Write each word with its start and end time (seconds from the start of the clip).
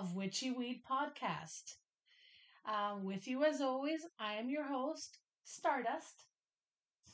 Valentine's 0.00 0.08
Halloween 0.08 0.08
special 0.08 0.08
of 0.08 0.14
Witchy 0.14 0.50
Weed 0.50 0.82
Podcast. 0.90 1.74
Uh, 2.66 2.96
with 3.02 3.26
you, 3.28 3.44
as 3.44 3.60
always, 3.60 4.00
I 4.18 4.34
am 4.34 4.48
your 4.48 4.64
host, 4.64 5.18
Stardust. 5.44 6.24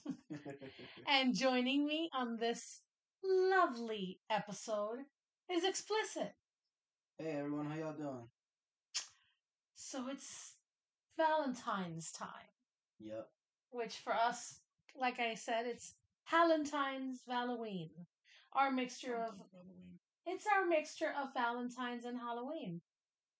and 1.08 1.34
joining 1.34 1.86
me 1.86 2.10
on 2.14 2.36
this 2.36 2.80
lovely 3.24 4.20
episode 4.30 4.98
is 5.50 5.64
Explicit. 5.64 6.32
hey 7.18 7.36
everyone, 7.38 7.66
how 7.66 7.76
y'all 7.76 7.92
doing? 7.92 8.28
So 9.74 10.08
it's 10.08 10.54
Valentine's 11.16 12.12
time, 12.12 12.28
Yep. 13.00 13.28
which 13.70 13.96
for 13.96 14.14
us, 14.14 14.60
like 14.98 15.18
I 15.20 15.34
said, 15.34 15.66
it's 15.66 15.94
Valentine's 16.30 17.20
Halloween. 17.28 17.90
Our 18.52 18.70
mixture 18.70 19.16
of 19.16 19.34
it's 20.26 20.46
our 20.46 20.66
mixture 20.66 21.12
of 21.20 21.32
Valentine's 21.34 22.04
and 22.04 22.18
Halloween. 22.18 22.80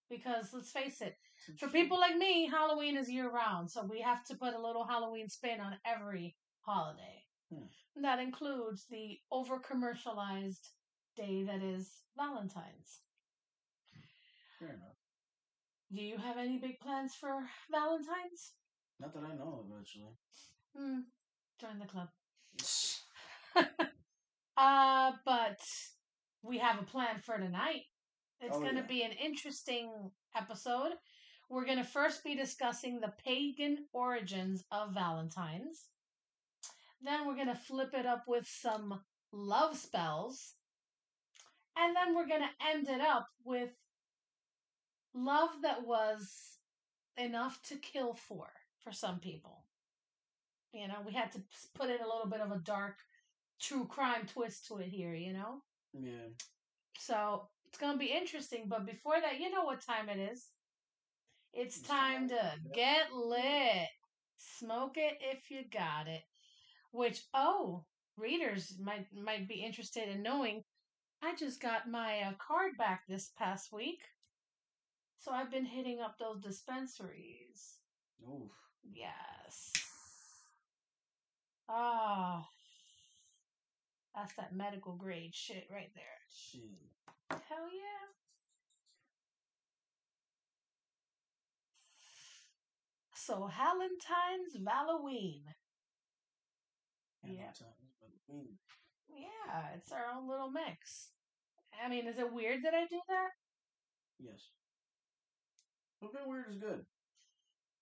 Because 0.09 0.51
let's 0.53 0.71
face 0.71 1.01
it, 1.01 1.17
for 1.59 1.69
people 1.69 1.99
like 1.99 2.17
me, 2.17 2.49
Halloween 2.49 2.97
is 2.97 3.11
year 3.11 3.29
round, 3.29 3.71
so 3.71 3.85
we 3.85 4.01
have 4.01 4.25
to 4.27 4.37
put 4.37 4.55
a 4.55 4.61
little 4.61 4.87
Halloween 4.87 5.29
spin 5.29 5.61
on 5.61 5.77
every 5.85 6.37
holiday. 6.61 7.25
Hmm. 7.53 8.03
That 8.03 8.21
includes 8.21 8.87
the 8.89 9.19
over 9.33 9.59
commercialized 9.59 10.71
day 11.17 11.43
that 11.45 11.61
is 11.61 11.91
Valentine's. 12.17 13.01
Fair 14.61 14.69
enough. 14.69 14.97
Do 15.93 16.03
you 16.03 16.19
have 16.19 16.39
any 16.39 16.59
big 16.59 16.79
plans 16.81 17.15
for 17.15 17.45
Valentine's? 17.71 18.53
Not 19.01 19.13
that 19.15 19.25
I 19.25 19.35
know 19.35 19.65
of, 19.65 19.81
actually. 19.81 20.17
Hmm, 20.77 21.01
join 21.61 21.79
the 21.79 21.87
club. 21.87 22.09
uh, 24.57 25.13
but 25.25 25.61
we 26.43 26.59
have 26.59 26.79
a 26.79 26.85
plan 26.85 27.19
for 27.19 27.39
tonight. 27.39 27.83
It's 28.41 28.57
Oh, 28.57 28.61
going 28.61 28.75
to 28.75 28.81
yeah. 28.83 28.87
be 28.87 29.03
an 29.03 29.13
interesting 29.13 30.11
episode. 30.37 30.93
We're 31.49 31.65
going 31.65 31.79
to 31.79 31.85
first 31.85 32.25
be 32.25 32.35
discussing 32.35 33.01
the 33.01 33.15
pagan 33.25 33.87
origins 33.93 34.65
of 34.71 34.93
Valentine's. 34.95 35.89
Then 37.01 37.27
we're 37.27 37.35
going 37.37 37.47
to 37.49 37.55
flip 37.55 37.95
it 37.95 38.07
up 38.07 38.25
with 38.27 38.47
some 38.47 39.01
love 39.33 39.77
spells. 39.77 40.55
And 41.77 41.95
then 41.95 42.15
we're 42.15 42.27
going 42.27 42.43
to 42.43 42.67
end 42.67 42.89
it 42.89 43.01
up 43.01 43.29
with 43.45 43.71
love 45.15 45.51
that 45.63 45.87
was 45.87 46.59
enough 47.17 47.61
to 47.65 47.77
kill 47.77 48.15
for 48.15 48.49
for 48.81 48.93
some 48.93 49.19
people. 49.21 49.65
You 50.73 50.89
know, 50.89 50.99
we 51.07 51.13
had 51.13 51.33
to 51.33 51.43
put 51.75 51.91
in 51.91 52.01
a 52.01 52.07
little 52.07 52.29
bit 52.29 52.41
of 52.41 52.51
a 52.53 52.59
dark 52.59 52.97
true 53.61 53.87
crime 53.87 54.27
twist 54.27 54.67
to 54.69 54.79
it 54.79 54.89
here, 54.89 55.15
you 55.15 55.33
know? 55.33 55.63
Yeah. 55.93 56.29
So 56.99 57.49
it's 57.69 57.79
gonna 57.79 57.99
be 57.99 58.13
interesting, 58.13 58.67
but 58.69 58.87
before 58.87 59.21
that, 59.21 59.41
you 59.41 59.51
know 59.51 59.65
what 59.65 59.85
time 59.85 60.09
it 60.09 60.19
is. 60.19 60.51
It's 61.53 61.81
time 61.81 62.29
to 62.29 62.53
get 62.75 63.13
lit. 63.13 63.89
Smoke 64.37 64.97
it 64.97 65.19
if 65.21 65.51
you 65.51 65.63
got 65.73 66.07
it. 66.07 66.23
Which 66.93 67.23
oh, 67.35 67.85
readers 68.17 68.79
might 68.81 69.07
might 69.15 69.49
be 69.49 69.57
interested 69.65 70.09
in 70.09 70.23
knowing. 70.23 70.63
I 71.23 71.35
just 71.35 71.61
got 71.61 71.89
my 71.91 72.21
uh, 72.21 72.33
card 72.39 72.73
back 72.79 73.03
this 73.09 73.33
past 73.39 73.73
week, 73.73 74.01
so 75.19 75.33
I've 75.33 75.51
been 75.51 75.65
hitting 75.65 76.01
up 76.01 76.19
those 76.19 76.43
dispensaries. 76.43 77.79
Oof. 78.23 78.53
Yes. 78.93 79.73
Ah, 81.69 82.47
that's 84.17 84.35
that 84.37 84.57
medical 84.57 84.95
grade 84.95 85.35
shit 85.35 85.69
right 85.71 85.91
there. 85.95 86.05
Shit. 86.31 86.63
Hell 87.31 87.69
yeah. 87.71 88.07
So 93.15 93.51
Valentine's 93.59 94.67
Halloween. 94.67 95.43
Yeah. 97.25 97.51
Yeah, 99.09 99.63
it's 99.77 99.93
our 99.93 100.07
own 100.17 100.29
little 100.29 100.51
mix. 100.51 101.11
I 101.85 101.89
mean, 101.89 102.07
is 102.07 102.19
it 102.19 102.33
weird 102.33 102.63
that 102.65 102.75
I 102.75 102.87
do 102.87 103.01
that? 103.09 103.31
Yes. 104.19 104.51
Bit 106.01 106.11
weird 106.27 106.47
is 106.51 106.57
good. 106.57 106.85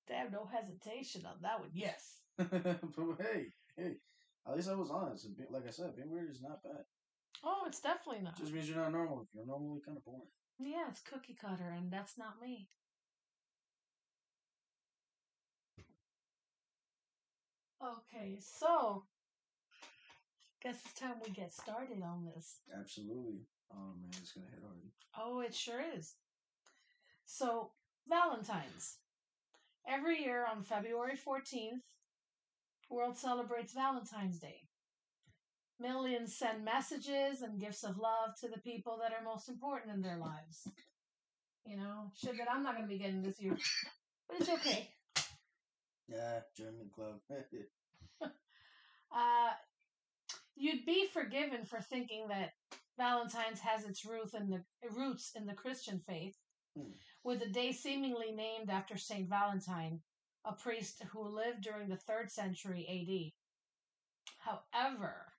Have 0.09 0.33
no 0.33 0.47
hesitation 0.53 1.27
on 1.27 1.37
that 1.43 1.61
one. 1.61 1.71
Yes. 1.73 2.21
but 2.37 2.51
hey, 3.21 3.47
hey. 3.77 3.97
At 4.47 4.57
least 4.57 4.69
I 4.69 4.75
was 4.75 4.91
honest. 4.91 5.27
Like 5.51 5.67
I 5.67 5.71
said, 5.71 5.97
being 5.97 6.11
weird 6.11 6.31
is 6.31 6.43
not 6.43 6.63
bad. 6.63 6.85
Oh, 7.43 7.65
it's 7.67 7.81
definitely 7.81 8.23
not. 8.23 8.39
Just 8.39 8.53
means 8.53 8.69
you're 8.69 8.79
not 8.79 8.93
normal. 8.93 9.23
If 9.23 9.29
you're 9.35 9.47
normally 9.47 9.81
kind 9.85 9.97
of 9.97 10.05
boring. 10.05 10.29
Yeah, 10.59 10.85
it's 10.89 11.01
cookie 11.01 11.37
cutter, 11.41 11.75
and 11.77 11.91
that's 11.91 12.17
not 12.19 12.41
me. 12.41 12.69
Okay, 17.83 18.39
so 18.41 19.05
guess 20.63 20.77
it's 20.85 20.99
time 20.99 21.17
we 21.23 21.31
get 21.33 21.53
started 21.53 22.03
on 22.03 22.25
this. 22.35 22.61
Absolutely. 22.79 23.41
Oh 23.71 23.95
man, 24.01 24.11
it's 24.21 24.33
gonna 24.33 24.47
hit 24.51 24.63
hard. 24.63 24.81
Oh, 25.19 25.41
it 25.41 25.55
sure 25.55 25.83
is. 25.97 26.15
So, 27.27 27.71
Valentine's. 28.09 28.99
Every 29.87 30.23
year 30.23 30.47
on 30.51 30.63
February 30.63 31.17
14th, 31.17 31.83
world 32.95 33.17
celebrates 33.17 33.73
Valentine's 33.75 34.39
Day. 34.39 34.61
Millions 35.81 36.37
send 36.37 36.65
messages 36.65 37.43
and 37.43 37.61
gifts 37.61 37.83
of 37.83 37.99
love 37.99 38.31
to 38.41 38.49
the 38.49 38.61
people 38.61 38.99
that 39.03 39.13
are 39.13 39.25
most 39.25 39.49
important 39.49 39.93
in 39.93 40.01
their 40.03 40.17
lives. 40.19 40.69
You 41.67 41.77
know, 41.77 42.13
shit 42.15 42.39
that 42.39 42.51
I'm 42.51 42.63
not 42.63 42.77
going 42.77 42.89
to 42.89 42.93
be 42.95 42.99
getting 42.99 43.23
this 43.23 43.41
year. 43.41 43.57
But 44.29 44.41
it's 44.41 44.51
okay. 44.51 44.89
Yeah, 46.09 46.41
German 46.57 46.91
club. 46.95 47.21
Uh, 49.17 49.51
you'd 50.57 50.85
be 50.85 51.07
forgiven 51.13 51.65
for 51.65 51.81
thinking 51.81 52.27
that 52.29 52.51
Valentine's 52.99 53.61
has 53.61 53.85
its 53.85 54.05
roots 54.05 54.35
in 54.35 54.51
the 54.51 54.61
roots 54.91 55.31
in 55.37 55.47
the 55.47 55.55
Christian 55.55 56.01
faith, 56.01 56.37
Hmm. 56.77 56.91
with 57.23 57.39
the 57.39 57.49
day 57.49 57.71
seemingly 57.71 58.33
named 58.33 58.71
after 58.71 58.97
Saint 58.97 59.29
Valentine, 59.29 60.01
a 60.45 60.53
priest 60.53 61.03
who 61.13 61.23
lived 61.23 61.63
during 61.63 61.89
the 61.89 61.97
third 61.97 62.31
century 62.31 62.85
A.D. 62.89 63.35
However, 64.39 65.33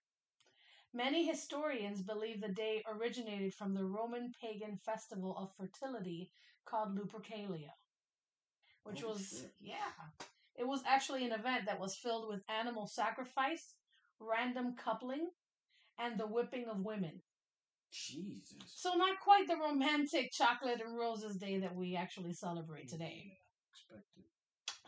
many 0.94 1.26
historians 1.26 2.02
believe 2.02 2.42
the 2.42 2.50
day 2.50 2.84
originated 2.88 3.54
from 3.54 3.74
the 3.74 3.86
Roman 3.86 4.32
pagan 4.42 4.78
festival 4.78 5.36
of 5.38 5.52
fertility 5.58 6.32
called 6.66 6.98
Lupercalia, 6.98 7.72
which 8.84 9.02
Holy 9.02 9.14
was 9.14 9.28
shit. 9.30 9.54
yeah, 9.62 9.92
it 10.56 10.68
was 10.68 10.82
actually 10.88 11.26
an 11.26 11.34
event 11.34 11.66
that 11.68 11.80
was 11.80 11.96
filled 11.96 12.28
with 12.30 12.42
animal 12.50 12.88
sacrifice, 12.88 13.76
random 14.20 14.76
coupling, 14.76 15.30
and 16.00 16.20
the 16.20 16.28
whipping 16.28 16.66
of 16.70 16.80
women. 16.84 17.22
Jesus. 17.92 18.58
So 18.76 18.94
not 18.96 19.20
quite 19.22 19.48
the 19.48 19.58
romantic 19.58 20.32
chocolate 20.32 20.82
and 20.86 20.98
roses 20.98 21.38
day 21.38 21.60
that 21.60 21.76
we 21.76 21.96
actually 21.96 22.34
celebrate 22.34 22.90
today, 22.90 23.24
Yeah, 23.26 23.34
expected. 23.72 24.24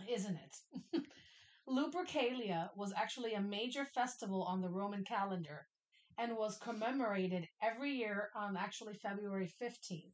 Isn't 0.09 0.37
it? 0.37 1.03
Lupercalia 1.69 2.69
was 2.75 2.93
actually 2.95 3.33
a 3.33 3.41
major 3.41 3.85
festival 3.85 4.43
on 4.43 4.61
the 4.61 4.69
Roman 4.69 5.03
calendar 5.03 5.67
and 6.17 6.37
was 6.37 6.57
commemorated 6.57 7.47
every 7.61 7.91
year 7.91 8.29
on 8.35 8.57
actually 8.57 8.93
February 8.95 9.51
15th. 9.61 10.13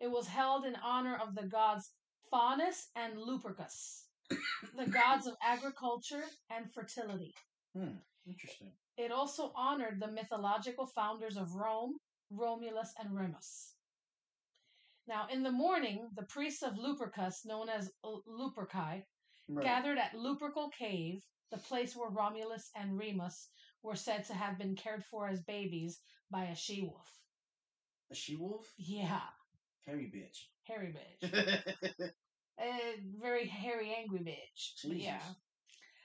It 0.00 0.10
was 0.10 0.26
held 0.26 0.64
in 0.64 0.76
honor 0.76 1.16
of 1.16 1.34
the 1.34 1.46
gods 1.46 1.90
Faunus 2.30 2.88
and 2.96 3.16
Lupercus, 3.16 4.06
the 4.76 4.86
gods 4.86 5.26
of 5.26 5.36
agriculture 5.42 6.24
and 6.50 6.72
fertility. 6.72 7.34
Hmm. 7.76 7.98
Interesting. 8.26 8.72
It 8.96 9.12
also 9.12 9.52
honored 9.54 10.00
the 10.00 10.10
mythological 10.10 10.86
founders 10.86 11.36
of 11.36 11.54
Rome, 11.54 11.98
Romulus 12.30 12.92
and 12.98 13.14
Remus. 13.14 13.73
Now, 15.06 15.26
in 15.30 15.42
the 15.42 15.52
morning, 15.52 16.08
the 16.16 16.24
priests 16.24 16.62
of 16.62 16.74
Lupercus, 16.78 17.44
known 17.44 17.68
as 17.68 17.90
Luperci, 18.04 19.04
Right. 19.46 19.62
gathered 19.62 19.98
at 19.98 20.14
Lupercal 20.14 20.72
Cave, 20.72 21.22
the 21.50 21.58
place 21.58 21.94
where 21.94 22.08
Romulus 22.08 22.70
and 22.74 22.96
Remus 22.98 23.50
were 23.82 23.94
said 23.96 24.24
to 24.24 24.34
have 24.34 24.56
been 24.58 24.74
cared 24.74 25.04
for 25.04 25.28
as 25.28 25.42
babies 25.42 26.00
by 26.30 26.44
a 26.46 26.54
she 26.56 26.80
wolf. 26.80 27.06
A 28.10 28.14
she 28.14 28.36
wolf? 28.36 28.72
Yeah, 28.78 29.20
Hairy 29.84 30.10
bitch. 30.10 30.46
hairy 30.64 30.94
bitch. 30.94 32.12
A 32.58 32.96
very 33.20 33.46
hairy, 33.46 33.92
angry 33.94 34.20
bitch. 34.20 34.84
Yeah. 34.84 35.20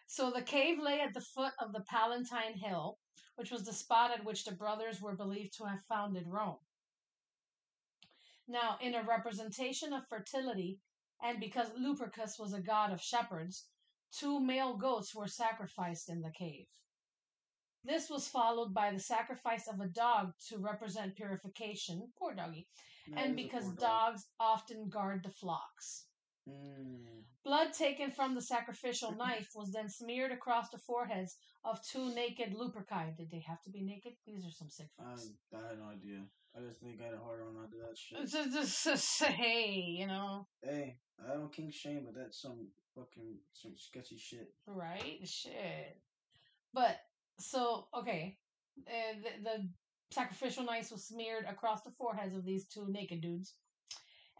So 0.07 0.31
the 0.31 0.41
cave 0.41 0.79
lay 0.79 0.99
at 0.99 1.13
the 1.13 1.21
foot 1.21 1.53
of 1.59 1.71
the 1.71 1.81
Palatine 1.89 2.57
Hill, 2.57 2.97
which 3.35 3.51
was 3.51 3.63
the 3.63 3.71
spot 3.73 4.11
at 4.11 4.25
which 4.25 4.43
the 4.43 4.55
brothers 4.55 4.99
were 4.99 5.15
believed 5.15 5.53
to 5.57 5.65
have 5.65 5.81
founded 5.87 6.27
Rome. 6.27 6.57
Now, 8.49 8.79
in 8.81 8.95
a 8.95 9.03
representation 9.03 9.93
of 9.93 10.07
fertility, 10.07 10.79
and 11.21 11.39
because 11.39 11.69
Lupercus 11.77 12.39
was 12.39 12.53
a 12.53 12.59
god 12.59 12.91
of 12.91 12.99
shepherds, 12.99 13.67
two 14.11 14.39
male 14.39 14.75
goats 14.75 15.13
were 15.13 15.27
sacrificed 15.27 16.09
in 16.09 16.21
the 16.21 16.31
cave. 16.31 16.65
This 17.83 18.09
was 18.09 18.27
followed 18.27 18.73
by 18.73 18.91
the 18.91 18.99
sacrifice 18.99 19.67
of 19.67 19.79
a 19.79 19.87
dog 19.87 20.33
to 20.49 20.57
represent 20.57 21.15
purification. 21.15 22.11
Poor 22.17 22.33
doggy. 22.33 22.67
Yeah, 23.07 23.19
and 23.19 23.35
because 23.35 23.65
dog. 23.65 23.77
dogs 23.79 24.25
often 24.39 24.89
guard 24.89 25.23
the 25.23 25.29
flocks. 25.29 26.05
Mm. 26.49 27.23
Blood 27.45 27.73
taken 27.73 28.09
from 28.09 28.33
the 28.33 28.41
sacrificial 28.41 29.11
knife 29.15 29.49
was 29.55 29.71
then 29.71 29.89
smeared 29.89 30.31
across 30.31 30.69
the 30.71 30.79
foreheads 30.79 31.37
of 31.63 31.79
two 31.83 32.13
naked 32.15 32.53
Luperci. 32.53 33.15
Did 33.15 33.29
they 33.29 33.43
have 33.47 33.61
to 33.63 33.69
be 33.69 33.81
naked? 33.81 34.13
These 34.25 34.43
are 34.45 34.51
some 34.51 34.69
sick. 34.69 34.89
I 34.99 35.11
had 35.11 35.79
no 35.79 35.89
idea. 35.89 36.25
I 36.55 36.61
just 36.67 36.79
think 36.81 36.99
I 37.01 37.05
had 37.05 37.13
a 37.13 37.17
hard 37.19 37.41
on 37.41 37.63
after 37.63 37.77
that 37.77 37.97
shit. 37.97 38.19
It's 38.21 38.31
just- 38.33 38.55
it's 38.55 38.83
just- 38.83 39.23
hey, 39.23 39.71
you 39.71 40.07
know, 40.07 40.47
Hey, 40.63 40.99
I 41.23 41.33
don't 41.33 41.53
king 41.53 41.71
shame, 41.71 42.05
but 42.05 42.15
that's 42.15 42.41
some 42.41 42.71
fucking 42.95 43.39
some 43.53 43.77
sketchy 43.77 44.17
shit. 44.17 44.53
right? 44.65 45.19
Shit. 45.27 46.01
But 46.73 46.99
so 47.39 47.87
okay, 47.93 48.37
uh, 48.87 49.13
the, 49.23 49.43
the 49.43 49.69
sacrificial 50.11 50.63
knife 50.63 50.91
was 50.91 51.07
smeared 51.07 51.45
across 51.45 51.83
the 51.83 51.91
foreheads 51.91 52.35
of 52.35 52.43
these 52.45 52.67
two 52.67 52.87
naked 52.89 53.21
dudes, 53.21 53.55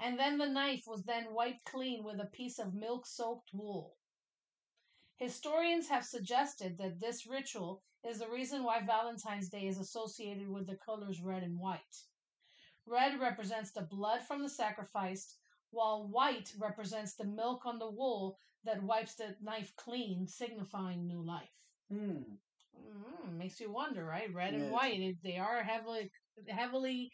and 0.02 0.18
then 0.20 0.38
the 0.38 0.50
knife 0.50 0.84
was 0.88 1.04
then 1.04 1.34
wiped 1.34 1.64
clean 1.66 2.04
with 2.04 2.20
a 2.20 2.26
piece 2.26 2.60
of 2.60 2.74
milk-soaked 2.74 3.52
wool. 3.54 3.99
Historians 5.20 5.90
have 5.90 6.06
suggested 6.06 6.78
that 6.78 7.00
this 7.02 7.28
ritual 7.28 7.84
is 8.06 8.20
the 8.20 8.30
reason 8.30 8.64
why 8.64 8.80
Valentine's 8.80 9.50
Day 9.50 9.68
is 9.68 9.78
associated 9.78 10.48
with 10.48 10.66
the 10.66 10.78
colors 10.78 11.20
red 11.22 11.44
and 11.44 11.60
white. 11.60 12.04
Red 12.86 13.20
represents 13.20 13.72
the 13.72 13.82
blood 13.82 14.22
from 14.22 14.42
the 14.42 14.50
sacrificed, 14.50 15.36
while 15.72 16.08
white 16.08 16.54
represents 16.58 17.16
the 17.16 17.26
milk 17.26 17.66
on 17.66 17.80
the 17.80 17.92
wool 17.92 18.40
that 18.64 18.82
wipes 18.82 19.16
the 19.16 19.36
knife 19.42 19.74
clean, 19.76 20.26
signifying 20.26 21.06
new 21.06 21.22
life. 21.22 21.52
Hmm. 21.92 22.22
Mm, 22.78 23.38
makes 23.38 23.60
you 23.60 23.72
wonder, 23.72 24.06
right? 24.06 24.34
Red 24.34 24.54
and 24.54 24.72
white, 24.72 25.18
they 25.22 25.38
are 25.38 25.62
heavily 25.64 26.10
heavily 26.48 27.12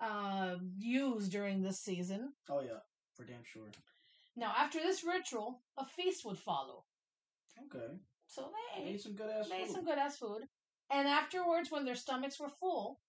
uh, 0.00 0.56
used 0.76 1.30
during 1.30 1.62
this 1.62 1.78
season. 1.78 2.32
Oh 2.50 2.60
yeah, 2.60 2.80
for 3.14 3.24
damn 3.24 3.44
sure. 3.44 3.70
Now, 4.36 4.52
after 4.56 4.80
this 4.80 5.04
ritual, 5.04 5.62
a 5.78 5.86
feast 5.86 6.24
would 6.24 6.38
follow. 6.38 6.84
Okay. 7.58 7.94
So 8.26 8.50
They 8.76 8.82
they 8.84 8.90
ate 8.90 9.00
some 9.02 9.14
good 9.14 9.30
ass 9.30 9.48
they 9.48 9.56
ate 9.62 9.66
food. 9.66 9.74
some 9.74 9.84
good 9.84 9.98
ass 9.98 10.18
food. 10.18 10.42
And 10.90 11.08
afterwards, 11.08 11.70
when 11.70 11.84
their 11.84 11.94
stomachs 11.94 12.38
were 12.38 12.48
full, 12.50 13.00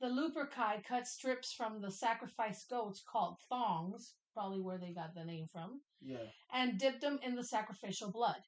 the 0.00 0.08
Luperci 0.08 0.84
cut 0.84 1.06
strips 1.06 1.52
from 1.52 1.80
the 1.80 1.90
sacrificed 1.90 2.68
goats 2.68 3.02
called 3.10 3.38
thongs, 3.48 4.14
probably 4.34 4.60
where 4.60 4.78
they 4.78 4.92
got 4.92 5.14
the 5.14 5.24
name 5.24 5.46
from, 5.52 5.80
Yeah. 6.00 6.26
and 6.52 6.78
dipped 6.78 7.00
them 7.00 7.18
in 7.22 7.34
the 7.34 7.44
sacrificial 7.44 8.10
blood. 8.12 8.42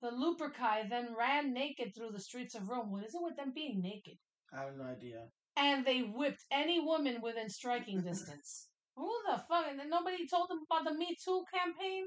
The 0.00 0.10
Luperci 0.10 0.88
then 0.88 1.14
ran 1.14 1.52
naked 1.52 1.94
through 1.94 2.12
the 2.12 2.20
streets 2.20 2.54
of 2.54 2.68
Rome. 2.68 2.90
What 2.90 3.04
is 3.04 3.14
it 3.14 3.22
with 3.22 3.36
them 3.36 3.52
being 3.54 3.80
naked? 3.80 4.18
I 4.52 4.64
have 4.64 4.76
no 4.76 4.84
idea. 4.84 5.28
And 5.56 5.84
they 5.86 6.02
whipped 6.02 6.44
any 6.50 6.80
woman 6.80 7.20
within 7.22 7.48
striking 7.48 8.02
distance. 8.04 8.68
Who 8.96 9.10
the 9.26 9.38
fuck? 9.48 9.66
And 9.68 9.78
then 9.78 9.90
nobody 9.90 10.26
told 10.26 10.48
them 10.48 10.62
about 10.70 10.84
the 10.84 10.94
Me 10.98 11.16
Too 11.24 11.44
campaign? 11.52 12.06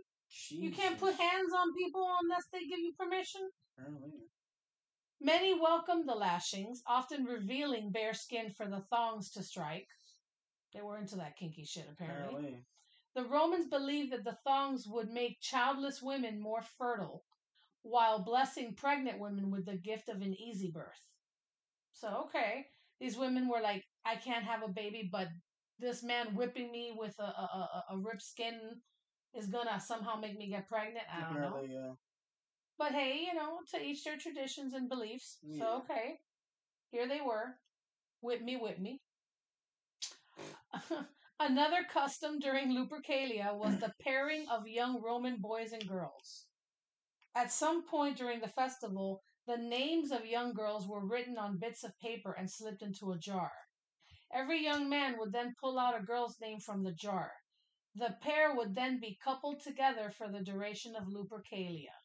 You 0.49 0.71
can't 0.71 0.99
put 0.99 1.15
hands 1.15 1.53
on 1.57 1.73
people 1.73 2.07
unless 2.23 2.45
they 2.51 2.59
give 2.59 2.79
you 2.79 2.93
permission? 2.99 3.49
Apparently. 3.77 4.11
Many 5.19 5.59
welcomed 5.59 6.07
the 6.07 6.15
lashings, 6.15 6.81
often 6.85 7.25
revealing 7.25 7.91
bare 7.91 8.13
skin 8.13 8.51
for 8.51 8.67
the 8.67 8.83
thongs 8.91 9.31
to 9.31 9.43
strike. 9.43 9.87
They 10.73 10.81
were 10.81 10.97
into 10.97 11.15
that 11.15 11.37
kinky 11.37 11.65
shit, 11.65 11.87
apparently. 11.91 12.27
Apparently. 12.27 12.65
The 13.15 13.23
Romans 13.23 13.67
believed 13.67 14.11
that 14.11 14.23
the 14.23 14.37
thongs 14.45 14.85
would 14.87 15.09
make 15.09 15.41
childless 15.41 16.03
women 16.03 16.39
more 16.39 16.61
fertile, 16.77 17.23
while 17.81 18.23
blessing 18.23 18.75
pregnant 18.75 19.19
women 19.19 19.49
with 19.49 19.65
the 19.65 19.77
gift 19.77 20.07
of 20.07 20.21
an 20.21 20.35
easy 20.35 20.69
birth. 20.69 21.01
So, 21.93 22.25
okay, 22.25 22.67
these 22.99 23.17
women 23.17 23.47
were 23.47 23.61
like, 23.61 23.83
I 24.05 24.17
can't 24.17 24.45
have 24.45 24.61
a 24.61 24.67
baby, 24.67 25.09
but 25.11 25.29
this 25.79 26.03
man 26.03 26.35
whipping 26.35 26.71
me 26.71 26.93
with 26.95 27.15
a, 27.17 27.23
a, 27.23 27.83
a, 27.89 27.95
a 27.95 27.97
ripped 27.97 28.21
skin 28.21 28.59
is 29.37 29.47
gonna 29.47 29.79
somehow 29.79 30.15
make 30.19 30.37
me 30.37 30.49
get 30.49 30.67
pregnant. 30.67 31.05
I 31.13 31.21
don't 31.21 31.41
know. 31.41 31.61
Yeah. 31.67 31.93
But 32.77 32.91
hey, 32.91 33.25
you 33.25 33.33
know, 33.33 33.59
to 33.73 33.81
each 33.81 34.03
their 34.03 34.17
traditions 34.17 34.73
and 34.73 34.89
beliefs. 34.89 35.37
Yeah. 35.43 35.59
So 35.59 35.83
okay, 35.83 36.19
here 36.91 37.07
they 37.07 37.21
were, 37.21 37.55
whip 38.21 38.41
me, 38.41 38.57
whip 38.57 38.79
me. 38.79 39.01
Another 41.39 41.85
custom 41.91 42.39
during 42.39 42.69
Lupercalia 42.71 43.55
was 43.55 43.77
the 43.79 43.93
pairing 44.01 44.47
of 44.49 44.67
young 44.67 45.01
Roman 45.01 45.37
boys 45.39 45.71
and 45.71 45.87
girls. 45.87 46.45
At 47.35 47.51
some 47.51 47.85
point 47.85 48.17
during 48.17 48.39
the 48.39 48.47
festival, 48.47 49.21
the 49.45 49.57
names 49.57 50.11
of 50.11 50.25
young 50.25 50.53
girls 50.53 50.87
were 50.87 51.05
written 51.05 51.37
on 51.37 51.59
bits 51.59 51.83
of 51.83 51.97
paper 51.99 52.33
and 52.33 52.49
slipped 52.49 52.81
into 52.81 53.11
a 53.11 53.17
jar. 53.17 53.51
Every 54.33 54.63
young 54.63 54.89
man 54.89 55.17
would 55.19 55.31
then 55.31 55.53
pull 55.61 55.79
out 55.79 55.97
a 55.97 56.03
girl's 56.03 56.39
name 56.41 56.59
from 56.59 56.83
the 56.83 56.91
jar. 56.91 57.31
The 57.97 58.15
pair 58.21 58.53
would 58.55 58.75
then 58.75 58.99
be 58.99 59.17
coupled 59.23 59.61
together 59.61 60.11
for 60.15 60.29
the 60.29 60.41
duration 60.41 60.95
of 60.95 61.07
Lupercalia. 61.07 61.95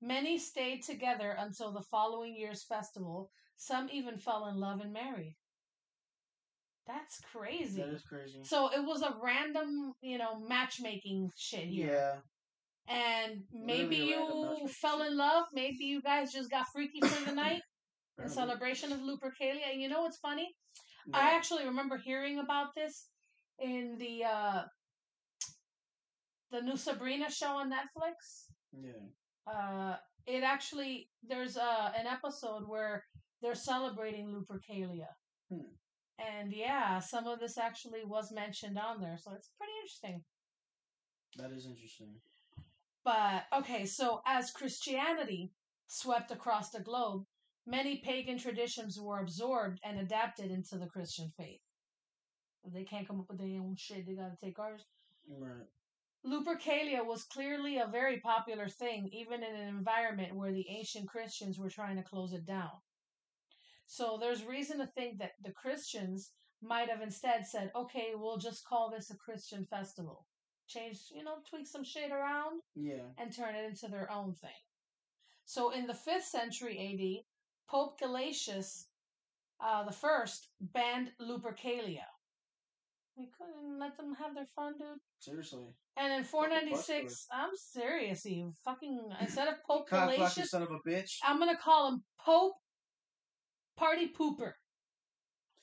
Many 0.00 0.38
stayed 0.38 0.82
together 0.82 1.34
until 1.38 1.72
the 1.72 1.82
following 1.82 2.36
year's 2.36 2.64
festival. 2.64 3.30
Some 3.56 3.88
even 3.92 4.18
fell 4.18 4.46
in 4.46 4.56
love 4.56 4.80
and 4.80 4.92
married. 4.92 5.36
That's 6.86 7.20
crazy. 7.32 7.80
That 7.80 7.94
is 7.94 8.02
crazy. 8.02 8.40
So 8.44 8.68
it 8.72 8.84
was 8.84 9.02
a 9.02 9.14
random, 9.22 9.92
you 10.00 10.18
know, 10.18 10.40
matchmaking 10.40 11.30
shit 11.36 11.68
here. 11.68 11.92
Yeah. 11.92 12.14
And 12.88 13.42
maybe 13.52 14.00
Literally 14.00 14.14
a 14.14 14.18
random 14.18 14.56
you 14.62 14.68
fell 14.68 15.02
in 15.02 15.16
love. 15.16 15.44
Maybe 15.52 15.84
you 15.84 16.02
guys 16.02 16.32
just 16.32 16.50
got 16.50 16.66
freaky 16.72 17.00
for 17.00 17.24
the 17.24 17.34
night 17.34 17.62
in 18.22 18.28
celebration 18.28 18.92
of 18.92 18.98
Lupercalia. 19.00 19.72
And 19.72 19.80
you 19.80 19.88
know 19.88 20.02
what's 20.02 20.18
funny? 20.18 20.48
Yeah. 21.06 21.18
I 21.18 21.36
actually 21.36 21.64
remember 21.64 21.96
hearing 21.96 22.40
about 22.40 22.74
this 22.74 23.06
in 23.60 23.96
the 23.98 24.24
uh 24.24 24.62
the 26.52 26.60
new 26.60 26.76
Sabrina 26.76 27.30
show 27.30 27.56
on 27.56 27.70
Netflix. 27.70 28.46
Yeah. 28.72 29.52
Uh 29.52 29.96
it 30.26 30.44
actually 30.44 31.08
there's 31.26 31.56
uh 31.56 31.90
an 31.98 32.06
episode 32.06 32.68
where 32.68 33.04
they're 33.40 33.54
celebrating 33.54 34.28
Lupercalia. 34.28 35.08
Hmm. 35.50 35.72
And 36.18 36.52
yeah, 36.52 37.00
some 37.00 37.26
of 37.26 37.40
this 37.40 37.58
actually 37.58 38.04
was 38.04 38.30
mentioned 38.30 38.78
on 38.78 39.00
there, 39.00 39.18
so 39.18 39.32
it's 39.34 39.50
pretty 39.58 39.72
interesting. 39.82 40.22
That 41.38 41.50
is 41.50 41.66
interesting. 41.66 42.14
But 43.04 43.44
okay, 43.52 43.86
so 43.86 44.20
as 44.26 44.52
Christianity 44.52 45.52
swept 45.88 46.30
across 46.30 46.70
the 46.70 46.80
globe, 46.80 47.24
many 47.66 47.96
pagan 48.04 48.38
traditions 48.38 49.00
were 49.00 49.20
absorbed 49.20 49.80
and 49.84 49.98
adapted 49.98 50.50
into 50.50 50.76
the 50.78 50.86
Christian 50.86 51.32
faith. 51.36 51.60
They 52.72 52.84
can't 52.84 53.08
come 53.08 53.18
up 53.18 53.26
with 53.28 53.38
their 53.38 53.60
own 53.60 53.74
shit, 53.76 54.06
they 54.06 54.14
gotta 54.14 54.36
take 54.40 54.58
ours. 54.58 54.84
Right. 55.28 55.66
Lupercalia 56.24 57.04
was 57.04 57.24
clearly 57.24 57.78
a 57.78 57.86
very 57.86 58.20
popular 58.20 58.68
thing, 58.68 59.08
even 59.12 59.42
in 59.42 59.54
an 59.54 59.68
environment 59.68 60.34
where 60.34 60.52
the 60.52 60.68
ancient 60.68 61.08
Christians 61.08 61.58
were 61.58 61.70
trying 61.70 61.96
to 61.96 62.02
close 62.02 62.32
it 62.32 62.46
down. 62.46 62.70
So 63.86 64.18
there's 64.20 64.44
reason 64.44 64.78
to 64.78 64.86
think 64.86 65.18
that 65.18 65.32
the 65.42 65.52
Christians 65.52 66.32
might 66.62 66.88
have 66.88 67.02
instead 67.02 67.46
said, 67.46 67.72
okay, 67.74 68.12
we'll 68.14 68.38
just 68.38 68.64
call 68.64 68.90
this 68.90 69.10
a 69.10 69.16
Christian 69.16 69.64
festival. 69.64 70.26
Change, 70.68 70.98
you 71.14 71.24
know, 71.24 71.38
tweak 71.50 71.66
some 71.66 71.84
shit 71.84 72.12
around 72.12 72.62
Yeah. 72.74 73.08
and 73.18 73.34
turn 73.34 73.56
it 73.56 73.64
into 73.64 73.88
their 73.88 74.10
own 74.10 74.34
thing. 74.34 74.50
So 75.44 75.70
in 75.70 75.86
the 75.86 75.92
5th 75.92 76.22
century 76.22 76.78
AD, 76.78 77.24
Pope 77.68 78.00
Gelasius 78.00 78.86
uh, 79.62 79.84
the 79.84 79.92
first 79.92 80.48
banned 80.60 81.12
Lupercalia. 81.20 82.06
We 83.16 83.28
couldn't 83.36 83.78
let 83.78 83.96
them 83.96 84.14
have 84.14 84.34
their 84.34 84.46
fun, 84.56 84.74
dude. 84.78 84.98
Seriously. 85.18 85.66
And 85.96 86.12
in 86.12 86.24
496, 86.24 87.26
I'm 87.30 87.50
serious, 87.54 88.24
you 88.24 88.52
fucking, 88.64 89.00
instead 89.20 89.48
of 89.48 89.62
Pope 89.64 89.88
Gelasius, 89.90 90.46
son 90.46 90.62
of 90.62 90.70
a 90.70 90.88
bitch. 90.88 91.18
I'm 91.22 91.38
gonna 91.38 91.56
call 91.56 91.88
him 91.88 92.02
Pope 92.24 92.54
Party 93.76 94.10
Pooper. 94.18 94.52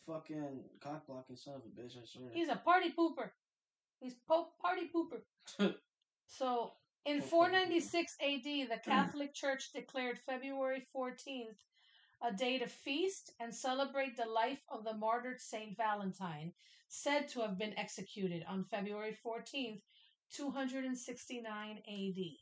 Fucking 0.06 0.64
cock 0.82 1.08
blocking 1.08 1.36
son 1.36 1.56
of 1.56 1.62
a 1.62 1.82
bitch, 1.82 1.98
I 1.98 2.06
swear. 2.06 2.30
He's 2.34 2.50
a 2.50 2.56
party 2.56 2.94
pooper. 2.98 3.30
He's 4.00 4.16
Pope 4.28 4.54
Party 4.62 4.90
Pooper. 4.96 5.22
so, 6.28 6.72
in 7.06 7.22
496 7.22 8.16
AD, 8.22 8.44
the 8.44 8.80
Catholic 8.84 9.34
Church 9.34 9.72
declared 9.74 10.20
February 10.26 10.88
14th 10.96 11.58
a 12.22 12.34
day 12.34 12.60
to 12.60 12.68
feast 12.68 13.32
and 13.40 13.54
celebrate 13.54 14.18
the 14.18 14.26
life 14.26 14.62
of 14.70 14.84
the 14.84 14.94
martyred 14.96 15.40
Saint 15.40 15.78
Valentine, 15.78 16.52
said 16.88 17.28
to 17.30 17.42
have 17.42 17.58
been 17.58 17.78
executed 17.78 18.44
on 18.48 18.64
February 18.66 19.16
14th, 19.26 19.82
269 20.32 21.78
AD. 21.88 22.38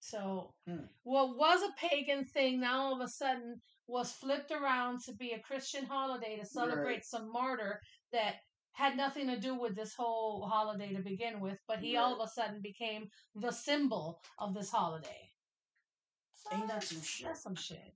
So, 0.00 0.54
Hmm. 0.66 0.86
what 1.02 1.36
was 1.36 1.62
a 1.62 1.72
pagan 1.72 2.24
thing 2.24 2.60
now 2.60 2.78
all 2.80 2.94
of 2.94 3.00
a 3.00 3.08
sudden 3.08 3.60
was 3.86 4.12
flipped 4.12 4.50
around 4.50 5.00
to 5.02 5.12
be 5.14 5.32
a 5.32 5.40
Christian 5.40 5.84
holiday 5.84 6.36
to 6.36 6.44
celebrate 6.44 6.94
Right. 6.94 7.04
some 7.04 7.30
martyr 7.30 7.82
that 8.12 8.36
had 8.72 8.96
nothing 8.96 9.26
to 9.28 9.38
do 9.38 9.54
with 9.54 9.74
this 9.74 9.94
whole 9.94 10.46
holiday 10.46 10.92
to 10.92 11.02
begin 11.02 11.40
with, 11.40 11.58
but 11.66 11.78
he 11.78 11.96
all 11.96 12.12
of 12.20 12.20
a 12.20 12.30
sudden 12.30 12.60
became 12.60 13.10
the 13.34 13.50
symbol 13.50 14.20
of 14.38 14.54
this 14.54 14.70
holiday. 14.70 15.32
So 16.34 16.50
Ain't 16.52 16.68
that 16.68 16.84
some 16.84 17.02
shit? 17.02 17.26
That's 17.26 17.42
some 17.42 17.56
shit. 17.56 17.94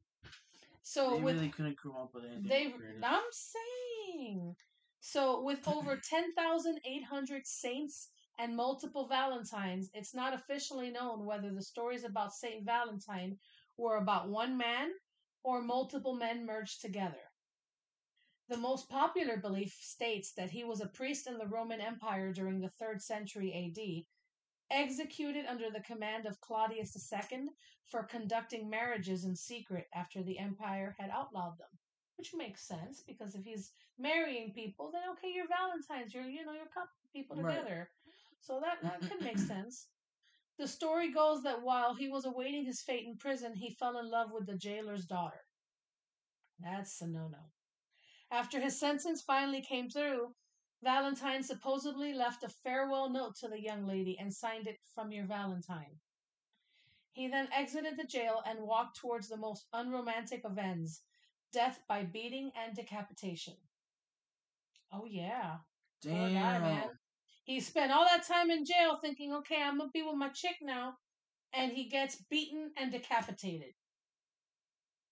So 0.83 1.17
they 1.17 1.21
with 1.21 1.37
really 1.37 1.49
couldn't 1.49 1.81
come 1.81 1.93
up 1.93 2.15
with 2.15 2.25
anything. 2.25 2.49
they 2.49 2.71
creative. 2.71 3.03
I'm 3.05 3.23
saying 3.31 4.57
so 5.01 5.43
with 5.43 5.67
over 5.67 5.97
10,800 6.11 7.47
saints 7.47 8.11
and 8.39 8.57
multiple 8.57 9.07
valentines, 9.07 9.91
it's 9.95 10.15
not 10.15 10.35
officially 10.35 10.91
known 10.91 11.25
whether 11.25 11.53
the 11.53 11.63
stories 11.63 12.05
about 12.05 12.35
Saint 12.35 12.65
Valentine 12.65 13.39
were 13.77 13.97
about 13.97 14.29
one 14.29 14.57
man 14.57 14.91
or 15.43 15.63
multiple 15.63 16.15
men 16.15 16.45
merged 16.47 16.81
together. 16.81 17.33
The 18.49 18.57
most 18.57 18.89
popular 18.89 19.37
belief 19.37 19.73
states 19.81 20.33
that 20.33 20.51
he 20.51 20.65
was 20.65 20.81
a 20.81 20.87
priest 20.87 21.27
in 21.27 21.39
the 21.39 21.47
Roman 21.47 21.81
Empire 21.81 22.33
during 22.33 22.61
the 22.61 22.73
3rd 22.83 23.01
century 23.01 23.53
AD, 23.55 24.05
executed 24.71 25.47
under 25.47 25.71
the 25.71 25.81
command 25.83 26.27
of 26.27 26.41
Claudius 26.41 26.97
II 27.13 27.49
for 27.87 28.05
conducting 28.05 28.71
marriages 28.71 29.25
in 29.25 29.37
secret 29.37 29.87
after 29.95 30.23
the 30.23 30.39
empire 30.39 30.95
had 30.99 31.11
outlawed 31.11 31.59
them. 31.59 31.79
Which 32.17 32.35
makes 32.35 32.67
sense 32.67 33.03
because 33.07 33.35
if 33.35 33.45
he's 33.45 33.73
marrying 33.99 34.53
people, 34.53 34.91
then 34.93 35.03
okay, 35.13 35.33
you're 35.33 35.49
Valentine's, 35.49 36.15
you're 36.15 36.25
you 36.29 36.45
know 36.45 36.53
you're 36.53 36.67
couple 36.69 36.91
people 37.13 37.37
Right. 37.37 37.65
together. 37.65 37.91
So 38.41 38.61
that 38.61 38.83
that 38.83 39.05
could 39.05 39.23
make 39.23 39.39
sense. 39.41 39.89
The 40.59 40.69
story 40.69 41.11
goes 41.13 41.43
that 41.43 41.63
while 41.63 41.95
he 41.95 42.09
was 42.09 42.25
awaiting 42.27 42.65
his 42.67 42.83
fate 42.83 43.07
in 43.07 43.17
prison, 43.17 43.55
he 43.55 43.71
fell 43.71 43.99
in 43.99 44.11
love 44.11 44.33
with 44.33 44.47
the 44.47 44.57
jailer's 44.57 45.07
daughter. 45.07 45.43
That's 46.61 47.01
a 47.01 47.07
no-no. 47.09 47.51
After 48.31 48.61
his 48.61 48.79
sentence 48.79 49.23
finally 49.23 49.63
came 49.63 49.89
through, 49.91 50.35
Valentine 50.83 51.43
supposedly 51.43 52.15
left 52.15 52.43
a 52.43 52.49
farewell 52.49 53.11
note 53.11 53.37
to 53.37 53.49
the 53.49 53.61
young 53.61 53.87
lady 53.87 54.19
and 54.19 54.33
signed 54.33 54.67
it 54.67 54.79
from 54.95 55.13
your 55.13 55.27
Valentine. 55.27 55.99
He 57.13 57.29
then 57.29 57.49
exited 57.53 57.97
the 57.99 58.05
jail 58.05 58.43
and 58.47 58.61
walked 58.61 58.99
towards 58.99 59.29
the 59.29 59.37
most 59.37 59.67
unromantic 59.73 60.45
of 60.45 60.59
ends 60.59 61.03
death 61.53 61.81
by 61.89 62.05
beating 62.05 62.53
and 62.57 62.75
decapitation. 62.75 63.55
Oh, 64.93 65.05
yeah. 65.05 65.57
Oh, 66.07 66.09
Poor 66.09 66.29
Damn. 66.29 66.35
guy, 66.35 66.59
man. 66.61 66.89
He 67.45 67.61
spent 67.61 67.93
all 67.93 68.05
that 68.05 68.27
time 68.27 68.51
in 68.51 68.65
jail 68.65 68.97
thinking, 69.01 69.33
okay, 69.35 69.61
I'm 69.63 69.79
going 69.79 69.89
to 69.89 69.93
be 69.93 70.03
with 70.03 70.15
my 70.17 70.29
chick 70.29 70.57
now. 70.63 70.95
And 71.53 71.73
he 71.73 71.89
gets 71.89 72.23
beaten 72.31 72.71
and 72.77 72.93
decapitated. 72.93 73.75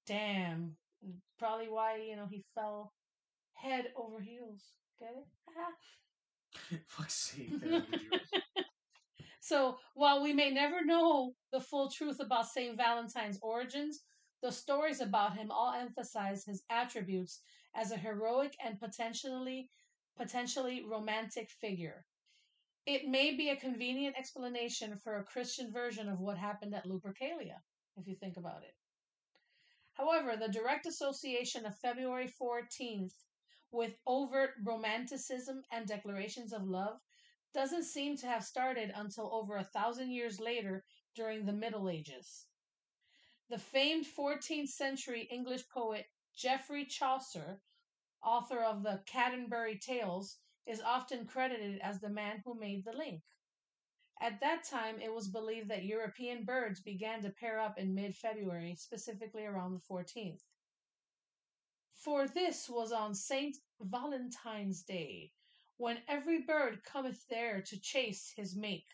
Damn. 0.06 0.76
Probably 1.38 1.68
why, 1.68 1.96
you 1.96 2.16
know, 2.16 2.26
he 2.26 2.44
fell 2.54 2.92
head 3.54 3.92
over 3.96 4.20
heels. 4.20 4.62
Uh-huh. 5.02 6.76
Fuck's 6.86 7.14
sake. 7.14 7.50
that 7.60 7.70
would 7.70 7.90
be 7.90 7.98
yours. 8.10 8.32
So, 9.40 9.78
while 9.94 10.22
we 10.22 10.34
may 10.34 10.50
never 10.50 10.84
know 10.84 11.34
the 11.52 11.60
full 11.60 11.90
truth 11.90 12.20
about 12.20 12.48
St. 12.48 12.76
Valentine's 12.76 13.38
origins, 13.40 14.02
the 14.42 14.52
stories 14.52 15.00
about 15.00 15.36
him 15.36 15.50
all 15.50 15.72
emphasize 15.72 16.44
his 16.44 16.62
attributes 16.68 17.40
as 17.74 17.90
a 17.90 17.96
heroic 17.96 18.54
and 18.64 18.78
potentially 18.78 19.70
potentially 20.18 20.84
romantic 20.84 21.50
figure. 21.50 22.04
It 22.86 23.08
may 23.08 23.36
be 23.36 23.50
a 23.50 23.56
convenient 23.56 24.16
explanation 24.18 24.96
for 24.98 25.16
a 25.16 25.24
Christian 25.24 25.72
version 25.72 26.08
of 26.08 26.20
what 26.20 26.36
happened 26.36 26.74
at 26.74 26.86
Lupercalia, 26.86 27.62
if 27.96 28.06
you 28.06 28.16
think 28.16 28.36
about 28.36 28.64
it. 28.64 28.74
However, 29.94 30.36
the 30.36 30.52
direct 30.52 30.86
association 30.86 31.64
of 31.64 31.76
February 31.78 32.28
14th 32.40 33.14
with 33.70 33.98
overt 34.06 34.50
romanticism 34.62 35.62
and 35.70 35.86
declarations 35.86 36.52
of 36.52 36.64
love 36.68 37.00
doesn't 37.54 37.84
seem 37.84 38.16
to 38.16 38.26
have 38.26 38.44
started 38.44 38.92
until 38.94 39.32
over 39.32 39.56
a 39.56 39.64
thousand 39.64 40.10
years 40.10 40.38
later 40.38 40.84
during 41.14 41.44
the 41.44 41.52
Middle 41.52 41.88
Ages. 41.88 42.46
The 43.48 43.58
famed 43.58 44.06
14th 44.06 44.68
century 44.68 45.22
English 45.30 45.68
poet 45.68 46.06
Geoffrey 46.36 46.84
Chaucer, 46.84 47.62
author 48.22 48.62
of 48.62 48.82
the 48.82 49.02
Canterbury 49.06 49.78
Tales, 49.78 50.38
is 50.66 50.80
often 50.82 51.26
credited 51.26 51.80
as 51.80 52.00
the 52.00 52.10
man 52.10 52.42
who 52.44 52.54
made 52.54 52.84
the 52.84 52.92
link. 52.92 53.22
At 54.20 54.40
that 54.40 54.64
time, 54.64 55.00
it 55.00 55.14
was 55.14 55.28
believed 55.28 55.68
that 55.70 55.84
European 55.84 56.44
birds 56.44 56.80
began 56.80 57.22
to 57.22 57.30
pair 57.30 57.58
up 57.58 57.78
in 57.78 57.94
mid 57.94 58.16
February, 58.16 58.74
specifically 58.74 59.46
around 59.46 59.74
the 59.74 59.80
14th. 59.80 60.42
For 61.98 62.28
this 62.28 62.70
was 62.70 62.92
on 62.92 63.12
Saint 63.12 63.56
Valentine's 63.80 64.84
Day, 64.84 65.32
when 65.78 65.98
every 66.06 66.42
bird 66.42 66.84
cometh 66.84 67.26
there 67.28 67.60
to 67.60 67.80
chase 67.80 68.32
his 68.36 68.54
mate, 68.54 68.86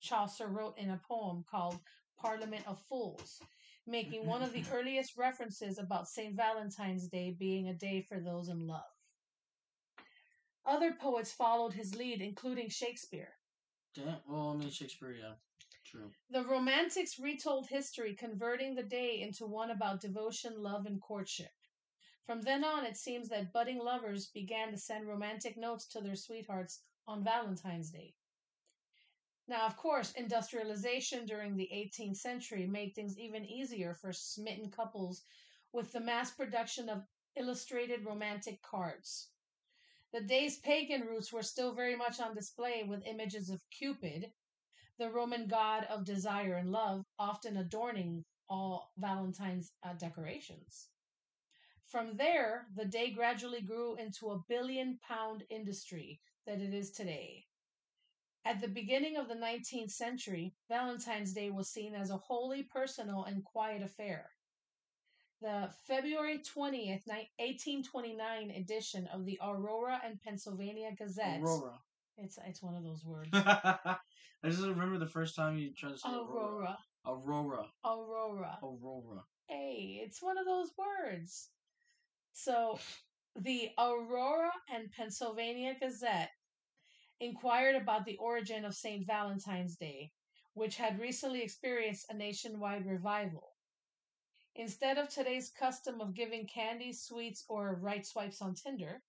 Chaucer 0.00 0.46
wrote 0.46 0.78
in 0.78 0.90
a 0.90 1.00
poem 1.08 1.44
called 1.50 1.80
Parliament 2.16 2.64
of 2.68 2.80
Fools, 2.82 3.40
making 3.88 4.24
one 4.24 4.40
of 4.40 4.52
the 4.52 4.64
earliest 4.72 5.16
references 5.16 5.78
about 5.78 6.08
St. 6.08 6.36
Valentine's 6.36 7.08
Day 7.08 7.32
being 7.36 7.68
a 7.68 7.74
day 7.74 8.02
for 8.02 8.20
those 8.20 8.48
in 8.48 8.68
love. 8.68 8.82
Other 10.64 10.92
poets 10.92 11.32
followed 11.32 11.74
his 11.74 11.96
lead, 11.96 12.22
including 12.22 12.68
Shakespeare. 12.68 13.34
Damn. 13.96 14.18
Well, 14.28 14.50
I 14.50 14.56
mean 14.56 14.70
Shakespeare, 14.70 15.12
yeah. 15.12 15.34
True. 15.84 16.12
The 16.30 16.44
Romantics 16.44 17.18
retold 17.18 17.66
history, 17.66 18.14
converting 18.14 18.76
the 18.76 18.84
day 18.84 19.22
into 19.22 19.44
one 19.44 19.72
about 19.72 20.00
devotion, 20.00 20.54
love, 20.62 20.86
and 20.86 21.00
courtship. 21.00 21.50
From 22.26 22.40
then 22.40 22.64
on, 22.64 22.86
it 22.86 22.96
seems 22.96 23.28
that 23.28 23.52
budding 23.52 23.78
lovers 23.78 24.28
began 24.28 24.70
to 24.70 24.78
send 24.78 25.06
romantic 25.06 25.58
notes 25.58 25.86
to 25.88 26.00
their 26.00 26.16
sweethearts 26.16 26.82
on 27.06 27.22
Valentine's 27.22 27.90
Day. 27.90 28.14
Now, 29.46 29.66
of 29.66 29.76
course, 29.76 30.12
industrialization 30.12 31.26
during 31.26 31.54
the 31.54 31.68
18th 31.70 32.16
century 32.16 32.66
made 32.66 32.94
things 32.94 33.18
even 33.18 33.44
easier 33.44 33.92
for 33.94 34.10
smitten 34.10 34.70
couples 34.70 35.22
with 35.70 35.92
the 35.92 36.00
mass 36.00 36.30
production 36.30 36.88
of 36.88 37.06
illustrated 37.36 38.06
romantic 38.06 38.62
cards. 38.62 39.28
The 40.12 40.22
day's 40.22 40.58
pagan 40.60 41.02
roots 41.02 41.30
were 41.30 41.42
still 41.42 41.74
very 41.74 41.94
much 41.94 42.20
on 42.20 42.34
display 42.34 42.84
with 42.84 43.06
images 43.06 43.50
of 43.50 43.68
Cupid, 43.68 44.32
the 44.96 45.10
Roman 45.10 45.46
god 45.46 45.84
of 45.84 46.06
desire 46.06 46.54
and 46.54 46.72
love, 46.72 47.04
often 47.18 47.58
adorning 47.58 48.24
all 48.48 48.92
Valentine's 48.96 49.72
uh, 49.82 49.92
decorations. 49.92 50.88
From 51.86 52.16
there, 52.16 52.66
the 52.74 52.84
day 52.84 53.10
gradually 53.10 53.60
grew 53.60 53.96
into 53.96 54.30
a 54.30 54.42
billion 54.48 54.98
pound 55.06 55.44
industry 55.50 56.20
that 56.46 56.60
it 56.60 56.74
is 56.74 56.90
today. 56.90 57.44
At 58.44 58.60
the 58.60 58.68
beginning 58.68 59.16
of 59.16 59.28
the 59.28 59.34
19th 59.34 59.90
century, 59.90 60.54
Valentine's 60.68 61.32
Day 61.32 61.50
was 61.50 61.70
seen 61.70 61.94
as 61.94 62.10
a 62.10 62.16
wholly 62.16 62.62
personal 62.62 63.24
and 63.24 63.44
quiet 63.44 63.82
affair. 63.82 64.30
The 65.40 65.70
February 65.86 66.38
20th, 66.38 67.06
1829 67.06 68.50
edition 68.50 69.06
of 69.12 69.24
the 69.24 69.38
Aurora 69.42 70.00
and 70.04 70.20
Pennsylvania 70.20 70.90
Gazette. 70.96 71.40
Aurora. 71.40 71.78
It's 72.16 72.38
it's 72.46 72.62
one 72.62 72.74
of 72.74 72.84
those 72.84 73.04
words. 73.04 73.30
I 73.32 73.98
just 74.44 74.62
remember 74.62 74.98
the 74.98 75.06
first 75.06 75.34
time 75.34 75.58
you 75.58 75.72
tried 75.74 75.92
to 75.92 75.98
say 75.98 76.08
Aurora. 76.08 76.78
Aurora. 77.06 77.66
Aurora. 77.84 78.58
Aurora. 78.58 78.58
Aurora. 78.62 79.24
Hey, 79.48 80.00
it's 80.02 80.22
one 80.22 80.38
of 80.38 80.46
those 80.46 80.70
words. 80.76 81.50
So, 82.36 82.80
the 83.36 83.70
Aurora 83.78 84.52
and 84.68 84.90
Pennsylvania 84.90 85.76
Gazette 85.78 86.32
inquired 87.20 87.76
about 87.76 88.04
the 88.04 88.16
origin 88.16 88.64
of 88.64 88.74
St. 88.74 89.06
Valentine's 89.06 89.76
Day, 89.76 90.10
which 90.52 90.76
had 90.76 90.98
recently 90.98 91.42
experienced 91.42 92.06
a 92.10 92.14
nationwide 92.14 92.86
revival. 92.86 93.54
Instead 94.56 94.98
of 94.98 95.08
today's 95.08 95.48
custom 95.48 96.00
of 96.00 96.14
giving 96.14 96.44
candy, 96.48 96.92
sweets, 96.92 97.44
or 97.48 97.76
right 97.76 98.04
swipes 98.04 98.42
on 98.42 98.56
Tinder, 98.56 99.04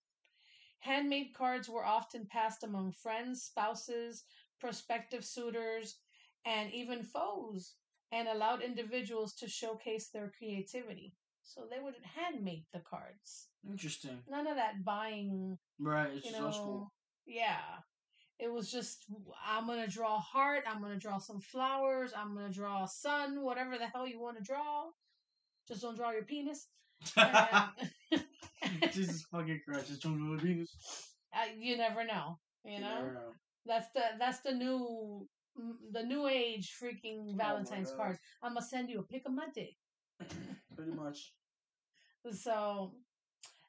handmade 0.79 1.34
cards 1.34 1.67
were 1.67 1.84
often 1.84 2.27
passed 2.27 2.63
among 2.63 2.91
friends, 2.91 3.41
spouses, 3.41 4.24
prospective 4.60 5.25
suitors, 5.25 5.98
and 6.46 6.72
even 6.72 7.01
foes, 7.01 7.74
and 8.12 8.27
allowed 8.27 8.62
individuals 8.62 9.34
to 9.34 9.50
showcase 9.50 10.10
their 10.10 10.32
creativity. 10.38 11.15
So 11.45 11.61
they 11.69 11.79
would 11.79 11.93
handmake 12.15 12.65
the 12.73 12.79
cards. 12.79 13.47
Interesting. 13.69 14.17
None 14.29 14.47
of 14.47 14.55
that 14.55 14.83
buying, 14.83 15.57
Right. 15.79 16.09
It's 16.15 16.25
you 16.25 16.31
just 16.31 16.41
know. 16.41 16.45
old 16.47 16.55
school. 16.55 16.91
Yeah. 17.25 17.61
It 18.39 18.51
was 18.51 18.69
just 18.71 19.05
I'm 19.47 19.65
gonna 19.67 19.87
draw 19.87 20.15
a 20.17 20.19
heart, 20.19 20.63
I'm 20.67 20.81
gonna 20.81 20.97
draw 20.97 21.19
some 21.19 21.39
flowers, 21.39 22.11
I'm 22.17 22.35
gonna 22.35 22.51
draw 22.51 22.83
a 22.83 22.87
sun, 22.87 23.41
whatever 23.41 23.77
the 23.77 23.87
hell 23.87 24.07
you 24.07 24.19
want 24.19 24.37
to 24.37 24.43
draw. 24.43 24.87
Just 25.67 25.81
don't 25.81 25.95
draw 25.95 26.11
your 26.11 26.23
penis. 26.23 26.67
Jesus 28.91 29.23
fucking 29.31 29.61
Christ! 29.65 29.87
Just 29.87 30.01
don't 30.01 30.19
know 30.19 30.35
the 30.35 30.41
penis. 30.41 30.69
Uh, 31.33 31.45
you 31.57 31.77
never 31.77 32.03
know. 32.05 32.39
You 32.63 32.79
know, 32.79 32.95
never 32.95 33.13
know. 33.13 33.31
that's 33.65 33.87
the 33.93 34.01
that's 34.19 34.39
the 34.41 34.51
new 34.51 35.27
mm, 35.59 35.73
the 35.91 36.03
new 36.03 36.27
age 36.27 36.73
freaking 36.81 37.37
Valentine's 37.37 37.91
God. 37.91 37.97
cards. 37.97 38.19
I'm 38.41 38.53
gonna 38.53 38.65
send 38.65 38.89
you 38.89 38.99
a 38.99 39.03
pic 39.03 39.23
of 39.25 39.33
my 39.33 39.45
dick. 39.53 39.75
Pretty 40.75 40.91
much. 40.91 41.34
So 42.31 42.93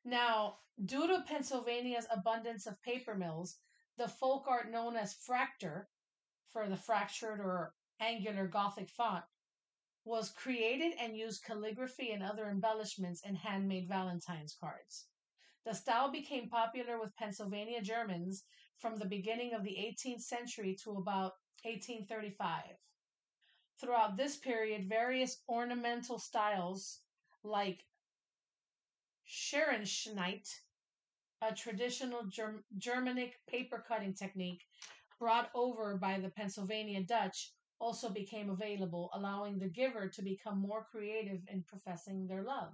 now, 0.04 0.58
due 0.84 1.06
to 1.06 1.24
Pennsylvania's 1.26 2.06
abundance 2.10 2.66
of 2.66 2.80
paper 2.82 3.14
mills, 3.14 3.56
the 3.96 4.08
folk 4.08 4.46
art 4.48 4.70
known 4.70 4.96
as 4.96 5.14
Fraktur, 5.14 5.86
for 6.52 6.68
the 6.68 6.76
fractured 6.76 7.40
or 7.40 7.74
angular 8.00 8.46
Gothic 8.46 8.90
font, 8.90 9.24
was 10.04 10.30
created 10.30 10.94
and 11.00 11.16
used 11.16 11.44
calligraphy 11.44 12.12
and 12.12 12.22
other 12.22 12.48
embellishments 12.48 13.22
in 13.22 13.34
handmade 13.34 13.88
Valentine's 13.88 14.54
cards. 14.54 15.06
The 15.64 15.74
style 15.74 16.12
became 16.12 16.48
popular 16.48 17.00
with 17.00 17.16
Pennsylvania 17.16 17.82
Germans 17.82 18.44
from 18.78 18.96
the 18.96 19.06
beginning 19.06 19.52
of 19.52 19.64
the 19.64 19.76
18th 19.76 20.22
century 20.22 20.76
to 20.84 20.92
about 20.92 21.32
1835. 21.64 22.62
Throughout 23.78 24.16
this 24.16 24.36
period, 24.36 24.88
various 24.88 25.42
ornamental 25.48 26.18
styles 26.18 27.00
like 27.42 27.84
Scherenschnitt, 29.28 30.48
a 31.42 31.54
traditional 31.54 32.24
Germ- 32.24 32.64
Germanic 32.78 33.44
paper 33.46 33.84
cutting 33.86 34.14
technique 34.14 34.66
brought 35.18 35.50
over 35.54 35.98
by 35.98 36.18
the 36.18 36.30
Pennsylvania 36.30 37.02
Dutch, 37.02 37.52
also 37.78 38.08
became 38.08 38.48
available, 38.48 39.10
allowing 39.12 39.58
the 39.58 39.68
giver 39.68 40.08
to 40.08 40.22
become 40.22 40.58
more 40.58 40.84
creative 40.84 41.42
in 41.48 41.62
professing 41.62 42.26
their 42.26 42.42
love. 42.42 42.72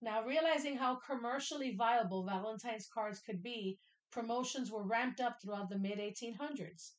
Now, 0.00 0.24
realizing 0.24 0.76
how 0.76 0.96
commercially 0.96 1.74
viable 1.74 2.24
Valentine's 2.24 2.86
cards 2.86 3.20
could 3.20 3.42
be, 3.42 3.78
promotions 4.10 4.70
were 4.70 4.84
ramped 4.84 5.20
up 5.20 5.42
throughout 5.42 5.68
the 5.68 5.78
mid 5.78 5.98
1800s. 5.98 6.92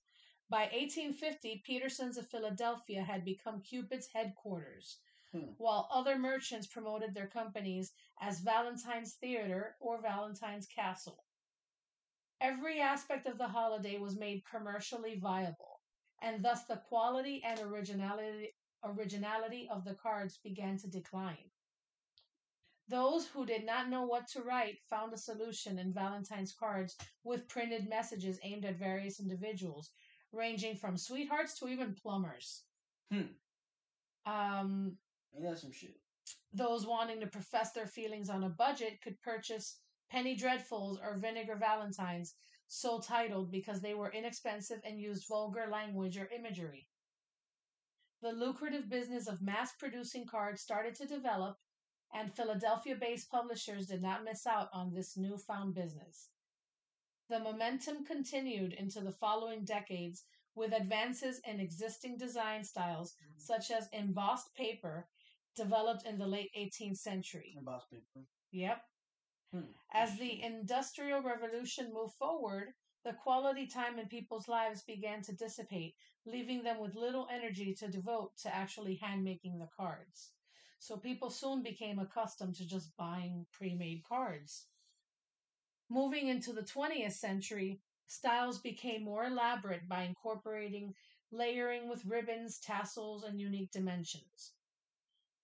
By 0.50 0.62
1850, 0.62 1.62
Peterson's 1.64 2.18
of 2.18 2.28
Philadelphia 2.28 3.04
had 3.04 3.24
become 3.24 3.62
Cupid's 3.62 4.08
headquarters, 4.08 5.00
Hmm. 5.32 5.54
while 5.58 5.88
other 5.92 6.18
merchants 6.18 6.66
promoted 6.66 7.14
their 7.14 7.28
companies 7.28 7.94
as 8.20 8.40
Valentine's 8.40 9.14
Theater 9.14 9.78
or 9.80 10.02
Valentine's 10.02 10.66
Castle. 10.66 11.24
Every 12.42 12.82
aspect 12.82 13.28
of 13.28 13.38
the 13.38 13.50
holiday 13.50 14.00
was 14.00 14.18
made 14.18 14.44
commercially 14.46 15.20
viable, 15.20 15.82
and 16.20 16.44
thus 16.44 16.66
the 16.66 16.78
quality 16.78 17.44
and 17.44 17.60
originality, 17.60 18.56
originality 18.84 19.70
of 19.70 19.84
the 19.84 19.94
cards 19.94 20.38
began 20.38 20.78
to 20.78 20.88
decline. 20.88 21.52
Those 22.88 23.28
who 23.28 23.46
did 23.46 23.66
not 23.66 23.90
know 23.90 24.02
what 24.02 24.28
to 24.30 24.42
write 24.42 24.82
found 24.90 25.14
a 25.14 25.18
solution 25.18 25.78
in 25.78 25.94
Valentine's 25.94 26.54
cards 26.54 26.98
with 27.24 27.48
printed 27.48 27.88
messages 27.88 28.40
aimed 28.42 28.66
at 28.66 28.78
various 28.78 29.20
individuals, 29.20 29.92
ranging 30.32 30.76
from 30.76 30.98
sweethearts 30.98 31.58
to 31.60 31.68
even 31.68 31.96
plumbers. 31.96 32.64
Hmm. 33.12 33.34
Um, 34.26 34.98
Ain't 35.36 35.44
that 35.44 35.60
some 35.60 35.72
shit? 35.72 35.96
those 36.54 36.86
wanting 36.86 37.20
to 37.20 37.28
profess 37.28 37.72
their 37.72 37.88
feelings 37.88 38.30
on 38.30 38.44
a 38.44 38.50
budget 38.50 39.02
could 39.02 39.22
purchase 39.22 39.80
penny 40.12 40.36
dreadfuls 40.36 40.98
or 41.02 41.18
vinegar 41.18 41.56
valentines, 41.56 42.36
so 42.68 43.00
titled 43.00 43.52
because 43.52 43.82
they 43.82 43.94
were 43.94 44.12
inexpensive 44.12 44.80
and 44.84 45.00
used 45.00 45.28
vulgar 45.28 45.68
language 45.72 46.18
or 46.18 46.30
imagery. 46.36 46.88
The 48.22 48.32
lucrative 48.32 48.90
business 48.90 49.28
of 49.28 49.42
mass 49.42 49.72
producing 49.80 50.26
cards 50.26 50.62
started 50.62 50.96
to 50.96 51.06
develop, 51.06 51.58
and 52.14 52.34
Philadelphia 52.34 52.96
based 52.96 53.30
publishers 53.30 53.88
did 53.88 54.02
not 54.02 54.24
miss 54.24 54.46
out 54.46 54.70
on 54.74 54.94
this 54.94 55.16
newfound 55.16 55.74
business. 55.76 56.30
The 57.30 57.40
momentum 57.40 58.06
continued 58.06 58.74
into 58.74 59.02
the 59.02 59.12
following 59.12 59.64
decades 59.64 60.26
with 60.56 60.74
advances 60.74 61.40
in 61.46 61.60
existing 61.60 62.18
design 62.18 62.64
styles, 62.64 63.16
such 63.38 63.70
as 63.70 63.88
embossed 63.94 64.56
paper, 64.56 65.08
developed 65.56 66.06
in 66.06 66.18
the 66.18 66.26
late 66.26 66.50
18th 66.58 66.98
century. 66.98 67.54
Embossed 67.56 67.92
paper. 67.92 68.26
Yep. 68.52 68.82
Hmm. 69.54 69.72
As 69.94 70.18
the 70.18 70.42
Industrial 70.42 71.22
Revolution 71.22 71.94
moved 71.94 72.16
forward, 72.16 72.74
the 73.04 73.14
quality 73.14 73.68
time 73.68 74.00
in 74.00 74.08
people's 74.08 74.48
lives 74.48 74.84
began 74.84 75.22
to 75.22 75.36
dissipate, 75.36 75.96
leaving 76.26 76.64
them 76.64 76.80
with 76.80 76.96
little 76.96 77.28
energy 77.32 77.74
to 77.76 77.88
devote 77.88 78.36
to 78.38 78.54
actually 78.54 78.96
hand 78.96 79.24
making 79.24 79.60
the 79.60 79.70
cards. 79.76 80.32
So 80.80 80.98
people 80.98 81.30
soon 81.30 81.62
became 81.62 82.00
accustomed 82.00 82.56
to 82.56 82.66
just 82.66 82.96
buying 82.98 83.46
pre 83.52 83.76
made 83.76 84.04
cards. 84.04 84.66
Moving 85.92 86.28
into 86.28 86.54
the 86.54 86.62
20th 86.62 87.14
century, 87.14 87.82
styles 88.06 88.60
became 88.60 89.04
more 89.04 89.26
elaborate 89.26 89.90
by 89.90 90.04
incorporating 90.04 90.94
layering 91.32 91.90
with 91.90 92.06
ribbons, 92.06 92.60
tassels, 92.60 93.24
and 93.24 93.42
unique 93.42 93.72
dimensions. 93.72 94.54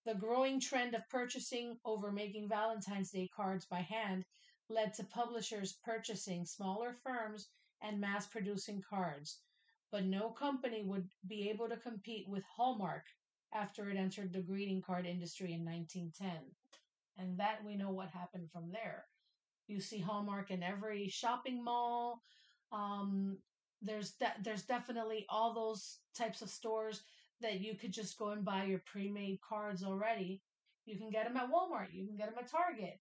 The 0.04 0.14
growing 0.14 0.60
trend 0.60 0.94
of 0.94 1.08
purchasing 1.08 1.80
over 1.84 2.12
making 2.12 2.48
Valentine's 2.48 3.10
Day 3.10 3.28
cards 3.34 3.66
by 3.66 3.80
hand 3.80 4.24
led 4.68 4.94
to 4.94 5.04
publishers 5.04 5.80
purchasing 5.84 6.44
smaller 6.44 6.94
firms 6.94 7.48
and 7.82 8.00
mass 8.00 8.28
producing 8.28 8.82
cards, 8.88 9.40
but 9.90 10.04
no 10.04 10.30
company 10.30 10.84
would 10.84 11.08
be 11.26 11.50
able 11.50 11.68
to 11.68 11.76
compete 11.76 12.28
with 12.28 12.44
Hallmark 12.44 13.04
after 13.52 13.90
it 13.90 13.96
entered 13.96 14.32
the 14.32 14.42
greeting 14.42 14.80
card 14.80 15.06
industry 15.06 15.52
in 15.52 15.64
1910. 15.64 16.54
And 17.18 17.36
that 17.38 17.64
we 17.64 17.74
know 17.74 17.90
what 17.90 18.10
happened 18.10 18.50
from 18.52 18.70
there. 18.70 19.06
You 19.68 19.80
see 19.80 19.98
Hallmark 20.00 20.50
in 20.50 20.62
every 20.62 21.08
shopping 21.08 21.62
mall. 21.62 22.20
Um, 22.72 23.38
there's 23.82 24.12
de- 24.12 24.34
there's 24.42 24.62
definitely 24.62 25.26
all 25.28 25.54
those 25.54 25.98
types 26.16 26.42
of 26.42 26.50
stores 26.50 27.02
that 27.40 27.60
you 27.60 27.74
could 27.74 27.92
just 27.92 28.18
go 28.18 28.30
and 28.30 28.44
buy 28.44 28.64
your 28.64 28.82
pre-made 28.86 29.38
cards 29.46 29.82
already. 29.82 30.40
You 30.86 30.96
can 30.96 31.10
get 31.10 31.24
them 31.24 31.36
at 31.36 31.50
Walmart. 31.50 31.88
You 31.92 32.06
can 32.06 32.16
get 32.16 32.26
them 32.26 32.38
at 32.38 32.50
Target. 32.50 32.98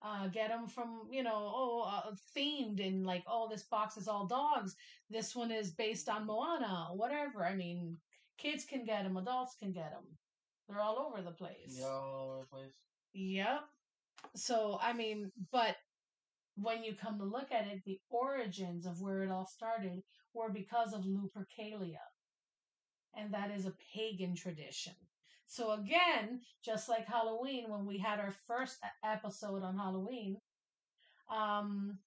Uh, 0.00 0.28
get 0.28 0.48
them 0.48 0.68
from 0.68 1.08
you 1.10 1.24
know 1.24 1.52
oh 1.52 1.82
uh, 1.82 2.12
themed 2.36 2.86
and 2.86 3.04
like 3.04 3.24
oh 3.26 3.48
this 3.50 3.64
box 3.64 3.96
is 3.96 4.06
all 4.06 4.26
dogs. 4.26 4.76
This 5.10 5.34
one 5.34 5.50
is 5.50 5.72
based 5.72 6.08
on 6.08 6.26
Moana. 6.26 6.88
Whatever. 6.94 7.44
I 7.44 7.56
mean, 7.56 7.96
kids 8.38 8.64
can 8.64 8.84
get 8.84 9.02
them. 9.02 9.16
Adults 9.16 9.56
can 9.58 9.72
get 9.72 9.90
them. 9.90 10.04
They're 10.68 10.80
all 10.80 10.98
over 10.98 11.22
the 11.22 11.32
place. 11.32 11.78
Yeah, 11.80 11.86
all 11.86 12.30
over 12.30 12.40
the 12.42 12.46
place. 12.46 12.72
Yep. 13.14 13.60
So, 14.36 14.78
I 14.82 14.92
mean, 14.92 15.32
but 15.50 15.76
when 16.60 16.82
you 16.82 16.94
come 16.94 17.18
to 17.18 17.24
look 17.24 17.52
at 17.52 17.66
it, 17.66 17.82
the 17.84 18.00
origins 18.10 18.86
of 18.86 19.00
where 19.00 19.22
it 19.22 19.30
all 19.30 19.46
started 19.46 20.02
were 20.34 20.50
because 20.50 20.92
of 20.92 21.04
Lupercalia. 21.04 21.98
And 23.16 23.32
that 23.32 23.50
is 23.50 23.66
a 23.66 23.74
pagan 23.94 24.34
tradition. 24.34 24.94
So, 25.46 25.72
again, 25.72 26.42
just 26.64 26.88
like 26.88 27.06
Halloween, 27.06 27.70
when 27.70 27.86
we 27.86 27.98
had 27.98 28.20
our 28.20 28.34
first 28.46 28.76
episode 29.04 29.62
on 29.62 29.76
Halloween, 29.76 30.36
um, 31.34 31.98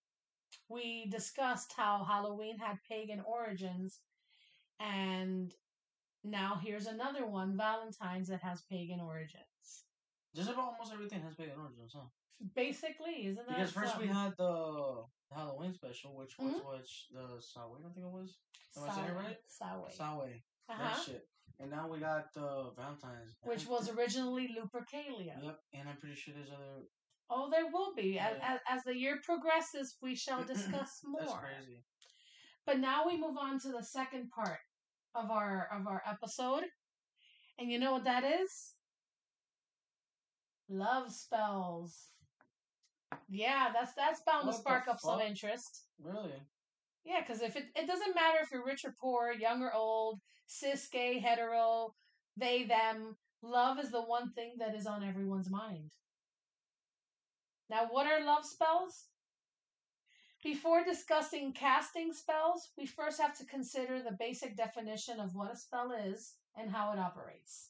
we 0.70 1.08
discussed 1.10 1.74
how 1.76 2.04
Halloween 2.04 2.58
had 2.58 2.78
pagan 2.88 3.22
origins. 3.26 4.00
And 4.80 5.52
now 6.24 6.60
here's 6.64 6.86
another 6.86 7.26
one, 7.26 7.58
Valentine's, 7.58 8.28
that 8.28 8.44
has 8.44 8.62
pagan 8.70 9.00
origins. 9.00 9.86
Just 10.36 10.50
about 10.50 10.74
almost 10.74 10.94
everything 10.94 11.22
has 11.24 11.36
pagan 11.36 11.56
origins, 11.60 11.94
huh? 11.96 12.08
Basically, 12.56 13.28
isn't 13.28 13.48
that 13.48 13.56
Because 13.58 13.72
first 13.72 13.98
we 14.00 14.08
had 14.08 14.34
the 14.38 15.04
Halloween 15.32 15.74
special, 15.74 16.16
which 16.16 16.38
was 16.40 16.54
Mhm. 16.54 16.78
which 16.78 17.08
the 17.12 17.40
Samhain, 17.42 17.86
I 17.86 17.94
think 17.94 18.06
it 18.06 18.12
was. 18.12 18.40
Am 18.78 18.84
I 18.90 18.96
saying 18.96 19.08
it 19.10 19.14
right? 19.14 19.38
Sawe. 19.48 19.88
Samhain. 19.90 20.42
Uh-huh. 20.70 21.02
shit. 21.04 21.28
And 21.60 21.70
now 21.70 21.88
we 21.88 22.00
got 22.00 22.34
the 22.34 22.72
Valentine's. 22.76 23.36
Which 23.44 23.68
was 23.68 23.90
originally 23.90 24.48
Lupercalia. 24.58 25.42
Yep, 25.44 25.60
and 25.74 25.90
I'm 25.90 25.98
pretty 25.98 26.16
sure 26.16 26.34
there's 26.34 26.50
other. 26.50 26.88
Oh, 27.30 27.50
there 27.50 27.68
will 27.68 27.94
be. 27.94 28.18
As, 28.18 28.38
Yeah. 28.38 28.54
as, 28.56 28.60
as 28.68 28.84
the 28.84 28.98
year 28.98 29.20
progresses, 29.24 29.98
we 30.02 30.16
shall 30.16 30.44
discuss 30.84 31.04
more. 31.04 31.22
That's 31.22 31.34
crazy. 31.34 31.84
But 32.66 32.80
now 32.80 33.06
we 33.06 33.18
move 33.18 33.38
on 33.38 33.60
to 33.60 33.72
the 33.72 33.84
second 33.84 34.30
part 34.32 34.60
of 35.14 35.30
our 35.30 35.68
of 35.72 35.88
our 35.88 36.02
episode. 36.06 36.64
And 37.60 37.72
you 37.72 37.78
know 37.80 37.92
what 37.94 38.06
that 38.06 38.24
is? 38.24 38.76
Love 40.70 41.12
spells. 41.12 42.12
Yeah, 43.30 43.70
that's 43.74 43.94
that's 43.94 44.22
bound 44.22 44.46
What 44.46 44.54
to 44.54 44.60
spark 44.60 44.88
up 44.88 45.00
some 45.00 45.22
interest. 45.22 45.84
Really? 46.02 46.42
Yeah, 47.04 47.22
because 47.22 47.42
if 47.42 47.56
it 47.56 47.66
it 47.76 47.88
doesn't 47.88 48.16
matter 48.16 48.40
if 48.42 48.52
you're 48.52 48.66
rich 48.66 48.86
or 48.86 48.94
poor, 49.00 49.32
young 49.32 49.62
or 49.62 49.74
old, 49.74 50.20
cis, 50.48 50.88
gay, 50.88 51.20
hetero, 51.20 51.94
they, 52.38 52.64
them, 52.64 53.16
love 53.42 53.80
is 53.80 53.92
the 53.92 54.02
one 54.02 54.32
thing 54.34 54.54
that 54.60 54.76
is 54.76 54.86
on 54.86 55.04
everyone's 55.04 55.50
mind. 55.50 55.92
Now, 57.70 57.88
what 57.90 58.06
are 58.06 58.24
love 58.24 58.46
spells? 58.46 59.06
Before 60.44 60.84
discussing 60.84 61.54
casting 61.54 62.14
spells, 62.14 62.70
we 62.78 62.86
first 62.86 63.22
have 63.22 63.38
to 63.38 63.46
consider 63.46 64.02
the 64.02 64.18
basic 64.18 64.58
definition 64.58 65.20
of 65.20 65.36
what 65.36 65.54
a 65.54 65.56
spell 65.56 65.92
is 65.92 66.34
and 66.58 66.72
how 66.72 66.92
it 66.92 67.00
operates. 67.00 67.70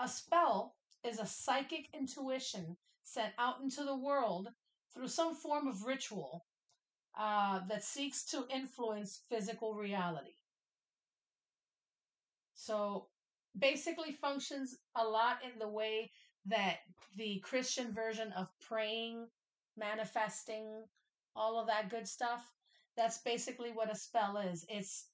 A 0.00 0.08
spell 0.08 0.74
is 1.04 1.18
a 1.18 1.26
psychic 1.26 1.88
intuition 1.94 2.76
sent 3.06 3.32
out 3.38 3.60
into 3.62 3.84
the 3.84 3.96
world 3.96 4.48
through 4.92 5.08
some 5.08 5.34
form 5.34 5.68
of 5.68 5.84
ritual 5.84 6.44
uh, 7.18 7.60
that 7.68 7.84
seeks 7.84 8.24
to 8.26 8.44
influence 8.52 9.20
physical 9.28 9.74
reality. 9.74 10.34
So 12.54 13.06
basically 13.58 14.12
functions 14.12 14.76
a 14.96 15.04
lot 15.04 15.38
in 15.44 15.58
the 15.58 15.68
way 15.68 16.10
that 16.46 16.78
the 17.16 17.38
Christian 17.40 17.92
version 17.92 18.32
of 18.32 18.48
praying, 18.60 19.26
manifesting, 19.76 20.84
all 21.34 21.60
of 21.60 21.68
that 21.68 21.90
good 21.90 22.08
stuff. 22.08 22.44
That's 22.96 23.18
basically 23.18 23.70
what 23.70 23.92
a 23.92 23.96
spell 23.96 24.38
is. 24.38 24.66
It's 24.68 25.06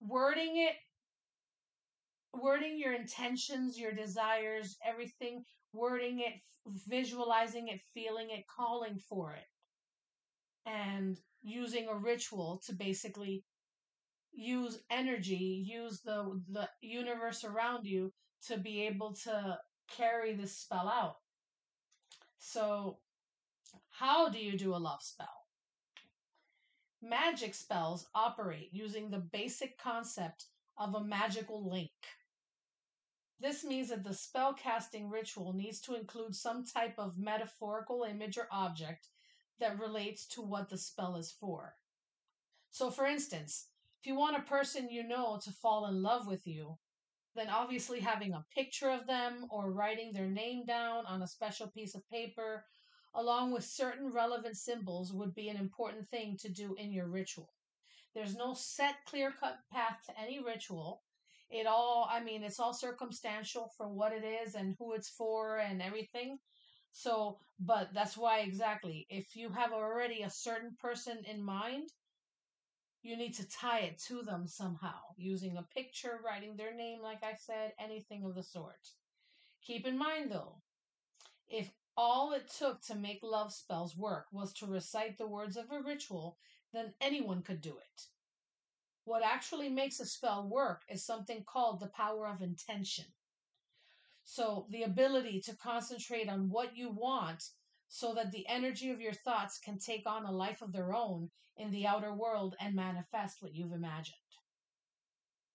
wording 0.00 0.58
it 0.58 0.74
wording 2.34 2.78
your 2.78 2.92
intentions, 2.92 3.78
your 3.78 3.92
desires, 3.92 4.76
everything, 4.84 5.44
wording 5.74 6.20
it, 6.20 6.34
visualizing 6.88 7.68
it, 7.68 7.80
feeling 7.92 8.30
it, 8.30 8.44
calling 8.46 8.98
for 8.98 9.34
it, 9.34 9.46
and 10.66 11.18
using 11.42 11.88
a 11.88 11.96
ritual 11.96 12.62
to 12.66 12.72
basically 12.72 13.44
use 14.32 14.80
energy, 14.90 15.64
use 15.66 16.00
the 16.00 16.40
the 16.50 16.68
universe 16.80 17.44
around 17.44 17.86
you 17.86 18.12
to 18.46 18.58
be 18.58 18.82
able 18.82 19.12
to 19.14 19.58
carry 19.96 20.34
this 20.34 20.56
spell 20.56 20.88
out. 20.88 21.16
So, 22.38 22.98
how 23.90 24.28
do 24.28 24.38
you 24.38 24.58
do 24.58 24.74
a 24.74 24.76
love 24.76 25.02
spell? 25.02 25.46
Magic 27.02 27.54
spells 27.54 28.06
operate 28.14 28.70
using 28.72 29.10
the 29.10 29.18
basic 29.18 29.78
concept 29.78 30.46
of 30.78 30.94
a 30.94 31.04
magical 31.04 31.70
link. 31.70 31.90
This 33.44 33.62
means 33.62 33.90
that 33.90 34.02
the 34.02 34.14
spell 34.14 34.54
casting 34.54 35.10
ritual 35.10 35.52
needs 35.52 35.78
to 35.82 35.94
include 35.94 36.34
some 36.34 36.64
type 36.64 36.94
of 36.98 37.18
metaphorical 37.18 38.04
image 38.04 38.38
or 38.38 38.48
object 38.50 39.08
that 39.60 39.78
relates 39.78 40.24
to 40.28 40.40
what 40.40 40.70
the 40.70 40.78
spell 40.78 41.16
is 41.16 41.30
for. 41.30 41.74
So, 42.70 42.90
for 42.90 43.04
instance, 43.04 43.66
if 44.00 44.06
you 44.06 44.14
want 44.14 44.38
a 44.38 44.48
person 44.48 44.88
you 44.88 45.06
know 45.06 45.38
to 45.44 45.50
fall 45.50 45.84
in 45.84 46.02
love 46.02 46.26
with 46.26 46.46
you, 46.46 46.78
then 47.34 47.50
obviously 47.50 48.00
having 48.00 48.32
a 48.32 48.46
picture 48.54 48.88
of 48.88 49.06
them 49.06 49.46
or 49.50 49.70
writing 49.70 50.14
their 50.14 50.30
name 50.30 50.64
down 50.64 51.04
on 51.04 51.20
a 51.20 51.28
special 51.28 51.66
piece 51.66 51.94
of 51.94 52.08
paper, 52.08 52.64
along 53.14 53.52
with 53.52 53.62
certain 53.62 54.10
relevant 54.10 54.56
symbols, 54.56 55.12
would 55.12 55.34
be 55.34 55.50
an 55.50 55.58
important 55.58 56.08
thing 56.08 56.38
to 56.38 56.48
do 56.48 56.74
in 56.76 56.94
your 56.94 57.08
ritual. 57.08 57.52
There's 58.14 58.36
no 58.36 58.54
set, 58.54 59.04
clear 59.04 59.34
cut 59.38 59.58
path 59.70 59.98
to 60.06 60.18
any 60.18 60.42
ritual. 60.42 61.02
It 61.50 61.66
all, 61.66 62.08
I 62.10 62.22
mean, 62.22 62.42
it's 62.42 62.58
all 62.58 62.74
circumstantial 62.74 63.70
for 63.76 63.88
what 63.88 64.12
it 64.12 64.24
is 64.24 64.54
and 64.54 64.74
who 64.78 64.94
it's 64.94 65.10
for 65.10 65.58
and 65.58 65.80
everything. 65.80 66.38
So, 66.92 67.38
but 67.58 67.92
that's 67.92 68.16
why 68.16 68.40
exactly, 68.40 69.06
if 69.10 69.36
you 69.36 69.50
have 69.50 69.72
already 69.72 70.22
a 70.22 70.30
certain 70.30 70.76
person 70.80 71.18
in 71.24 71.42
mind, 71.42 71.88
you 73.02 73.16
need 73.16 73.34
to 73.34 73.48
tie 73.48 73.80
it 73.80 73.98
to 74.08 74.22
them 74.22 74.46
somehow 74.46 74.98
using 75.16 75.56
a 75.56 75.74
picture, 75.74 76.20
writing 76.24 76.56
their 76.56 76.74
name, 76.74 77.00
like 77.02 77.22
I 77.22 77.34
said, 77.34 77.72
anything 77.78 78.24
of 78.24 78.34
the 78.34 78.42
sort. 78.42 78.88
Keep 79.62 79.86
in 79.86 79.98
mind 79.98 80.30
though, 80.30 80.62
if 81.48 81.70
all 81.96 82.32
it 82.32 82.48
took 82.48 82.80
to 82.82 82.94
make 82.94 83.20
love 83.22 83.52
spells 83.52 83.96
work 83.96 84.26
was 84.32 84.52
to 84.54 84.66
recite 84.66 85.18
the 85.18 85.26
words 85.26 85.56
of 85.56 85.70
a 85.70 85.82
ritual, 85.82 86.38
then 86.72 86.94
anyone 87.00 87.42
could 87.42 87.60
do 87.60 87.76
it. 87.76 88.06
What 89.04 89.22
actually 89.22 89.68
makes 89.68 90.00
a 90.00 90.06
spell 90.06 90.48
work 90.48 90.82
is 90.88 91.04
something 91.04 91.44
called 91.46 91.80
the 91.80 91.88
power 91.88 92.26
of 92.26 92.40
intention. 92.40 93.04
So, 94.24 94.66
the 94.70 94.84
ability 94.84 95.42
to 95.42 95.56
concentrate 95.56 96.30
on 96.30 96.48
what 96.48 96.74
you 96.76 96.90
want 96.90 97.42
so 97.88 98.14
that 98.14 98.32
the 98.32 98.46
energy 98.48 98.90
of 98.90 99.00
your 99.00 99.12
thoughts 99.12 99.58
can 99.58 99.78
take 99.78 100.06
on 100.06 100.24
a 100.24 100.32
life 100.32 100.62
of 100.62 100.72
their 100.72 100.94
own 100.94 101.30
in 101.58 101.70
the 101.70 101.86
outer 101.86 102.12
world 102.14 102.56
and 102.58 102.74
manifest 102.74 103.42
what 103.42 103.54
you've 103.54 103.72
imagined. 103.72 104.16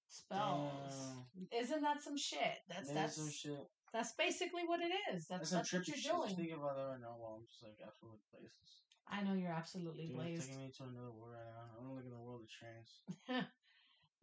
Spells. 0.08 1.16
Isn't 1.52 1.82
that 1.82 2.02
some 2.02 2.18
shit? 2.18 2.60
That's 2.70 2.92
That 2.92 3.10
is 3.10 3.16
some 3.16 3.30
shit. 3.32 3.68
that's 3.92 4.14
basically 4.14 4.64
what 4.66 4.80
it 4.82 4.94
is. 5.14 5.28
That's 5.28 5.50
That's 5.50 5.72
that's 5.72 5.74
what 5.74 5.88
you're 5.88 5.98
shit. 5.98 6.06
Just 6.06 6.26
doing. 6.26 6.36
thinking 6.36 6.56
about 6.58 6.78
that 6.78 6.86
right 6.86 7.02
now 7.02 7.16
while 7.18 7.38
I'm 7.40 7.46
just 7.48 7.64
like 7.64 7.78
absolutely 7.86 8.20
places. 8.32 8.86
I 9.12 9.24
know 9.24 9.34
you're 9.34 9.52
absolutely 9.52 10.08
Dude, 10.08 10.16
blazed. 10.16 10.48
taking 10.48 10.64
me 10.64 10.72
to 10.78 10.84
another 10.84 11.12
world 11.12 11.34
right 11.34 11.46
now. 11.46 11.80
I'm 11.80 11.96
looking 11.96 12.12
at 12.12 12.18
the 12.18 12.24
world 12.24 12.42
of 12.44 12.50
trans. 12.50 13.48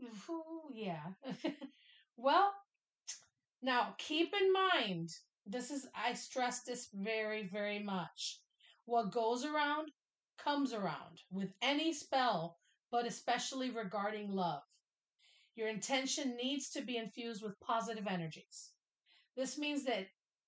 Ooh, 0.31 0.71
yeah. 0.73 1.03
well, 2.17 2.53
now 3.63 3.95
keep 3.99 4.33
in 4.39 4.53
mind, 4.53 5.11
this 5.47 5.71
is, 5.71 5.89
I 5.95 6.15
stress 6.15 6.63
this 6.63 6.89
very, 6.95 7.49
very 7.49 7.79
much. 7.79 8.41
What 8.85 9.11
goes 9.11 9.45
around 9.45 9.91
comes 10.39 10.73
around 10.73 11.23
with 11.31 11.53
any 11.63 11.93
spell, 11.93 12.59
but 12.91 13.07
especially 13.07 13.71
regarding 13.71 14.31
love. 14.31 14.63
Your 15.57 15.69
intention 15.69 16.37
needs 16.37 16.71
to 16.71 16.83
be 16.83 16.99
infused 16.99 17.43
with 17.43 17.59
positive 17.61 18.07
energies. 18.07 18.71
This 19.37 19.59
means 19.59 19.85
that 19.85 20.07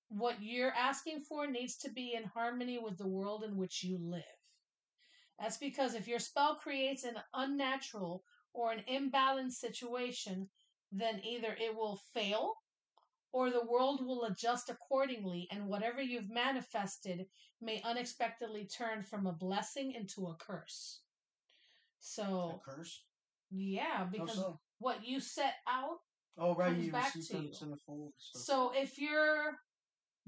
what 0.08 0.36
you're 0.40 0.72
asking 0.74 1.20
for 1.20 1.46
needs 1.46 1.76
to 1.78 1.90
be 1.90 2.14
in 2.14 2.24
harmony 2.24 2.78
with 2.78 2.96
the 2.98 3.06
world 3.08 3.44
in 3.44 3.56
which 3.56 3.82
you 3.82 3.98
live. 4.00 4.22
That's 5.38 5.58
because 5.58 5.94
if 5.94 6.08
your 6.08 6.18
spell 6.18 6.56
creates 6.56 7.04
an 7.04 7.14
unnatural 7.34 8.24
or 8.52 8.72
an 8.72 8.82
imbalanced 8.90 9.52
situation, 9.52 10.48
then 10.90 11.20
either 11.24 11.56
it 11.60 11.74
will 11.74 12.00
fail 12.14 12.54
or 13.32 13.50
the 13.50 13.64
world 13.66 14.04
will 14.04 14.24
adjust 14.24 14.70
accordingly, 14.70 15.46
and 15.52 15.66
whatever 15.66 16.00
you've 16.00 16.30
manifested 16.30 17.26
may 17.60 17.82
unexpectedly 17.84 18.66
turn 18.66 19.02
from 19.02 19.26
a 19.26 19.32
blessing 19.32 19.92
into 19.92 20.28
a 20.28 20.34
curse. 20.36 21.02
So, 22.00 22.60
A 22.64 22.70
curse? 22.70 23.04
yeah, 23.50 24.06
because 24.10 24.36
so? 24.36 24.58
what 24.78 25.06
you 25.06 25.20
set 25.20 25.54
out 25.68 25.98
Oh 26.40 26.54
right, 26.54 26.72
Comes 26.72 26.86
you 26.86 26.92
back 26.92 27.12
to 27.12 27.18
you. 27.18 27.50
the. 27.50 27.68
So, 28.16 28.38
So 28.38 28.72
if 28.74 28.96
you're 28.98 29.58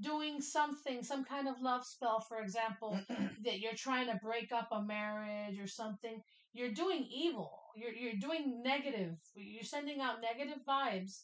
doing 0.01 0.41
something, 0.41 1.03
some 1.03 1.23
kind 1.23 1.47
of 1.47 1.61
love 1.61 1.85
spell, 1.85 2.19
for 2.19 2.39
example, 2.41 2.99
that 3.45 3.59
you're 3.59 3.75
trying 3.75 4.07
to 4.07 4.19
break 4.23 4.51
up 4.51 4.69
a 4.71 4.81
marriage 4.81 5.59
or 5.59 5.67
something, 5.67 6.21
you're 6.53 6.71
doing 6.71 7.07
evil. 7.09 7.51
You're 7.75 7.93
you're 7.93 8.19
doing 8.19 8.61
negative. 8.63 9.15
You're 9.35 9.63
sending 9.63 10.01
out 10.01 10.21
negative 10.21 10.61
vibes, 10.67 11.23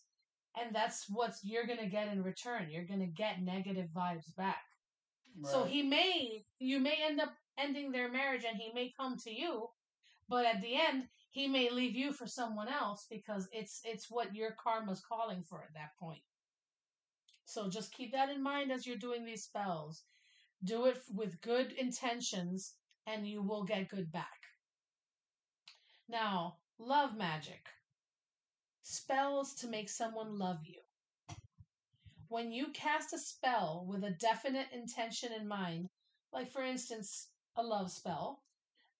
and 0.59 0.73
that's 0.73 1.05
what 1.09 1.33
you're 1.43 1.67
gonna 1.67 1.89
get 1.89 2.07
in 2.07 2.23
return. 2.23 2.69
You're 2.69 2.85
gonna 2.85 3.07
get 3.07 3.41
negative 3.41 3.89
vibes 3.95 4.33
back. 4.37 4.63
So 5.43 5.65
he 5.65 5.83
may 5.83 6.45
you 6.59 6.79
may 6.79 6.97
end 7.03 7.19
up 7.19 7.33
ending 7.57 7.91
their 7.91 8.09
marriage 8.09 8.45
and 8.47 8.57
he 8.57 8.71
may 8.73 8.93
come 8.97 9.17
to 9.19 9.31
you, 9.31 9.67
but 10.29 10.45
at 10.45 10.61
the 10.61 10.75
end 10.75 11.03
he 11.29 11.47
may 11.47 11.69
leave 11.69 11.95
you 11.95 12.13
for 12.13 12.25
someone 12.25 12.67
else 12.67 13.05
because 13.09 13.47
it's 13.51 13.81
it's 13.83 14.09
what 14.09 14.33
your 14.33 14.55
karma's 14.63 15.01
calling 15.01 15.43
for 15.43 15.61
at 15.61 15.73
that 15.73 15.91
point. 15.99 16.21
So 17.47 17.69
just 17.69 17.93
keep 17.93 18.11
that 18.11 18.29
in 18.29 18.43
mind 18.43 18.73
as 18.73 18.85
you're 18.85 18.97
doing 18.97 19.23
these 19.23 19.45
spells. 19.45 20.03
Do 20.65 20.85
it 20.85 21.01
with 21.15 21.39
good 21.39 21.71
intentions 21.71 22.73
and 23.05 23.25
you 23.25 23.41
will 23.41 23.63
get 23.63 23.87
good 23.87 24.11
back. 24.11 24.43
Now, 26.09 26.57
love 26.77 27.15
magic. 27.15 27.69
Spells 28.81 29.53
to 29.55 29.67
make 29.69 29.87
someone 29.87 30.37
love 30.37 30.59
you. 30.65 30.81
When 32.27 32.51
you 32.51 32.67
cast 32.73 33.13
a 33.13 33.17
spell 33.17 33.85
with 33.87 34.03
a 34.03 34.11
definite 34.19 34.67
intention 34.73 35.31
in 35.31 35.47
mind, 35.47 35.87
like 36.33 36.51
for 36.51 36.63
instance, 36.63 37.29
a 37.55 37.63
love 37.63 37.89
spell, 37.91 38.43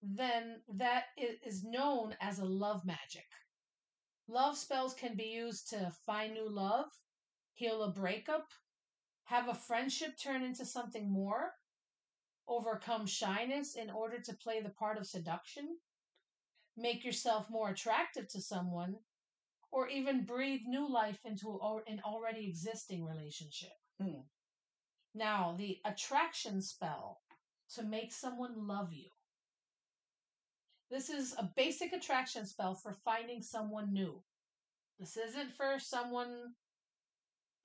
then 0.01 0.61
that 0.73 1.03
is 1.17 1.65
known 1.65 2.15
as 2.21 2.39
a 2.39 2.45
love 2.45 2.85
magic. 2.85 3.27
Love 4.29 4.57
spells 4.57 4.93
can 4.93 5.17
be 5.17 5.25
used 5.25 5.69
to 5.71 5.91
find 6.05 6.33
new 6.33 6.49
love, 6.49 6.87
heal 7.57 7.81
a 7.83 7.91
breakup, 7.91 8.51
have 9.25 9.49
a 9.49 9.55
friendship 9.55 10.15
turn 10.17 10.43
into 10.43 10.63
something 10.63 11.11
more, 11.11 11.53
overcome 12.47 13.05
shyness 13.07 13.75
in 13.75 13.89
order 13.89 14.19
to 14.19 14.33
play 14.33 14.61
the 14.61 14.69
part 14.69 14.97
of 14.97 15.07
seduction, 15.07 15.77
make 16.77 17.03
yourself 17.03 17.49
more 17.49 17.69
attractive 17.69 18.27
to 18.27 18.39
someone, 18.39 18.95
or 19.71 19.89
even 19.89 20.23
breathe 20.23 20.61
new 20.67 20.87
life 20.87 21.19
into 21.25 21.59
an 21.87 21.99
already 22.05 22.47
existing 22.47 23.03
relationship. 23.03 23.73
Hmm. 23.99 24.21
Now, 25.15 25.55
the 25.57 25.79
attraction 25.83 26.61
spell 26.61 27.21
to 27.73 27.83
make 27.83 28.13
someone 28.13 28.67
love 28.67 28.93
you. 28.93 29.09
This 30.91 31.09
is 31.09 31.33
a 31.37 31.51
basic 31.55 31.91
attraction 31.91 32.45
spell 32.45 32.75
for 32.75 32.93
finding 32.93 33.41
someone 33.41 33.91
new. 33.91 34.21
This 34.99 35.17
isn't 35.17 35.51
for 35.51 35.79
someone 35.79 36.53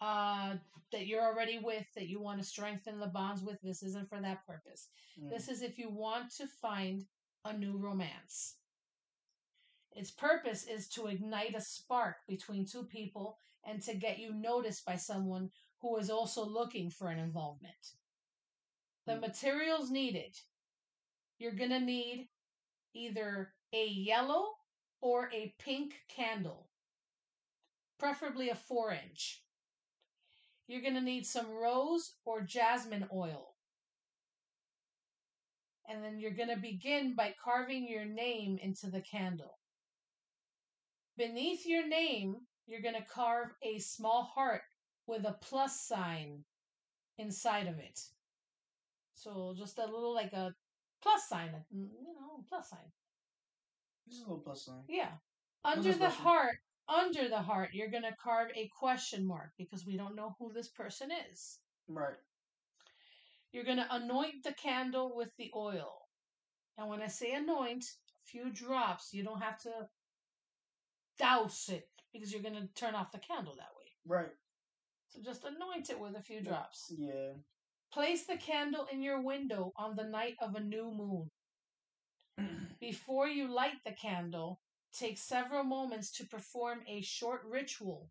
uh, 0.03 0.55
that 0.93 1.07
you're 1.07 1.23
already 1.25 1.61
with 1.61 1.87
that 1.95 2.09
you 2.09 2.21
want 2.21 2.41
to 2.41 2.45
strengthen 2.47 3.01
the 3.01 3.07
bonds 3.07 3.43
with. 3.43 3.61
This 3.63 3.83
isn't 3.85 4.09
for 4.11 4.21
that 4.21 4.47
purpose. 4.47 4.89
Mm. 5.21 5.31
This 5.31 5.49
is 5.49 5.63
if 5.63 5.79
you 5.79 5.91
want 5.91 6.31
to 6.37 6.47
find 6.49 7.05
a 7.45 7.53
new 7.57 7.79
romance. 7.79 8.57
Its 9.93 10.11
purpose 10.11 10.65
is 10.65 10.89
to 10.91 11.07
ignite 11.09 11.55
a 11.55 11.61
spark 11.61 12.17
between 12.29 12.67
two 12.67 12.85
people 12.85 13.39
and 13.65 13.83
to 13.83 13.95
get 13.95 14.19
you 14.19 14.35
noticed 14.35 14.85
by 14.85 14.97
someone 14.97 15.51
who 15.81 15.97
is 15.99 16.11
also 16.11 16.45
looking 16.45 16.91
for 16.91 17.09
an 17.09 17.19
involvement. 17.19 17.95
The 19.07 19.15
Hmm. 19.15 19.21
materials 19.21 19.91
needed 19.91 20.37
you're 21.39 21.53
going 21.53 21.71
to 21.71 21.81
need 21.81 22.29
either 22.95 23.53
a 23.73 23.87
yellow 23.87 24.51
or 25.01 25.29
a 25.33 25.55
pink 25.59 25.95
candle, 26.09 26.71
preferably 27.99 28.51
a 28.51 28.55
four 28.55 28.93
inch. 28.93 29.42
You're 30.69 30.83
going 30.83 30.95
to 30.95 31.01
need 31.01 31.27
some 31.27 31.51
rose 31.51 32.15
or 32.25 32.41
jasmine 32.41 33.09
oil. 33.13 33.55
And 35.89 36.03
then 36.03 36.19
you're 36.19 36.31
going 36.31 36.49
to 36.49 36.57
begin 36.57 37.15
by 37.15 37.35
carving 37.43 37.89
your 37.89 38.05
name 38.05 38.59
into 38.63 38.89
the 38.91 39.01
candle. 39.01 39.59
Beneath 41.19 41.67
your 41.67 41.87
name, 41.87 42.37
you're 42.67 42.81
going 42.81 42.95
to 42.95 43.05
carve 43.13 43.49
a 43.63 43.79
small 43.79 44.23
heart 44.23 44.63
with 45.07 45.25
a 45.25 45.37
plus 45.43 45.81
sign 45.81 46.45
inside 47.19 47.67
of 47.67 47.79
it. 47.79 48.01
So 49.15 49.55
just 49.59 49.79
a 49.79 49.85
little 49.85 50.15
like 50.15 50.33
a 50.33 50.55
plus 51.03 51.29
sign, 51.29 51.51
you 51.71 52.15
know, 52.15 52.45
plus 52.49 52.71
sign. 52.71 52.93
This 54.07 54.17
is 54.17 54.23
a 54.23 54.25
little 54.25 54.43
plus 54.43 54.65
sign. 54.65 54.85
Yeah. 54.89 55.11
Under 55.65 55.93
the 55.93 56.09
heart, 56.09 56.57
under 56.89 57.29
the 57.29 57.41
heart, 57.41 57.71
you're 57.73 57.91
going 57.91 58.03
to 58.03 58.17
carve 58.23 58.49
a 58.55 58.71
question 58.79 59.27
mark 59.27 59.51
because 59.59 59.87
we 59.87 59.97
don't 59.97 60.17
know 60.17 60.35
who 60.39 60.53
this 60.53 60.69
person 60.69 61.11
is. 61.33 61.59
Right. 61.89 62.17
You're 63.53 63.65
going 63.65 63.79
to 63.79 63.95
anoint 63.95 64.45
the 64.45 64.55
candle 64.55 65.13
with 65.15 65.29
the 65.39 65.51
oil. 65.55 65.93
And 66.79 66.89
when 66.89 67.03
I 67.03 67.09
say 67.09 67.33
anoint, 67.33 67.85
a 67.85 68.31
few 68.31 68.51
drops, 68.53 69.13
you 69.13 69.23
don't 69.23 69.43
have 69.43 69.59
to 69.63 69.71
douse 71.19 71.69
it 71.69 71.89
because 72.13 72.33
you're 72.33 72.43
going 72.43 72.55
to 72.55 72.69
turn 72.75 72.95
off 72.95 73.13
the 73.13 73.19
candle 73.19 73.55
that 73.57 73.75
way. 73.79 73.93
Right. 74.07 74.33
So 75.09 75.21
just 75.23 75.45
anoint 75.45 75.91
it 75.91 76.01
with 76.01 76.17
a 76.17 76.23
few 76.23 76.41
drops. 76.41 76.91
Yeah. 76.97 77.35
Place 77.93 78.25
the 78.25 78.37
candle 78.37 78.87
in 78.91 79.03
your 79.03 79.21
window 79.21 79.73
on 79.77 79.95
the 79.97 80.05
night 80.05 80.37
of 80.41 80.55
a 80.55 80.61
new 80.61 80.91
moon. 80.91 81.31
Before 82.81 83.29
you 83.29 83.53
light 83.53 83.85
the 83.85 83.93
candle, 83.93 84.62
take 84.93 85.19
several 85.19 85.65
moments 85.65 86.11
to 86.13 86.27
perform 86.27 86.81
a 86.89 87.01
short 87.03 87.43
ritual 87.49 88.11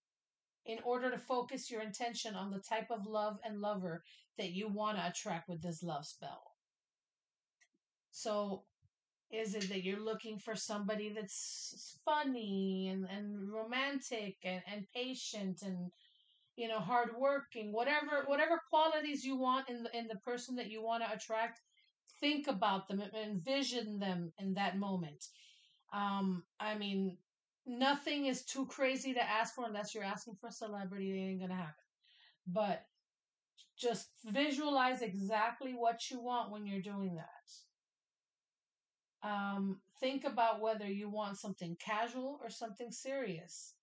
in 0.65 0.77
order 0.83 1.09
to 1.09 1.17
focus 1.17 1.71
your 1.71 1.81
intention 1.81 2.35
on 2.35 2.51
the 2.51 2.59
type 2.59 2.91
of 2.91 3.07
love 3.07 3.39
and 3.43 3.61
lover 3.61 4.03
that 4.37 4.51
you 4.51 4.67
want 4.67 4.97
to 4.97 5.07
attract 5.07 5.49
with 5.49 5.61
this 5.61 5.83
love 5.83 6.05
spell. 6.05 6.55
So, 8.11 8.63
is 9.31 9.55
it 9.55 9.69
that 9.69 9.83
you're 9.83 10.03
looking 10.03 10.37
for 10.37 10.55
somebody 10.55 11.13
that's 11.13 11.97
funny 12.03 12.89
and, 12.89 13.05
and 13.09 13.51
romantic 13.51 14.35
and, 14.43 14.61
and 14.71 14.85
patient 14.93 15.61
and 15.61 15.91
you 16.57 16.67
know 16.67 16.79
hardworking 16.79 17.71
whatever 17.71 18.25
whatever 18.27 18.59
qualities 18.69 19.23
you 19.23 19.37
want 19.37 19.69
in 19.69 19.83
the 19.83 19.97
in 19.97 20.07
the 20.07 20.17
person 20.17 20.55
that 20.57 20.69
you 20.69 20.83
want 20.83 21.01
to 21.01 21.11
attract 21.13 21.61
think 22.19 22.47
about 22.47 22.87
them 22.87 22.99
and 22.99 23.11
envision 23.15 23.99
them 23.99 24.33
in 24.37 24.53
that 24.53 24.77
moment 24.77 25.23
um 25.93 26.43
i 26.59 26.75
mean 26.77 27.17
nothing 27.65 28.25
is 28.25 28.43
too 28.43 28.65
crazy 28.65 29.13
to 29.13 29.23
ask 29.23 29.55
for 29.55 29.65
unless 29.65 29.93
you're 29.93 30.03
asking 30.03 30.35
for 30.35 30.47
a 30.47 30.51
celebrity. 30.51 31.11
It 31.11 31.29
ain't 31.29 31.41
gonna 31.41 31.55
happen. 31.55 31.73
But 32.47 32.85
just 33.77 34.09
visualize 34.25 35.01
exactly 35.01 35.73
what 35.73 36.09
you 36.11 36.21
want 36.21 36.51
when 36.51 36.65
you're 36.65 36.81
doing 36.81 37.15
that. 37.15 37.87
Um 39.29 39.79
think 39.99 40.23
about 40.23 40.61
whether 40.61 40.87
you 40.87 41.09
want 41.09 41.37
something 41.37 41.75
casual 41.79 42.39
or 42.43 42.49
something 42.49 42.91
serious. 42.91 43.73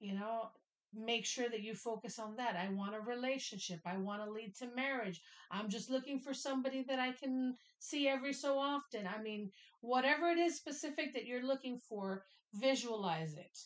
You 0.00 0.14
know 0.14 0.50
make 0.96 1.26
sure 1.26 1.48
that 1.48 1.62
you 1.62 1.74
focus 1.74 2.18
on 2.18 2.36
that. 2.36 2.56
I 2.56 2.68
want 2.70 2.94
a 2.94 3.00
relationship. 3.00 3.80
I 3.84 3.96
want 3.98 4.24
to 4.24 4.30
lead 4.30 4.54
to 4.56 4.74
marriage. 4.74 5.20
I'm 5.50 5.68
just 5.68 5.90
looking 5.90 6.20
for 6.20 6.32
somebody 6.34 6.82
that 6.88 6.98
i 6.98 7.12
can 7.12 7.54
see 7.78 8.08
every 8.08 8.32
so 8.32 8.58
often. 8.58 9.06
I 9.06 9.22
mean 9.22 9.50
whatever 9.80 10.28
it 10.28 10.38
is 10.38 10.56
specific 10.56 11.12
that 11.12 11.26
you're 11.26 11.46
looking 11.46 11.78
for 11.78 12.24
visualize 12.54 13.34
it. 13.34 13.58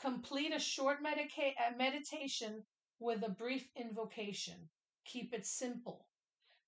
Complete 0.00 0.54
a 0.54 0.58
short 0.58 1.02
medica- 1.02 1.58
uh, 1.58 1.76
meditation 1.76 2.64
with 2.98 3.22
a 3.22 3.30
brief 3.30 3.68
invocation. 3.76 4.70
Keep 5.04 5.34
it 5.34 5.46
simple. 5.46 6.06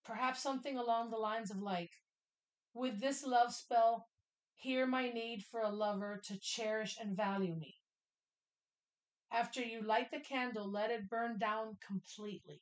Perhaps 0.04 0.40
something 0.40 0.76
along 0.76 1.10
the 1.10 1.16
lines 1.16 1.50
of 1.50 1.62
like 1.62 1.90
with 2.74 3.00
this 3.00 3.24
love 3.24 3.52
spell 3.52 4.06
hear 4.54 4.86
my 4.86 5.08
need 5.10 5.44
for 5.44 5.60
a 5.60 5.70
lover 5.70 6.20
to 6.24 6.38
cherish 6.38 6.98
and 7.00 7.16
value 7.16 7.54
me 7.54 7.79
after 9.32 9.62
you 9.62 9.82
light 9.82 10.10
the 10.10 10.20
candle, 10.20 10.70
let 10.70 10.90
it 10.90 11.08
burn 11.08 11.38
down 11.38 11.76
completely. 11.86 12.60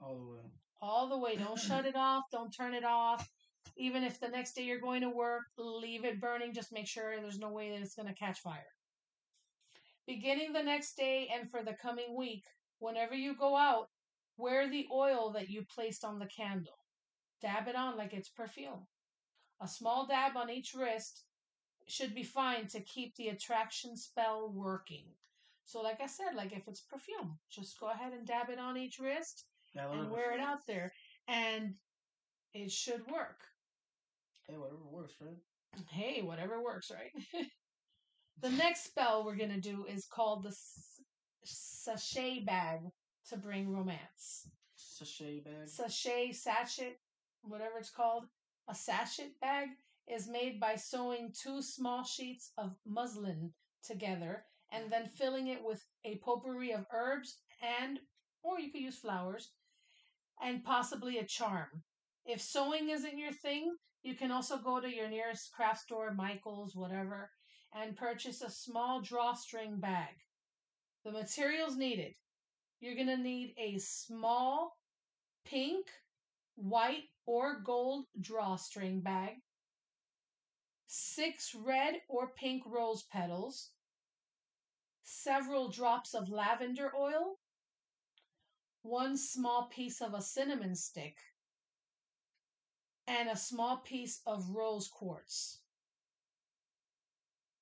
All 0.00 0.16
the 0.16 0.24
way. 0.24 0.40
All 0.80 1.08
the 1.08 1.18
way. 1.18 1.36
Don't 1.36 1.58
shut 1.58 1.86
it 1.86 1.96
off. 1.96 2.24
Don't 2.30 2.52
turn 2.52 2.74
it 2.74 2.84
off. 2.84 3.28
Even 3.76 4.02
if 4.02 4.18
the 4.18 4.28
next 4.28 4.54
day 4.54 4.62
you're 4.62 4.80
going 4.80 5.02
to 5.02 5.10
work, 5.10 5.44
leave 5.56 6.04
it 6.04 6.20
burning. 6.20 6.52
Just 6.52 6.72
make 6.72 6.86
sure 6.86 7.20
there's 7.20 7.38
no 7.38 7.50
way 7.50 7.70
that 7.70 7.80
it's 7.80 7.94
going 7.94 8.08
to 8.08 8.14
catch 8.14 8.40
fire. 8.40 8.74
Beginning 10.06 10.52
the 10.52 10.62
next 10.62 10.96
day 10.96 11.28
and 11.32 11.50
for 11.50 11.62
the 11.62 11.74
coming 11.74 12.16
week, 12.16 12.44
whenever 12.78 13.14
you 13.14 13.36
go 13.36 13.56
out, 13.56 13.88
wear 14.36 14.68
the 14.68 14.86
oil 14.92 15.32
that 15.32 15.50
you 15.50 15.64
placed 15.74 16.04
on 16.04 16.18
the 16.18 16.26
candle. 16.26 16.78
Dab 17.40 17.68
it 17.68 17.76
on 17.76 17.96
like 17.96 18.12
it's 18.12 18.28
perfume. 18.28 18.86
A 19.60 19.68
small 19.68 20.06
dab 20.06 20.36
on 20.36 20.50
each 20.50 20.74
wrist 20.74 21.24
should 21.86 22.14
be 22.14 22.22
fine 22.22 22.66
to 22.68 22.80
keep 22.80 23.14
the 23.16 23.28
attraction 23.28 23.96
spell 23.96 24.50
working. 24.52 25.04
So, 25.68 25.82
like 25.82 26.00
I 26.00 26.06
said, 26.06 26.34
like 26.34 26.54
if 26.54 26.66
it's 26.66 26.80
perfume, 26.80 27.38
just 27.50 27.78
go 27.78 27.90
ahead 27.90 28.14
and 28.14 28.26
dab 28.26 28.48
it 28.48 28.58
on 28.58 28.78
each 28.78 28.98
wrist 28.98 29.44
Yeah, 29.74 29.92
and 29.92 30.10
wear 30.10 30.32
it 30.32 30.40
out 30.40 30.66
there, 30.66 30.90
and 31.28 31.74
it 32.54 32.72
should 32.72 33.06
work. 33.12 33.40
Hey, 34.46 34.56
whatever 34.56 34.86
works, 34.90 35.12
right? 35.20 35.36
Hey, 35.90 36.22
whatever 36.22 36.62
works, 36.62 36.90
right? 36.90 37.44
the 38.40 38.48
next 38.48 38.84
spell 38.84 39.26
we're 39.26 39.36
gonna 39.36 39.60
do 39.60 39.84
is 39.84 40.06
called 40.06 40.42
the 40.42 40.48
s- 40.48 41.02
sachet 41.44 42.46
bag 42.46 42.80
to 43.28 43.36
bring 43.36 43.70
romance. 43.70 44.48
Sachet 44.74 45.40
bag. 45.40 45.68
Sachet, 45.68 46.32
sachet, 46.32 46.94
whatever 47.42 47.76
it's 47.78 47.90
called, 47.90 48.24
a 48.68 48.74
sachet 48.74 49.32
bag 49.42 49.68
is 50.06 50.28
made 50.30 50.58
by 50.58 50.76
sewing 50.76 51.30
two 51.38 51.60
small 51.60 52.04
sheets 52.04 52.52
of 52.56 52.74
muslin 52.86 53.52
together 53.84 54.44
and 54.70 54.90
then 54.90 55.06
filling 55.06 55.48
it 55.48 55.62
with 55.62 55.82
a 56.04 56.16
potpourri 56.16 56.72
of 56.72 56.86
herbs 56.92 57.38
and 57.62 57.98
or 58.42 58.60
you 58.60 58.70
could 58.70 58.80
use 58.80 58.98
flowers 58.98 59.52
and 60.42 60.64
possibly 60.64 61.18
a 61.18 61.24
charm. 61.24 61.82
If 62.24 62.40
sewing 62.40 62.90
isn't 62.90 63.18
your 63.18 63.32
thing, 63.32 63.74
you 64.02 64.14
can 64.14 64.30
also 64.30 64.58
go 64.58 64.80
to 64.80 64.94
your 64.94 65.08
nearest 65.08 65.52
craft 65.52 65.80
store, 65.80 66.14
Michael's, 66.14 66.76
whatever, 66.76 67.30
and 67.74 67.96
purchase 67.96 68.42
a 68.42 68.50
small 68.50 69.00
drawstring 69.00 69.80
bag. 69.80 70.14
The 71.04 71.12
materials 71.12 71.76
needed. 71.76 72.14
You're 72.80 72.94
going 72.94 73.08
to 73.08 73.16
need 73.16 73.54
a 73.58 73.78
small 73.78 74.76
pink, 75.44 75.86
white, 76.54 77.04
or 77.26 77.60
gold 77.60 78.04
drawstring 78.20 79.00
bag, 79.00 79.36
six 80.86 81.54
red 81.54 81.96
or 82.08 82.32
pink 82.36 82.62
rose 82.66 83.04
petals, 83.10 83.70
several 85.08 85.70
drops 85.70 86.14
of 86.14 86.28
lavender 86.28 86.92
oil, 86.94 87.38
one 88.82 89.16
small 89.16 89.68
piece 89.68 90.00
of 90.00 90.14
a 90.14 90.20
cinnamon 90.20 90.74
stick, 90.74 91.16
and 93.06 93.28
a 93.28 93.36
small 93.36 93.78
piece 93.78 94.20
of 94.26 94.50
rose 94.50 94.88
quartz. 94.88 95.62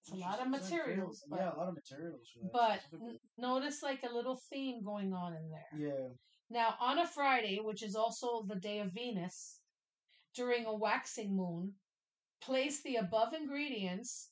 It's 0.02 0.12
a 0.12 0.16
lot 0.16 0.40
of 0.40 0.48
materials, 0.48 1.24
but, 1.28 1.40
yeah, 1.40 1.54
a 1.54 1.56
lot 1.56 1.68
of 1.68 1.74
materials 1.74 2.28
but 2.52 2.80
n- 3.00 3.18
notice 3.38 3.82
like 3.82 4.02
a 4.04 4.14
little 4.14 4.36
theme 4.50 4.84
going 4.84 5.12
on 5.12 5.34
in 5.34 5.50
there. 5.50 5.88
yeah. 5.88 6.08
Now, 6.48 6.76
on 6.80 6.98
a 6.98 7.06
Friday, 7.06 7.58
which 7.60 7.82
is 7.82 7.96
also 7.96 8.44
the 8.46 8.54
day 8.54 8.78
of 8.78 8.92
Venus, 8.92 9.58
during 10.32 10.64
a 10.64 10.74
waxing 10.74 11.34
moon, 11.34 11.74
place 12.40 12.82
the 12.82 12.96
above 12.96 13.34
ingredients 13.34 14.30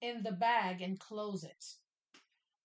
in 0.00 0.22
the 0.22 0.32
bag 0.32 0.80
and 0.80 0.98
close 0.98 1.44
it. 1.44 1.64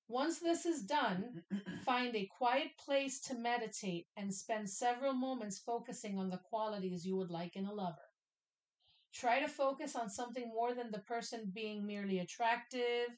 Once 0.09 0.39
this 0.39 0.65
is 0.65 0.81
done, 0.81 1.43
find 1.85 2.15
a 2.15 2.29
quiet 2.35 2.71
place 2.83 3.21
to 3.21 3.35
meditate 3.35 4.07
and 4.17 4.33
spend 4.33 4.67
several 4.67 5.13
moments 5.13 5.59
focusing 5.59 6.17
on 6.17 6.31
the 6.31 6.39
qualities 6.49 7.05
you 7.05 7.15
would 7.15 7.29
like 7.29 7.55
in 7.55 7.65
a 7.65 7.73
lover. 7.73 8.09
Try 9.13 9.39
to 9.39 9.47
focus 9.47 9.95
on 9.95 10.09
something 10.09 10.49
more 10.49 10.73
than 10.73 10.89
the 10.89 10.99
person 10.99 11.51
being 11.53 11.85
merely 11.85 12.19
attractive. 12.19 13.09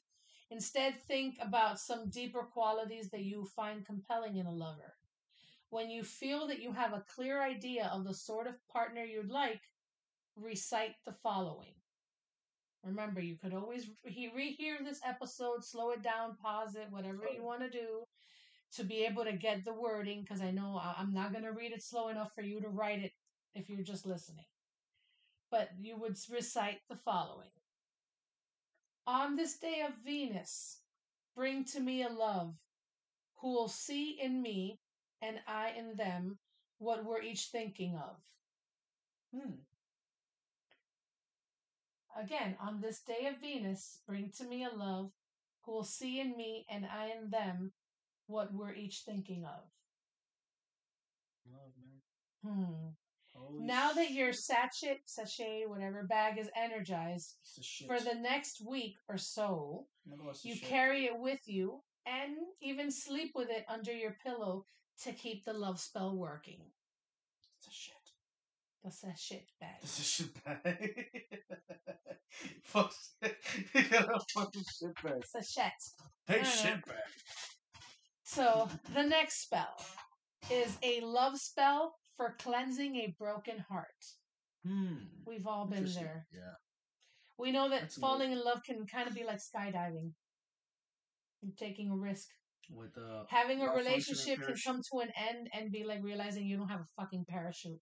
Instead, 0.50 1.00
think 1.00 1.36
about 1.40 1.80
some 1.80 2.10
deeper 2.10 2.42
qualities 2.42 3.08
that 3.10 3.22
you 3.22 3.46
find 3.56 3.86
compelling 3.86 4.36
in 4.36 4.44
a 4.44 4.52
lover. 4.52 4.94
When 5.70 5.88
you 5.88 6.02
feel 6.02 6.46
that 6.48 6.60
you 6.60 6.72
have 6.72 6.92
a 6.92 7.04
clear 7.14 7.42
idea 7.42 7.90
of 7.90 8.04
the 8.04 8.12
sort 8.12 8.46
of 8.46 8.56
partner 8.68 9.02
you'd 9.02 9.30
like, 9.30 9.62
recite 10.36 10.96
the 11.06 11.12
following. 11.12 11.81
Remember, 12.84 13.20
you 13.20 13.36
could 13.36 13.54
always 13.54 13.88
re- 14.04 14.32
rehear 14.36 14.84
this 14.84 15.00
episode, 15.06 15.64
slow 15.64 15.90
it 15.90 16.02
down, 16.02 16.36
pause 16.36 16.74
it, 16.74 16.88
whatever 16.90 17.24
you 17.34 17.42
want 17.42 17.60
to 17.60 17.70
do 17.70 18.06
to 18.72 18.84
be 18.84 19.04
able 19.04 19.24
to 19.24 19.32
get 19.32 19.64
the 19.64 19.72
wording 19.72 20.22
because 20.22 20.40
I 20.40 20.50
know 20.50 20.80
I'm 20.98 21.12
not 21.12 21.32
going 21.32 21.44
to 21.44 21.52
read 21.52 21.72
it 21.72 21.82
slow 21.82 22.08
enough 22.08 22.34
for 22.34 22.42
you 22.42 22.60
to 22.60 22.68
write 22.68 23.02
it 23.02 23.12
if 23.54 23.68
you're 23.68 23.82
just 23.82 24.06
listening. 24.06 24.46
But 25.50 25.70
you 25.78 25.96
would 25.98 26.16
recite 26.30 26.80
the 26.88 26.96
following 26.96 27.50
On 29.06 29.36
this 29.36 29.58
day 29.58 29.82
of 29.86 29.94
Venus, 30.04 30.80
bring 31.36 31.64
to 31.66 31.80
me 31.80 32.02
a 32.02 32.08
love 32.08 32.54
who 33.36 33.52
will 33.52 33.68
see 33.68 34.18
in 34.20 34.40
me 34.40 34.80
and 35.20 35.40
I 35.46 35.70
in 35.76 35.96
them 35.96 36.38
what 36.78 37.04
we're 37.04 37.22
each 37.22 37.46
thinking 37.46 37.96
of. 37.96 38.16
Hmm. 39.34 39.52
Again, 42.20 42.56
on 42.60 42.80
this 42.80 43.00
day 43.00 43.26
of 43.26 43.40
Venus, 43.40 44.00
bring 44.06 44.30
to 44.38 44.44
me 44.44 44.64
a 44.64 44.74
love 44.76 45.10
who 45.62 45.72
will 45.72 45.84
see 45.84 46.20
in 46.20 46.36
me 46.36 46.66
and 46.70 46.84
I 46.84 47.12
in 47.18 47.30
them 47.30 47.72
what 48.26 48.52
we're 48.52 48.74
each 48.74 49.02
thinking 49.06 49.44
of. 49.44 49.64
Love, 51.50 51.72
man. 51.82 52.54
Hmm. 52.66 52.88
Holy 53.34 53.64
Now 53.64 53.92
that 53.92 54.10
your 54.10 54.32
sachet, 54.32 54.98
sachet, 55.06 55.64
whatever 55.66 56.04
bag 56.04 56.38
is 56.38 56.50
energized, 56.56 57.36
shit. 57.62 57.88
for 57.88 57.98
the 57.98 58.14
next 58.14 58.60
week 58.66 58.96
or 59.08 59.16
so, 59.16 59.86
No, 60.04 60.28
it's 60.28 60.42
the 60.42 60.50
you 60.50 60.54
shit. 60.56 60.68
carry 60.68 61.06
it 61.06 61.18
with 61.18 61.40
you 61.46 61.80
and 62.06 62.36
even 62.60 62.90
sleep 62.90 63.32
with 63.34 63.48
it 63.48 63.64
under 63.68 63.92
your 63.92 64.16
pillow 64.24 64.66
to 65.04 65.12
keep 65.12 65.44
the 65.44 65.52
love 65.54 65.80
spell 65.80 66.14
working. 66.14 66.60
It's 67.58 67.68
a 67.68 67.70
shit. 67.70 67.94
The 68.84 68.90
sachet 68.90 69.46
bag. 69.60 69.76
It's 69.82 69.98
a 69.98 70.02
shit 70.02 70.44
bag. 70.44 71.04
Got 72.74 74.14
a 74.14 74.20
fucking 74.34 74.62
shit 74.80 75.02
bag. 75.04 75.24
Sachet. 75.24 75.72
Hey, 76.26 76.34
I 76.34 76.36
don't 76.36 76.42
know. 76.42 76.50
shit 76.50 76.84
bag. 76.86 76.96
So 78.24 78.68
the 78.94 79.02
next 79.04 79.42
spell 79.42 79.76
is 80.50 80.76
a 80.82 81.00
love 81.02 81.36
spell 81.38 81.94
for 82.16 82.34
cleansing 82.38 82.96
a 82.96 83.14
broken 83.18 83.58
heart. 83.70 83.86
Hmm. 84.66 84.94
We've 85.26 85.46
all 85.46 85.66
been 85.66 85.84
there. 85.92 86.26
Yeah. 86.32 86.54
We 87.38 87.52
know 87.52 87.68
that 87.68 87.82
That's 87.82 87.96
falling 87.96 88.32
in 88.32 88.42
love 88.42 88.62
can 88.64 88.86
kind 88.86 89.08
of 89.08 89.14
be 89.14 89.24
like 89.24 89.38
skydiving. 89.38 90.12
and 91.42 91.56
Taking 91.58 91.90
a 91.90 91.96
risk. 91.96 92.28
With 92.70 92.96
uh. 92.96 93.24
Having 93.28 93.62
a 93.62 93.72
relationship 93.74 94.40
can 94.40 94.54
come 94.64 94.80
to 94.92 95.00
an 95.00 95.10
end 95.28 95.48
and 95.52 95.70
be 95.70 95.84
like 95.84 96.02
realizing 96.02 96.46
you 96.46 96.56
don't 96.56 96.68
have 96.68 96.80
a 96.80 97.00
fucking 97.00 97.26
parachute. 97.28 97.80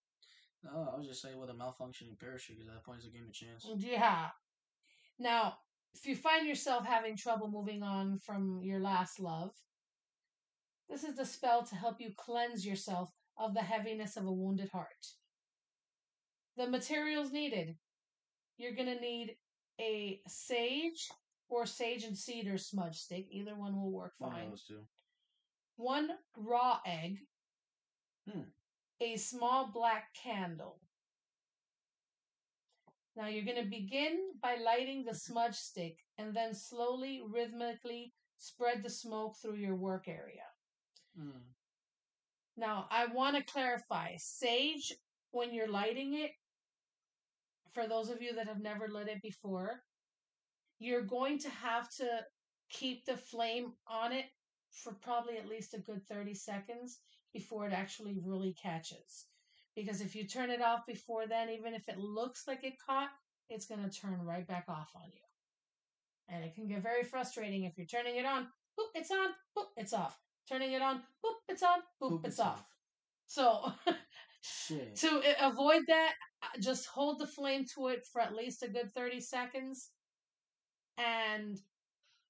No, 0.63 0.91
I 0.93 0.97
was 0.97 1.07
just 1.07 1.23
saying 1.23 1.39
with 1.39 1.51
a 1.51 1.55
malfunctioning 1.55 2.19
parachute 2.19 2.59
because 2.59 2.69
at 2.69 2.75
that 2.75 2.85
point 2.85 2.99
it's 2.99 3.07
a 3.07 3.11
game 3.11 3.27
of 3.27 3.33
chance. 3.33 3.67
Yeah. 3.79 4.29
Now, 5.19 5.55
if 5.95 6.07
you 6.07 6.15
find 6.15 6.47
yourself 6.47 6.85
having 6.87 7.17
trouble 7.17 7.49
moving 7.51 7.83
on 7.83 8.19
from 8.19 8.61
your 8.63 8.79
last 8.81 9.19
love, 9.21 9.51
this 10.89 11.05
is 11.05 11.17
the 11.17 11.25
spell 11.27 11.63
to 11.65 11.75
help 11.75 12.01
you 12.01 12.11
cleanse 12.17 12.67
yourself 12.67 13.11
of 13.39 13.55
the 13.55 13.61
heaviness 13.63 14.17
of 14.17 14.27
a 14.27 14.33
wounded 14.33 14.69
heart. 14.71 14.89
The 16.57 16.67
materials 16.69 17.33
needed 17.33 17.77
you're 18.61 18.75
going 18.75 18.95
to 18.95 19.01
need 19.01 19.37
a 19.81 20.21
sage 20.29 21.09
or 21.49 21.65
sage 21.65 22.05
and 22.05 22.17
cedar 22.17 22.59
smudge 22.59 22.97
stick. 22.97 23.27
Either 23.31 23.57
one 23.57 23.75
will 23.75 23.91
work 23.91 24.13
One 24.19 24.33
fine. 24.33 24.53
two. 24.69 24.81
One 25.77 26.11
raw 26.37 26.79
egg, 26.85 27.17
Hmm. 28.31 28.43
A 29.01 29.17
small 29.17 29.71
black 29.73 30.15
candle. 30.15 30.79
Now 33.17 33.29
you're 33.29 33.45
going 33.45 33.63
to 33.63 33.71
begin 33.71 34.19
by 34.43 34.57
lighting 34.57 35.05
the 35.05 35.15
smudge 35.15 35.57
stick 35.57 35.99
and 36.19 36.35
then 36.35 36.55
slowly, 36.55 37.23
rhythmically 37.29 38.13
spread 38.39 38.83
the 38.83 38.91
smoke 38.91 39.37
through 39.37 39.57
your 39.57 39.77
work 39.77 40.09
area. 40.09 40.47
Hmm. 41.19 41.39
Now, 42.57 42.87
I 42.91 43.07
want 43.07 43.37
to 43.37 43.53
clarify 43.53 44.17
sage, 44.19 44.93
when 45.33 45.55
you're 45.55 45.71
lighting 45.71 46.15
it, 46.15 46.33
for 47.73 47.87
those 47.87 48.11
of 48.11 48.21
you 48.21 48.35
that 48.35 48.49
have 48.49 48.61
never 48.61 48.89
lit 48.89 49.09
it 49.09 49.23
before, 49.23 49.83
you're 50.79 51.03
going 51.03 51.39
to 51.39 51.51
have 51.51 51.89
to 51.97 52.07
keep 52.69 53.05
the 53.05 53.17
flame 53.17 53.73
on 53.87 54.13
it 54.13 54.27
for 54.71 54.93
probably 54.93 55.37
at 55.37 55.49
least 55.49 55.75
a 55.75 55.79
good 55.79 56.07
30 56.07 56.35
seconds 56.35 57.01
before 57.33 57.67
it 57.67 57.73
actually 57.73 58.19
really 58.25 58.55
catches. 58.61 59.27
Because 59.77 60.01
if 60.01 60.15
you 60.15 60.27
turn 60.27 60.51
it 60.51 60.63
off 60.63 60.87
before 60.87 61.27
then, 61.27 61.49
even 61.51 61.75
if 61.75 61.89
it 61.89 61.99
looks 61.99 62.47
like 62.49 62.65
it 62.65 62.75
caught, 62.85 63.11
it's 63.49 63.67
going 63.67 63.83
to 63.83 63.91
turn 63.91 64.21
right 64.25 64.47
back 64.47 64.65
off 64.69 64.91
on 64.95 65.09
you. 65.13 66.35
And 66.35 66.45
it 66.45 66.55
can 66.55 66.69
get 66.69 66.83
very 66.83 67.03
frustrating 67.05 67.65
if 67.65 67.77
you're 67.77 67.87
turning 67.87 68.17
it 68.17 68.27
on, 68.27 68.45
boop, 68.79 68.87
it's 68.95 69.11
on, 69.11 69.29
boop, 69.57 69.67
it's 69.77 69.93
off. 69.93 70.19
Turning 70.49 70.73
it 70.73 70.83
on, 70.83 70.99
boop, 71.25 71.35
it's 71.49 71.63
on, 71.63 71.79
boop, 72.03 72.13
Boop, 72.13 72.19
it's, 72.21 72.39
it's 72.39 72.41
off. 72.41 72.65
So, 73.27 73.73
to 74.97 75.23
avoid 75.41 75.83
that, 75.89 76.13
uh, 76.43 76.61
just 76.61 76.87
hold 76.87 77.19
the 77.19 77.27
flame 77.27 77.65
to 77.75 77.89
it 77.89 78.05
for 78.13 78.21
at 78.21 78.35
least 78.35 78.63
a 78.63 78.69
good 78.69 78.93
30 78.93 79.21
seconds 79.21 79.91
and 80.99 81.59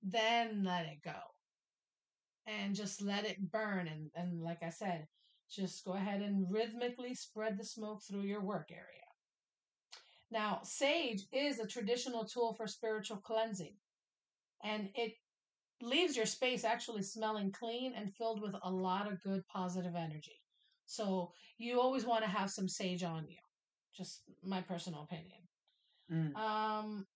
then 0.02 0.64
let 0.64 0.86
it 0.86 1.02
go. 1.04 1.16
And 2.58 2.74
just 2.74 3.00
let 3.00 3.24
it 3.24 3.50
burn. 3.50 3.86
And, 3.86 4.10
and 4.14 4.42
like 4.42 4.62
I 4.62 4.70
said, 4.70 5.06
just 5.50 5.84
go 5.84 5.92
ahead 5.92 6.20
and 6.20 6.46
rhythmically 6.50 7.14
spread 7.14 7.58
the 7.58 7.64
smoke 7.64 8.02
through 8.02 8.22
your 8.22 8.40
work 8.40 8.70
area. 8.70 8.84
Now, 10.30 10.60
sage 10.62 11.22
is 11.32 11.58
a 11.58 11.66
traditional 11.66 12.24
tool 12.24 12.54
for 12.54 12.66
spiritual 12.66 13.16
cleansing, 13.16 13.74
and 14.62 14.88
it 14.94 15.14
leaves 15.82 16.16
your 16.16 16.26
space 16.26 16.64
actually 16.64 17.02
smelling 17.02 17.50
clean 17.50 17.94
and 17.96 18.14
filled 18.14 18.40
with 18.40 18.54
a 18.62 18.70
lot 18.70 19.10
of 19.10 19.22
good 19.22 19.42
positive 19.52 19.96
energy. 19.96 20.40
So, 20.86 21.32
you 21.58 21.80
always 21.80 22.04
want 22.04 22.22
to 22.22 22.30
have 22.30 22.50
some 22.50 22.68
sage 22.68 23.02
on 23.02 23.26
you. 23.28 23.38
Just 23.96 24.22
my 24.44 24.60
personal 24.60 25.02
opinion. 25.02 25.40
Mm. 26.12 26.36
Um, 26.36 27.06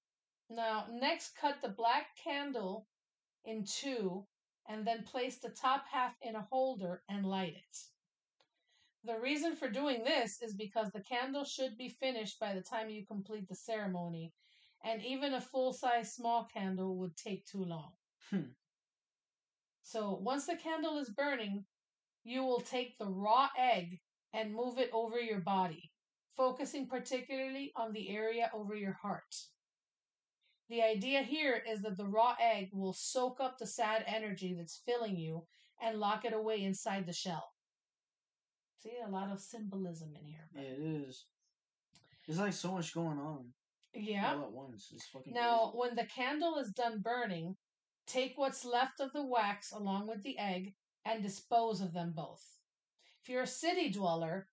now, 0.51 0.87
next, 0.93 1.37
cut 1.41 1.57
the 1.63 1.69
black 1.69 2.07
candle 2.23 2.89
in 3.45 3.65
two 3.65 4.27
and 4.69 4.87
then 4.87 5.03
place 5.03 5.39
the 5.39 5.51
top 5.51 5.85
half 5.91 6.15
in 6.23 6.37
a 6.37 6.43
holder 6.43 7.03
and 7.09 7.27
light 7.27 7.55
it. 7.55 7.79
The 9.05 9.21
reason 9.21 9.55
for 9.55 9.69
doing 9.69 10.03
this 10.03 10.41
is 10.41 10.55
because 10.55 10.91
the 10.91 11.03
candle 11.03 11.45
should 11.45 11.77
be 11.77 11.91
finished 11.91 12.41
by 12.41 12.55
the 12.55 12.63
time 12.63 12.89
you 12.89 13.05
complete 13.05 13.47
the 13.49 13.55
ceremony, 13.55 14.33
and 14.83 15.03
even 15.03 15.35
a 15.35 15.41
full 15.41 15.75
size 15.75 16.15
small 16.15 16.49
candle 16.53 16.97
would 16.97 17.17
take 17.17 17.45
too 17.45 17.65
long. 17.65 17.93
Hmm. 18.31 18.53
So, 19.83 20.15
once 20.15 20.47
the 20.47 20.57
candle 20.57 20.97
is 20.97 21.11
burning, 21.11 21.67
you 22.23 22.43
will 22.45 22.61
take 22.61 22.97
the 22.97 23.07
raw 23.07 23.51
egg 23.59 24.01
and 24.33 24.55
move 24.55 24.79
it 24.79 24.89
over 24.95 25.21
your 25.21 25.41
body, 25.41 25.93
focusing 26.35 26.87
particularly 26.87 27.73
on 27.77 27.93
the 27.93 28.09
area 28.09 28.51
over 28.55 28.75
your 28.75 28.95
heart. 28.95 29.35
The 30.69 30.83
idea 30.83 31.23
here 31.23 31.63
is 31.69 31.83
that 31.83 31.97
the 31.97 32.07
raw 32.07 32.35
egg 32.41 32.71
will 32.73 32.95
soak 32.95 33.41
up 33.41 33.59
the 33.59 33.67
sad 33.67 34.05
energy 34.07 34.55
that's 34.55 34.81
filling 34.87 35.17
you 35.17 35.47
and 35.83 35.99
lock 35.99 36.25
it 36.25 36.33
away 36.33 36.63
inside 36.63 37.07
the 37.07 37.13
shell. 37.13 37.53
See, 38.79 38.93
a 39.07 39.11
lot 39.11 39.31
of 39.31 39.41
symbolism 39.41 40.15
in 40.19 40.27
here. 40.27 40.49
Yeah, 40.55 40.63
it 40.63 40.79
is. 41.09 41.27
There's 42.27 42.39
like 42.39 42.53
so 42.55 42.73
much 42.73 42.95
going 42.95 43.19
on 43.19 43.53
Yeah. 43.93 44.35
all 44.35 44.43
at 44.45 44.53
once. 44.53 44.91
It's 44.93 45.07
fucking 45.09 45.33
Now, 45.35 45.73
when 45.75 45.95
the 45.95 46.07
candle 46.07 46.57
is 46.59 46.71
done 46.73 47.01
burning, 47.01 47.57
take 48.07 48.37
what's 48.37 48.65
left 48.65 49.01
of 49.01 49.13
the 49.13 49.25
wax 49.25 49.73
along 49.73 50.07
with 50.07 50.23
the 50.23 50.39
egg 50.39 50.75
and 51.05 51.23
dispose 51.23 51.81
of 51.83 51.93
them 51.93 52.13
both. 52.15 52.43
If 53.23 53.29
you're 53.29 53.43
a 53.43 53.47
city 53.47 53.91
dweller, 53.91 54.49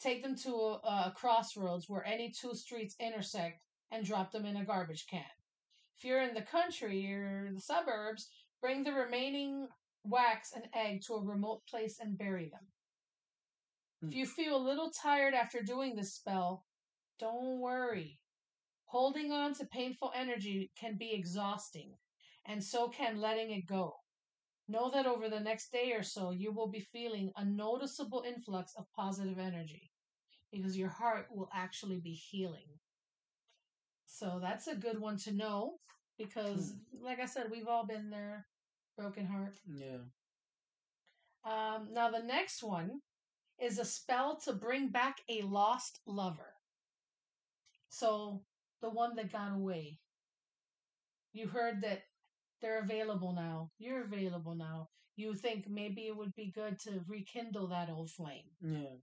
take 0.00 0.22
them 0.22 0.36
to 0.36 0.54
a, 0.54 1.06
a 1.06 1.12
crossroads 1.16 1.88
where 1.88 2.04
any 2.04 2.30
two 2.30 2.54
streets 2.54 2.94
intersect 3.00 3.60
and 3.90 4.04
drop 4.04 4.30
them 4.32 4.44
in 4.44 4.56
a 4.56 4.64
garbage 4.64 5.06
can. 5.08 5.24
If 5.98 6.04
you're 6.04 6.22
in 6.22 6.34
the 6.34 6.42
country 6.42 7.12
or 7.12 7.50
the 7.52 7.60
suburbs, 7.60 8.28
bring 8.60 8.84
the 8.84 8.92
remaining 8.92 9.66
wax 10.04 10.52
and 10.54 10.68
egg 10.72 11.02
to 11.06 11.14
a 11.14 11.24
remote 11.24 11.62
place 11.68 11.98
and 11.98 12.16
bury 12.16 12.48
them. 12.48 12.68
If 14.02 14.12
hmm. 14.12 14.18
you 14.18 14.26
feel 14.26 14.56
a 14.56 14.68
little 14.68 14.90
tired 14.90 15.34
after 15.34 15.60
doing 15.60 15.96
this 15.96 16.14
spell, 16.14 16.64
don't 17.18 17.58
worry. 17.58 18.20
Holding 18.84 19.32
on 19.32 19.54
to 19.54 19.66
painful 19.66 20.12
energy 20.14 20.70
can 20.78 20.96
be 20.96 21.12
exhausting, 21.12 21.94
and 22.46 22.62
so 22.62 22.88
can 22.88 23.20
letting 23.20 23.50
it 23.50 23.66
go. 23.66 23.96
Know 24.68 24.90
that 24.90 25.06
over 25.06 25.28
the 25.28 25.40
next 25.40 25.72
day 25.72 25.92
or 25.94 26.04
so, 26.04 26.30
you 26.30 26.52
will 26.52 26.68
be 26.68 26.86
feeling 26.92 27.32
a 27.36 27.44
noticeable 27.44 28.22
influx 28.24 28.72
of 28.76 28.86
positive 28.94 29.40
energy 29.40 29.90
because 30.52 30.76
your 30.76 30.90
heart 30.90 31.26
will 31.32 31.48
actually 31.52 31.98
be 31.98 32.12
healing. 32.12 32.78
So 34.10 34.38
that's 34.42 34.66
a 34.66 34.74
good 34.74 34.98
one 34.98 35.18
to 35.18 35.32
know 35.32 35.74
because, 36.18 36.72
like 37.00 37.20
I 37.20 37.26
said, 37.26 37.50
we've 37.50 37.68
all 37.68 37.86
been 37.86 38.10
there, 38.10 38.46
broken 38.96 39.26
heart. 39.26 39.54
yeah. 39.72 39.98
Um, 41.44 41.88
now, 41.92 42.10
the 42.10 42.22
next 42.22 42.62
one 42.62 43.00
is 43.62 43.78
a 43.78 43.84
spell 43.84 44.38
to 44.44 44.52
bring 44.52 44.88
back 44.88 45.18
a 45.28 45.42
lost 45.42 46.00
lover. 46.06 46.54
So, 47.90 48.42
the 48.82 48.90
one 48.90 49.14
that 49.16 49.30
got 49.32 49.52
away. 49.54 49.98
You 51.32 51.46
heard 51.46 51.82
that 51.82 52.02
they're 52.60 52.80
available 52.80 53.32
now. 53.34 53.70
You're 53.78 54.02
available 54.04 54.54
now. 54.54 54.88
You 55.16 55.34
think 55.34 55.68
maybe 55.68 56.02
it 56.06 56.16
would 56.16 56.34
be 56.34 56.50
good 56.52 56.78
to 56.80 57.00
rekindle 57.06 57.68
that 57.68 57.90
old 57.90 58.10
flame. 58.10 58.50
Yeah. 58.60 58.96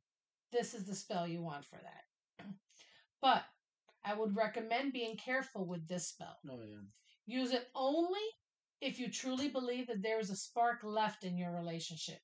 This 0.51 0.73
is 0.73 0.85
the 0.85 0.95
spell 0.95 1.27
you 1.27 1.41
want 1.41 1.65
for 1.65 1.79
that. 1.81 2.45
But 3.21 3.43
I 4.05 4.13
would 4.13 4.35
recommend 4.35 4.93
being 4.93 5.17
careful 5.17 5.65
with 5.65 5.87
this 5.87 6.09
spell. 6.09 6.37
Oh 6.49 6.61
yeah. 6.61 6.83
Use 7.25 7.51
it 7.51 7.67
only 7.73 8.21
if 8.79 8.99
you 8.99 9.09
truly 9.09 9.49
believe 9.49 9.87
that 9.87 10.03
there 10.03 10.19
is 10.19 10.29
a 10.29 10.35
spark 10.35 10.83
left 10.83 11.23
in 11.23 11.37
your 11.37 11.51
relationship. 11.51 12.19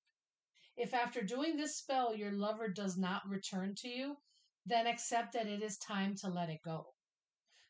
If 0.77 0.93
after 0.93 1.23
doing 1.23 1.57
this 1.57 1.77
spell 1.77 2.15
your 2.15 2.31
lover 2.31 2.69
does 2.69 2.97
not 2.97 3.27
return 3.27 3.73
to 3.79 3.89
you, 3.89 4.17
then 4.65 4.85
accept 4.85 5.33
that 5.33 5.47
it 5.47 5.63
is 5.63 5.77
time 5.77 6.15
to 6.17 6.29
let 6.29 6.49
it 6.49 6.61
go. 6.63 6.93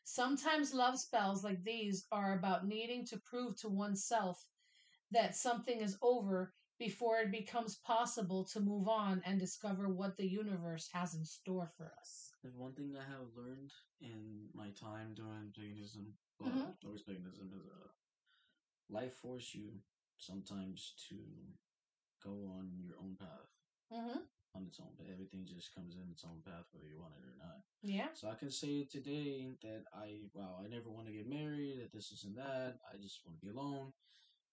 Sometimes 0.04 0.74
love 0.74 0.98
spells 0.98 1.42
like 1.42 1.62
these 1.62 2.06
are 2.12 2.36
about 2.36 2.66
needing 2.66 3.06
to 3.06 3.20
prove 3.20 3.56
to 3.60 3.68
oneself 3.68 4.44
that 5.10 5.36
something 5.36 5.80
is 5.80 5.96
over 6.02 6.52
before 6.82 7.18
it 7.20 7.30
becomes 7.30 7.76
possible 7.76 8.42
to 8.52 8.58
move 8.60 8.88
on 8.88 9.22
and 9.24 9.38
discover 9.38 9.88
what 9.88 10.16
the 10.16 10.26
universe 10.26 10.88
has 10.92 11.14
in 11.14 11.24
store 11.24 11.70
for 11.76 11.92
us. 12.00 12.32
There's 12.42 12.56
one 12.56 12.72
thing 12.74 12.96
I 12.96 13.06
have 13.14 13.28
learned 13.36 13.70
in 14.00 14.48
my 14.52 14.70
time 14.70 15.14
doing 15.14 15.52
paganism, 15.54 16.06
well, 16.40 16.50
Mhm. 16.50 16.74
always 16.84 17.02
paganism 17.02 17.52
is 17.54 17.66
uh, 17.66 17.88
life 18.88 19.14
force 19.14 19.54
you 19.54 19.68
sometimes 20.18 20.94
to 21.08 21.16
go 22.22 22.34
on 22.58 22.66
your 22.86 22.98
own 22.98 23.14
path 23.16 23.50
Mm-hmm. 23.92 24.20
on 24.56 24.62
its 24.66 24.80
own. 24.80 24.92
But 24.98 25.06
everything 25.14 25.46
just 25.46 25.74
comes 25.74 25.94
in 25.96 26.10
its 26.10 26.24
own 26.24 26.40
path 26.42 26.66
whether 26.72 26.88
you 26.88 26.98
want 26.98 27.14
it 27.18 27.24
or 27.32 27.36
not. 27.46 27.60
Yeah. 27.82 28.08
So 28.14 28.28
I 28.28 28.34
can 28.34 28.50
say 28.50 28.84
today 28.84 29.54
that 29.62 29.84
I 29.94 30.08
wow, 30.34 30.58
I 30.64 30.66
never 30.68 30.90
want 30.90 31.06
to 31.06 31.12
get 31.12 31.28
married, 31.28 31.78
that 31.80 31.92
this 31.92 32.10
isn't 32.12 32.36
that, 32.36 32.78
I 32.92 32.96
just 32.96 33.20
want 33.24 33.38
to 33.38 33.46
be 33.46 33.52
alone. 33.52 33.92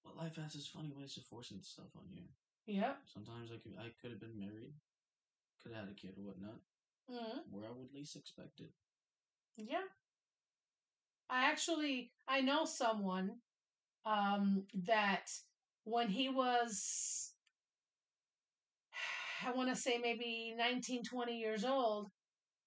But 0.03 0.17
life 0.17 0.35
has 0.37 0.55
its 0.55 0.67
funny 0.67 0.91
ways 0.95 1.17
of 1.17 1.23
forcing 1.23 1.61
stuff 1.61 1.95
on 1.95 2.05
you. 2.11 2.23
Yep. 2.67 2.97
Sometimes 3.05 3.49
I 3.51 3.57
could 3.57 3.73
I 3.79 3.91
could 4.01 4.11
have 4.11 4.19
been 4.19 4.37
married, 4.39 4.73
could 5.61 5.73
have 5.73 5.85
had 5.85 5.91
a 5.91 5.95
kid 5.95 6.15
or 6.17 6.23
whatnot, 6.27 6.59
Mm-hmm. 7.11 7.39
where 7.49 7.65
I 7.67 7.71
would 7.71 7.91
least 7.93 8.15
expect 8.15 8.59
it. 8.59 8.69
Yeah. 9.57 9.87
I 11.29 11.45
actually 11.45 12.11
I 12.27 12.41
know 12.41 12.65
someone 12.65 13.37
um 14.05 14.63
that 14.85 15.31
when 15.83 16.07
he 16.07 16.29
was 16.29 17.31
I 19.45 19.51
want 19.51 19.69
to 19.69 19.75
say 19.75 19.97
maybe 19.97 20.53
19 20.57 21.03
20 21.03 21.37
years 21.37 21.65
old 21.65 22.09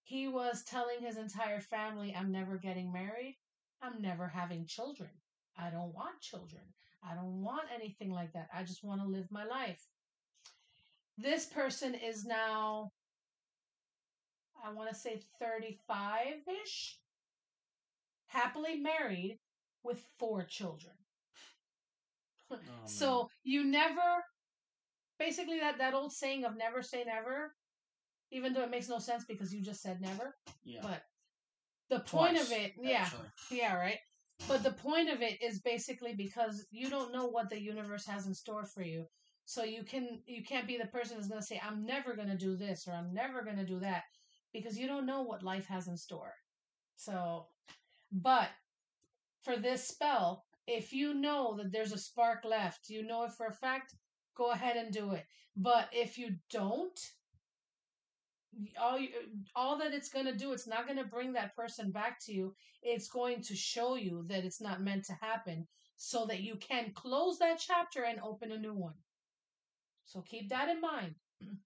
he 0.05 0.28
was 0.28 0.62
telling 0.64 1.01
his 1.01 1.16
entire 1.16 1.61
family 1.61 2.14
I'm 2.16 2.33
never 2.33 2.57
getting 2.57 2.93
married 2.93 3.39
I'm 3.80 4.03
never 4.03 4.28
having 4.28 4.66
children 4.66 5.11
I 5.57 5.70
don't 5.70 5.95
want 5.95 6.20
children 6.20 6.62
I 7.09 7.14
don't 7.14 7.42
want 7.42 7.64
anything 7.74 8.12
like 8.12 8.32
that. 8.34 8.48
I 8.55 8.62
just 8.62 8.84
want 8.84 9.00
to 9.00 9.07
live 9.07 9.26
my 9.30 9.44
life. 9.44 9.82
This 11.18 11.46
person 11.46 11.94
is 11.94 12.24
now 12.24 12.92
I 14.64 14.72
want 14.72 14.88
to 14.90 14.94
say 14.94 15.20
35ish 15.42 16.94
happily 18.28 18.76
married 18.76 19.38
with 19.82 20.05
four 20.18 20.44
children. 20.44 20.94
Oh, 22.50 22.57
so 22.84 23.28
you 23.44 23.64
never 23.64 24.00
basically 25.18 25.59
that 25.61 25.78
that 25.78 25.94
old 25.94 26.12
saying 26.12 26.44
of 26.44 26.57
never 26.57 26.82
say 26.82 27.03
never 27.05 27.55
even 28.30 28.53
though 28.53 28.62
it 28.62 28.70
makes 28.70 28.88
no 28.88 28.98
sense 28.98 29.24
because 29.24 29.55
you 29.55 29.62
just 29.62 29.80
said 29.80 30.00
never 30.00 30.36
yeah, 30.64 30.80
but 30.82 31.03
the 31.88 32.00
point 32.00 32.36
of 32.36 32.46
Twice, 32.46 32.61
it 32.61 32.72
yeah 32.82 33.03
actually. 33.03 33.28
yeah 33.50 33.74
right 33.74 33.98
but 34.49 34.62
the 34.62 34.72
point 34.72 35.09
of 35.09 35.22
it 35.22 35.40
is 35.43 35.61
basically 35.61 36.14
because 36.14 36.66
you 36.70 36.90
don't 36.90 37.12
know 37.12 37.26
what 37.26 37.49
the 37.49 37.61
universe 37.61 38.07
has 38.07 38.26
in 38.26 38.34
store 38.34 38.64
for 38.64 38.82
you. 38.82 39.07
So 39.45 39.64
you 39.64 39.82
can 39.84 40.20
you 40.26 40.43
can't 40.43 40.66
be 40.66 40.78
the 40.78 40.86
person 40.86 41.16
that's 41.16 41.28
going 41.28 41.40
to 41.40 41.47
say 41.47 41.61
i'm 41.66 41.84
never 41.84 42.14
going 42.14 42.28
to 42.28 42.36
do 42.36 42.57
this 42.57 42.86
or 42.86 42.93
i'm 42.93 43.12
never 43.12 43.43
going 43.43 43.57
to 43.57 43.66
do 43.66 43.80
that 43.80 44.05
because 44.53 44.78
you 44.78 44.86
don't 44.86 45.07
know 45.07 45.22
what 45.22 45.43
life 45.43 45.66
has 45.66 45.88
in 45.88 45.97
store. 45.97 46.34
So 46.97 47.47
but 48.12 48.49
for 49.43 49.57
this 49.57 49.86
spell 49.88 50.45
if 50.66 50.93
you 50.93 51.12
know 51.12 51.57
that 51.57 51.72
there's 51.72 51.93
a 51.93 51.99
spark 51.99 52.45
left 52.45 52.88
you 52.88 53.03
know 53.03 53.24
it 53.24 53.32
for 53.32 53.47
a 53.47 53.53
fact 53.53 53.95
go 54.36 54.53
ahead 54.53 54.76
and 54.76 54.93
do 54.93 55.12
it. 55.12 55.26
But 55.57 55.88
if 55.93 56.16
you 56.16 56.36
don't 56.51 56.99
all 58.80 58.98
you, 58.98 59.09
all 59.57 59.78
that 59.78 59.92
it's 59.94 60.09
going 60.09 60.26
to 60.26 60.36
do 60.36 60.53
it's 60.53 60.66
not 60.66 60.86
going 60.86 60.98
to 60.98 61.05
bring 61.05 61.32
that 61.32 61.57
person 61.57 61.90
back 61.90 62.18
to 62.26 62.32
you. 62.32 62.55
It's 62.82 63.09
going 63.09 63.42
to 63.42 63.57
show 63.57 63.94
you 63.94 64.24
that 64.28 64.44
it's 64.44 64.61
not 64.61 64.82
meant 64.82 65.05
to 65.07 65.18
happen 65.20 65.66
so 65.96 66.26
that 66.26 66.40
you 66.40 66.57
can 66.57 66.92
close 66.94 67.38
that 67.38 67.59
chapter 67.59 68.05
and 68.05 68.20
open 68.20 68.53
a 68.53 68.59
new 68.59 68.74
one. 68.74 68.94
So 70.05 70.20
keep 70.22 70.48
that 70.50 70.68
in 70.68 70.80
mind. 70.80 71.14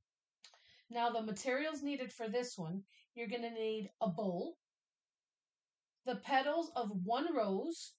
Now 0.88 1.10
the 1.10 1.20
materials 1.20 1.82
needed 1.82 2.12
for 2.12 2.28
this 2.28 2.56
one 2.56 2.84
you're 3.16 3.26
going 3.26 3.42
to 3.42 3.50
need 3.50 3.90
a 4.00 4.08
bowl 4.08 4.56
the 6.04 6.16
petals 6.16 6.70
of 6.76 6.90
one 7.02 7.34
rose 7.34 7.94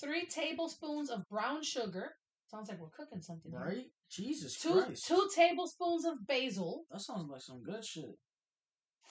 three 0.00 0.26
tablespoons 0.26 1.10
of 1.10 1.28
brown 1.28 1.62
sugar 1.62 2.16
sounds 2.52 2.68
like 2.68 2.78
we're 2.78 2.88
cooking 2.90 3.20
something 3.22 3.50
here. 3.50 3.60
right? 3.60 3.86
Jesus 4.10 4.58
two 4.60 4.82
Christ, 4.82 5.06
two 5.06 5.28
tablespoons 5.34 6.04
of 6.04 6.26
basil 6.26 6.84
that 6.90 7.00
sounds 7.00 7.30
like 7.30 7.40
some 7.40 7.62
good 7.62 7.84
shit. 7.84 8.18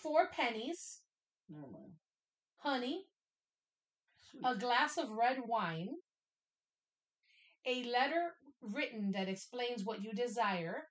four 0.01 0.29
pennies 0.31 0.99
Never 1.49 1.67
mind. 1.71 1.93
honey 2.57 3.05
Sweet. 4.29 4.43
a 4.45 4.55
glass 4.55 4.97
of 4.97 5.09
red 5.09 5.37
wine, 5.45 5.89
a 7.65 7.83
letter 7.85 8.33
written 8.61 9.11
that 9.13 9.27
explains 9.27 9.83
what 9.83 10.01
you 10.03 10.13
desire, 10.13 10.83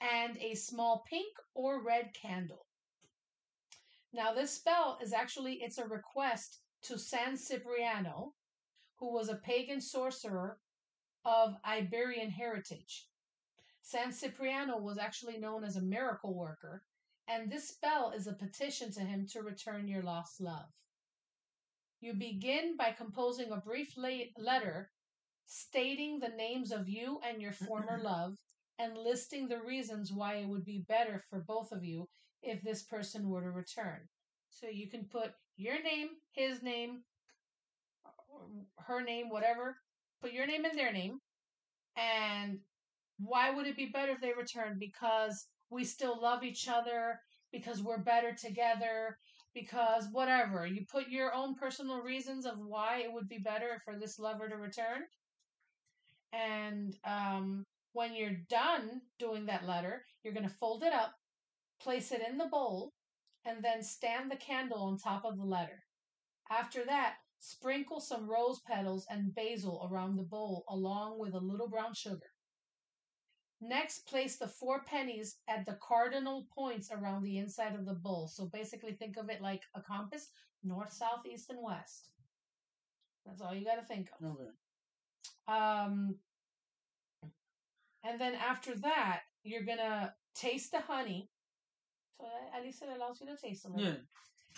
and 0.00 0.36
a 0.38 0.54
small 0.54 1.02
pink 1.08 1.32
or 1.54 1.82
red 1.82 2.10
candle. 2.14 2.66
Now 4.12 4.32
this 4.34 4.52
spell 4.52 4.98
is 5.02 5.12
actually 5.12 5.54
it's 5.62 5.78
a 5.78 5.86
request 5.86 6.60
to 6.82 6.98
San 6.98 7.36
Cipriano, 7.36 8.32
who 8.98 9.12
was 9.12 9.28
a 9.28 9.36
pagan 9.36 9.80
sorcerer 9.80 10.58
of 11.24 11.54
Iberian 11.66 12.30
heritage. 12.30 13.06
San 13.82 14.12
Cipriano 14.12 14.78
was 14.78 14.98
actually 14.98 15.38
known 15.38 15.64
as 15.64 15.76
a 15.76 15.82
miracle 15.82 16.34
worker, 16.34 16.82
and 17.28 17.50
this 17.50 17.68
spell 17.68 18.12
is 18.14 18.26
a 18.26 18.32
petition 18.32 18.92
to 18.92 19.00
him 19.00 19.26
to 19.32 19.42
return 19.42 19.88
your 19.88 20.02
lost 20.02 20.40
love. 20.40 20.68
You 22.00 22.14
begin 22.14 22.76
by 22.76 22.92
composing 22.92 23.52
a 23.52 23.58
brief 23.58 23.94
la- 23.96 24.30
letter 24.38 24.90
stating 25.44 26.18
the 26.18 26.28
names 26.28 26.72
of 26.72 26.88
you 26.88 27.20
and 27.28 27.42
your 27.42 27.52
former 27.52 27.98
love 28.02 28.36
and 28.78 28.96
listing 28.96 29.48
the 29.48 29.60
reasons 29.60 30.12
why 30.12 30.36
it 30.36 30.48
would 30.48 30.64
be 30.64 30.84
better 30.88 31.22
for 31.28 31.40
both 31.40 31.72
of 31.72 31.84
you 31.84 32.08
if 32.42 32.62
this 32.62 32.82
person 32.82 33.28
were 33.28 33.42
to 33.42 33.50
return. 33.50 34.08
So 34.48 34.68
you 34.68 34.88
can 34.88 35.04
put 35.04 35.32
your 35.56 35.82
name, 35.82 36.08
his 36.32 36.62
name, 36.62 37.02
her 38.78 39.02
name, 39.02 39.28
whatever. 39.28 39.76
Put 40.20 40.32
your 40.32 40.46
name 40.46 40.64
and 40.64 40.78
their 40.78 40.92
name. 40.92 41.18
And 41.96 42.58
why 43.18 43.50
would 43.50 43.66
it 43.66 43.76
be 43.76 43.86
better 43.86 44.12
if 44.12 44.20
they 44.20 44.32
return? 44.32 44.76
Because 44.78 45.46
we 45.70 45.84
still 45.84 46.20
love 46.20 46.42
each 46.42 46.68
other, 46.68 47.20
because 47.52 47.82
we're 47.82 47.98
better 47.98 48.34
together, 48.34 49.18
because 49.54 50.06
whatever. 50.12 50.66
You 50.66 50.84
put 50.90 51.08
your 51.08 51.34
own 51.34 51.54
personal 51.54 52.00
reasons 52.00 52.46
of 52.46 52.58
why 52.58 53.02
it 53.02 53.12
would 53.12 53.28
be 53.28 53.38
better 53.38 53.80
for 53.84 53.98
this 53.98 54.18
lover 54.18 54.48
to 54.48 54.56
return. 54.56 55.02
And 56.32 56.96
um, 57.04 57.64
when 57.92 58.14
you're 58.14 58.40
done 58.48 59.02
doing 59.18 59.46
that 59.46 59.66
letter, 59.66 60.04
you're 60.22 60.34
going 60.34 60.48
to 60.48 60.54
fold 60.54 60.82
it 60.84 60.92
up, 60.92 61.14
place 61.82 62.12
it 62.12 62.22
in 62.28 62.38
the 62.38 62.46
bowl, 62.46 62.92
and 63.44 63.64
then 63.64 63.82
stand 63.82 64.30
the 64.30 64.36
candle 64.36 64.82
on 64.82 64.98
top 64.98 65.24
of 65.24 65.36
the 65.36 65.44
letter. 65.44 65.82
After 66.50 66.84
that, 66.84 67.14
sprinkle 67.40 68.00
some 68.00 68.28
rose 68.30 68.60
petals 68.60 69.06
and 69.10 69.34
basil 69.34 69.88
around 69.90 70.16
the 70.16 70.22
bowl 70.22 70.64
along 70.68 71.18
with 71.18 71.34
a 71.34 71.38
little 71.38 71.68
brown 71.68 71.94
sugar. 71.94 72.30
Next, 73.62 74.06
place 74.06 74.36
the 74.36 74.46
four 74.46 74.82
pennies 74.84 75.36
at 75.48 75.66
the 75.66 75.78
cardinal 75.82 76.46
points 76.54 76.90
around 76.90 77.24
the 77.24 77.38
inside 77.38 77.74
of 77.74 77.84
the 77.84 77.94
bowl. 77.94 78.28
So 78.28 78.46
basically, 78.46 78.92
think 78.92 79.16
of 79.18 79.28
it 79.28 79.42
like 79.42 79.62
a 79.74 79.82
compass 79.82 80.30
north, 80.62 80.92
south, 80.92 81.26
east, 81.26 81.50
and 81.50 81.58
west. 81.62 82.08
That's 83.26 83.42
all 83.42 83.54
you 83.54 83.64
got 83.64 83.76
to 83.76 83.86
think 83.86 84.08
of. 84.18 84.26
Okay. 84.26 84.50
Um, 85.46 86.14
and 88.04 88.20
then 88.20 88.34
after 88.34 88.74
that, 88.76 89.20
you're 89.42 89.64
gonna 89.64 90.14
taste 90.34 90.72
the 90.72 90.80
honey. 90.80 91.28
So 92.18 92.26
at 92.56 92.62
least 92.62 92.82
it 92.82 92.88
allows 92.94 93.20
you 93.20 93.26
to 93.26 93.36
taste 93.36 93.64
a 93.66 93.68
little. 93.68 93.92
Yeah. 93.92 93.98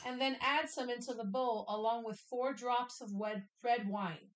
And 0.05 0.21
then 0.21 0.37
add 0.41 0.69
some 0.69 0.91
into 0.91 1.15
the 1.15 1.25
bowl 1.25 1.65
along 1.69 2.05
with 2.05 2.19
four 2.19 2.53
drops 2.53 3.01
of 3.01 3.13
red, 3.15 3.89
wine. 3.89 4.31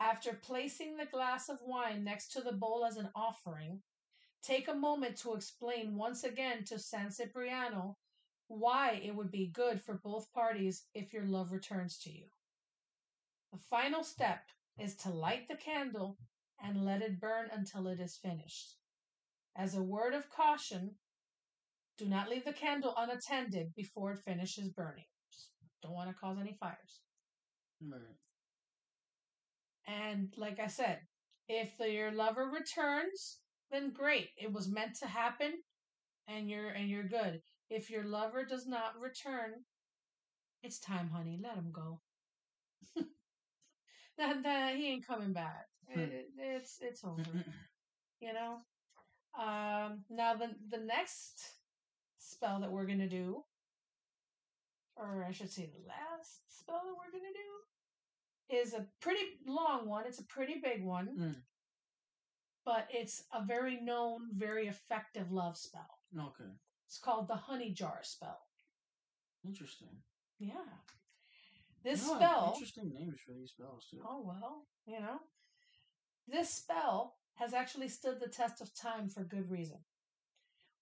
After 0.00 0.32
placing 0.34 0.96
the 0.96 1.06
glass 1.06 1.48
of 1.48 1.62
wine 1.62 2.04
next 2.04 2.32
to 2.32 2.40
the 2.40 2.52
bowl 2.52 2.84
as 2.84 2.96
an 2.96 3.10
offering, 3.14 3.82
take 4.42 4.68
a 4.68 4.74
moment 4.74 5.16
to 5.18 5.34
explain 5.34 5.96
once 5.96 6.24
again 6.24 6.64
to 6.64 6.78
San 6.78 7.10
Cipriano 7.10 7.96
why 8.48 8.92
it 8.92 9.14
would 9.14 9.30
be 9.30 9.46
good 9.46 9.80
for 9.80 9.94
both 9.94 10.32
parties 10.32 10.86
if 10.94 11.12
your 11.12 11.24
love 11.24 11.52
returns 11.52 11.98
to 11.98 12.10
you. 12.10 12.24
The 13.52 13.58
final 13.58 14.02
step 14.02 14.48
is 14.78 14.96
to 14.96 15.10
light 15.10 15.48
the 15.48 15.56
candle 15.56 16.18
and 16.62 16.84
let 16.84 17.02
it 17.02 17.20
burn 17.20 17.48
until 17.52 17.88
it 17.88 18.00
is 18.00 18.16
finished. 18.16 18.76
As 19.54 19.74
a 19.74 19.82
word 19.82 20.14
of 20.14 20.30
caution, 20.30 20.96
do 21.98 22.06
not 22.06 22.28
leave 22.30 22.44
the 22.44 22.52
candle 22.54 22.94
unattended 22.96 23.74
before 23.76 24.12
it 24.12 24.20
finishes 24.20 24.70
burning. 24.70 25.04
Just 25.32 25.50
don't 25.82 25.92
want 25.94 26.10
to 26.10 26.16
cause 26.16 26.38
any 26.40 26.56
fires. 26.60 27.02
Right. 27.80 28.16
And 29.88 30.32
like 30.36 30.60
I 30.60 30.68
said, 30.68 31.00
if 31.48 31.76
the, 31.78 31.90
your 31.90 32.12
lover 32.12 32.48
returns, 32.48 33.40
then 33.70 33.92
great. 33.92 34.30
It 34.36 34.52
was 34.52 34.68
meant 34.68 34.96
to 35.00 35.06
happen 35.08 35.52
and 36.28 36.48
you're 36.50 36.70
and 36.70 36.88
you're 36.88 37.04
good. 37.08 37.42
If 37.70 37.90
your 37.90 38.04
lover 38.04 38.44
does 38.44 38.66
not 38.66 38.98
return, 39.00 39.64
It's 40.62 40.78
time, 40.78 41.10
honey. 41.10 41.38
Let 41.42 41.56
him 41.56 41.72
go. 41.72 42.00
that, 44.18 44.42
that 44.42 44.76
he 44.76 44.88
ain't 44.92 45.06
coming 45.06 45.32
back. 45.32 45.66
It, 45.88 46.30
it's 46.38 46.78
it's 46.80 47.04
over. 47.04 47.22
you 48.20 48.32
know. 48.32 48.58
Um, 49.38 50.04
now 50.10 50.34
the 50.34 50.48
the 50.70 50.78
next 50.84 51.57
spell 52.18 52.60
that 52.60 52.70
we're 52.70 52.86
gonna 52.86 53.08
do, 53.08 53.44
or 54.96 55.24
I 55.24 55.32
should 55.32 55.50
say, 55.50 55.66
the 55.66 55.86
last 55.86 56.58
spell 56.60 56.82
that 56.84 56.94
we're 56.96 57.12
gonna 57.12 57.32
do, 57.32 58.56
is 58.56 58.74
a 58.74 58.86
pretty 59.00 59.38
long 59.46 59.86
one. 59.88 60.06
It's 60.06 60.18
a 60.20 60.24
pretty 60.24 60.58
big 60.60 60.82
one, 60.82 61.16
Mm. 61.18 61.42
but 62.64 62.88
it's 62.90 63.24
a 63.32 63.44
very 63.44 63.80
known, 63.80 64.30
very 64.34 64.66
effective 64.68 65.30
love 65.32 65.56
spell. 65.56 66.00
okay. 66.18 66.50
It's 66.86 66.98
called 66.98 67.28
the 67.28 67.36
Honey 67.36 67.70
Jar 67.72 68.02
spell. 68.02 68.48
Interesting. 69.44 70.02
Yeah. 70.38 70.78
This 71.82 72.02
You 72.02 72.12
know, 72.12 72.16
spell. 72.16 72.50
Interesting 72.54 72.92
names 72.94 73.20
for 73.20 73.32
these 73.34 73.50
spells 73.50 73.86
too. 73.90 74.02
Oh 74.04 74.22
well, 74.22 74.66
you 74.86 74.98
know. 74.98 75.20
This 76.26 76.48
spell 76.52 77.18
has 77.34 77.52
actually 77.54 77.88
stood 77.88 78.20
the 78.20 78.28
test 78.28 78.60
of 78.62 78.74
time 78.74 79.08
for 79.10 79.22
good 79.22 79.50
reason. 79.50 79.84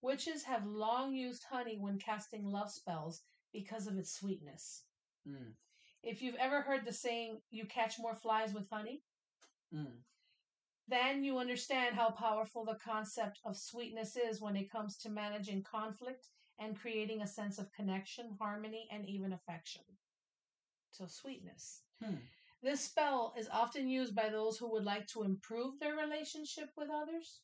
Witches 0.02 0.44
have 0.44 0.66
long 0.66 1.14
used 1.14 1.44
honey 1.44 1.78
when 1.78 1.98
casting 1.98 2.44
love 2.44 2.70
spells 2.70 3.22
because 3.52 3.86
of 3.86 3.96
its 3.98 4.12
sweetness. 4.12 4.84
Mm. 5.26 5.54
If 6.02 6.22
you've 6.22 6.36
ever 6.36 6.60
heard 6.62 6.84
the 6.84 6.92
saying, 6.92 7.40
you 7.50 7.66
catch 7.66 7.98
more 7.98 8.14
flies 8.14 8.52
with 8.54 8.68
honey, 8.70 9.02
Mm. 9.74 10.04
then 10.86 11.24
you 11.24 11.38
understand 11.38 11.96
how 11.96 12.10
powerful 12.10 12.64
the 12.64 12.76
concept 12.76 13.40
of 13.44 13.56
sweetness 13.56 14.16
is 14.16 14.40
when 14.40 14.54
it 14.56 14.70
comes 14.70 14.96
to 14.98 15.08
managing 15.10 15.62
conflict 15.62 16.28
and 16.58 16.78
creating 16.78 17.22
a 17.22 17.26
sense 17.26 17.58
of 17.58 17.72
connection, 17.72 18.36
harmony, 18.38 18.88
and 18.90 19.04
even 19.06 19.32
affection. 19.32 19.82
So, 20.90 21.06
sweetness. 21.06 21.82
Hmm. 22.02 22.16
This 22.62 22.80
spell 22.80 23.34
is 23.36 23.48
often 23.48 23.88
used 23.88 24.14
by 24.14 24.28
those 24.28 24.56
who 24.56 24.70
would 24.70 24.84
like 24.84 25.06
to 25.08 25.24
improve 25.24 25.78
their 25.78 25.96
relationship 25.96 26.70
with 26.76 26.88
others. 26.90 27.40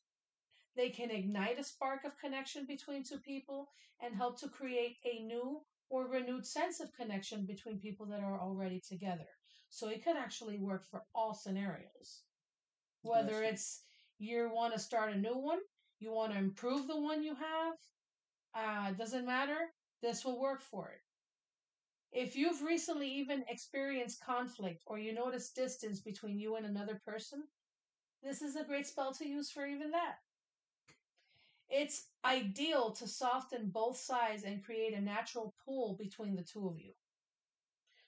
They 0.77 0.91
can 0.91 1.11
ignite 1.11 1.59
a 1.59 1.65
spark 1.65 2.05
of 2.05 2.19
connection 2.19 2.67
between 2.67 3.05
two 3.05 3.19
people 3.19 3.69
and 4.01 4.15
help 4.17 4.39
to 4.41 4.49
create 4.49 4.97
a 5.05 5.23
new 5.23 5.61
or 5.91 6.09
renewed 6.09 6.47
sense 6.47 6.81
of 6.81 6.95
connection 6.95 7.45
between 7.45 7.79
people 7.79 8.07
that 8.07 8.23
are 8.23 8.41
already 8.41 8.81
together. 8.81 9.29
So 9.69 9.89
it 9.89 10.03
could 10.03 10.17
actually 10.17 10.59
work 10.59 10.85
for 10.85 11.05
all 11.15 11.35
scenarios. 11.35 12.23
Whether 13.03 13.43
it's 13.43 13.85
you 14.19 14.51
want 14.53 14.73
to 14.73 14.79
start 14.79 15.13
a 15.13 15.19
new 15.19 15.37
one, 15.37 15.61
you 15.99 16.13
want 16.13 16.33
to 16.33 16.39
improve 16.39 16.87
the 16.87 17.01
one 17.01 17.23
you 17.23 17.35
have, 17.35 17.75
uh, 18.55 18.93
doesn't 18.93 19.27
matter. 19.27 19.59
This 20.01 20.25
will 20.25 20.41
work 20.41 20.63
for 20.63 20.89
it. 20.91 21.01
If 22.13 22.37
you've 22.37 22.63
recently 22.63 23.09
even 23.09 23.45
experienced 23.49 24.25
conflict 24.25 24.83
or 24.87 24.99
you 24.99 25.15
notice 25.15 25.51
distance 25.51 26.01
between 26.01 26.39
you 26.39 26.57
and 26.57 26.67
another 26.67 27.01
person, 27.05 27.45
this 28.23 28.43
is 28.43 28.57
a 28.57 28.65
great 28.65 28.87
spell 28.87 29.13
to 29.15 29.29
use 29.29 29.51
for 29.51 29.67
even 29.67 29.91
that. 29.93 30.17
It's 31.75 32.09
ideal 32.23 32.91
to 32.93 33.09
soften 33.09 33.71
both 33.71 33.97
sides 33.97 34.45
and 34.45 34.63
create 34.63 34.93
a 34.93 35.01
natural 35.01 35.55
pull 35.65 35.97
between 35.99 36.37
the 36.37 36.45
two 36.45 36.69
of 36.69 36.79
you. 36.79 36.93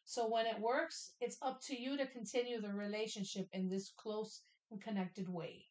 So 0.05 0.29
when 0.29 0.45
it 0.45 0.61
works, 0.61 1.13
it's 1.23 1.39
up 1.41 1.63
to 1.63 1.75
you 1.75 1.97
to 1.97 2.07
continue 2.07 2.61
the 2.61 2.75
relationship 2.75 3.49
in 3.55 3.71
this 3.71 3.91
close 3.97 4.43
and 4.71 4.83
connected 4.83 5.31
way. 5.31 5.65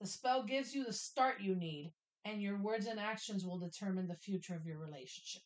The 0.00 0.06
spell 0.06 0.44
gives 0.44 0.74
you 0.74 0.84
the 0.84 0.92
start 0.94 1.42
you 1.42 1.54
need, 1.54 1.92
and 2.24 2.40
your 2.40 2.56
words 2.56 2.86
and 2.86 2.98
actions 2.98 3.44
will 3.44 3.58
determine 3.58 4.08
the 4.08 4.16
future 4.16 4.54
of 4.54 4.64
your 4.64 4.78
relationship. 4.78 5.42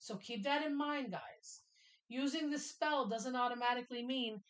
So 0.00 0.16
keep 0.16 0.44
that 0.44 0.66
in 0.66 0.76
mind, 0.76 1.12
guys. 1.12 1.62
Using 2.08 2.50
the 2.50 2.58
spell 2.58 3.08
doesn't 3.08 3.36
automatically 3.36 4.04
mean, 4.04 4.42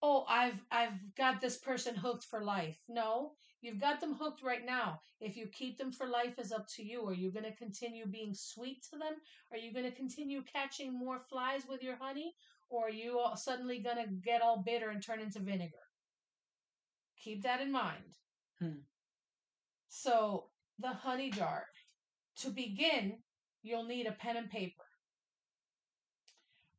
oh, 0.00 0.24
I've 0.28 0.62
I've 0.70 1.14
got 1.16 1.40
this 1.40 1.58
person 1.58 1.96
hooked 1.96 2.24
for 2.24 2.44
life. 2.44 2.78
No, 2.88 3.32
you've 3.60 3.80
got 3.80 4.00
them 4.00 4.14
hooked 4.14 4.42
right 4.42 4.64
now. 4.64 5.00
If 5.20 5.36
you 5.36 5.46
keep 5.46 5.78
them 5.78 5.92
for 5.92 6.06
life 6.06 6.38
is 6.38 6.52
up 6.52 6.66
to 6.76 6.82
you. 6.82 7.06
Are 7.06 7.14
you 7.14 7.32
going 7.32 7.44
to 7.44 7.56
continue 7.56 8.06
being 8.06 8.34
sweet 8.34 8.82
to 8.90 8.98
them? 8.98 9.14
Are 9.50 9.58
you 9.58 9.72
going 9.72 9.84
to 9.84 9.96
continue 9.96 10.42
catching 10.42 10.96
more 10.96 11.20
flies 11.30 11.62
with 11.68 11.82
your 11.82 11.96
honey? 11.96 12.34
Or 12.68 12.86
are 12.86 12.90
you 12.90 13.18
all 13.18 13.36
suddenly 13.36 13.78
going 13.78 13.96
to 13.96 14.12
get 14.24 14.42
all 14.42 14.62
bitter 14.64 14.90
and 14.90 15.02
turn 15.02 15.20
into 15.20 15.38
vinegar? 15.40 15.76
Keep 17.22 17.42
that 17.42 17.60
in 17.60 17.72
mind. 17.72 18.18
Hmm. 18.60 18.80
So, 19.88 20.50
the 20.78 20.88
honey 20.88 21.30
jar. 21.30 21.66
To 22.40 22.50
begin, 22.50 23.18
you'll 23.62 23.86
need 23.86 24.06
a 24.06 24.12
pen 24.12 24.36
and 24.36 24.50
paper. 24.50 24.84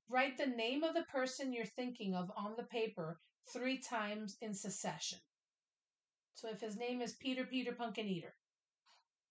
Write 0.09 0.37
the 0.37 0.45
name 0.45 0.83
of 0.83 0.93
the 0.93 1.03
person 1.03 1.51
you're 1.51 1.65
thinking 1.65 2.15
of 2.15 2.31
on 2.37 2.53
the 2.55 2.63
paper 2.63 3.19
three 3.51 3.79
times 3.79 4.37
in 4.41 4.53
succession. 4.53 5.19
So 6.37 6.49
if 6.51 6.61
his 6.61 6.77
name 6.77 7.01
is 7.01 7.13
Peter 7.13 7.45
Peter 7.45 7.71
Pumpkin 7.71 8.07
Eater, 8.07 8.35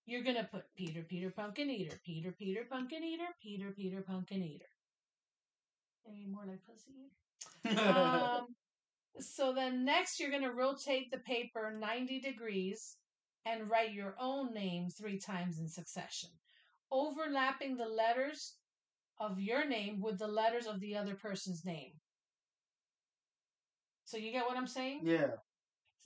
you're 0.06 0.24
going 0.24 0.34
to 0.34 0.42
put 0.42 0.64
Peter 0.74 1.02
Peter 1.08 1.30
Pumpkin 1.30 1.70
Eater, 1.70 1.94
Peter 2.04 2.34
Peter 2.36 2.64
Pumpkin 2.68 3.04
Eater, 3.04 3.28
Peter 3.40 3.70
Peter 3.70 4.02
Pumpkin 4.02 4.42
Eater. 4.42 4.66
Maybe 6.04 6.26
more 6.26 6.42
like 6.44 6.58
Pussy 6.66 6.90
Eater. 7.70 7.80
Um, 7.88 8.48
so 9.20 9.54
then 9.54 9.84
next 9.84 10.18
you're 10.18 10.32
going 10.32 10.42
to 10.42 10.50
rotate 10.50 11.12
the 11.12 11.18
paper 11.18 11.72
90 11.78 12.22
degrees 12.22 12.96
and 13.44 13.70
write 13.70 13.92
your 13.92 14.16
own 14.20 14.52
name 14.52 14.88
three 14.90 15.20
times 15.20 15.60
in 15.60 15.68
succession, 15.68 16.30
overlapping 16.90 17.76
the 17.76 17.86
letters 17.86 18.54
of 19.20 19.38
your 19.38 19.64
name 19.64 20.00
with 20.00 20.18
the 20.18 20.26
letters 20.26 20.66
of 20.66 20.80
the 20.80 20.96
other 20.96 21.14
person's 21.14 21.64
name. 21.64 21.92
So 24.02 24.16
you 24.16 24.32
get 24.32 24.46
what 24.46 24.56
I'm 24.56 24.66
saying? 24.66 25.02
Yeah. 25.04 25.36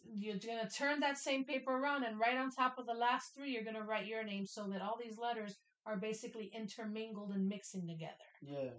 You're 0.05 0.39
going 0.39 0.67
to 0.67 0.75
turn 0.75 1.01
that 1.01 1.19
same 1.19 1.45
paper 1.45 1.73
around 1.73 2.05
and 2.05 2.19
right 2.19 2.37
on 2.37 2.51
top 2.51 2.79
of 2.79 2.87
the 2.87 2.95
last 2.95 3.35
three, 3.35 3.53
you're 3.53 3.65
going 3.65 3.77
to 3.77 3.83
write 3.83 4.07
your 4.07 4.25
name 4.25 4.47
so 4.47 4.67
that 4.69 4.83
all 4.83 4.99
these 5.03 5.19
letters 5.19 5.57
are 5.87 5.97
basically 5.97 6.51
intermingled 6.55 7.31
and 7.31 7.49
mixing 7.49 7.87
together. 7.87 8.15
Yeah. 8.43 8.71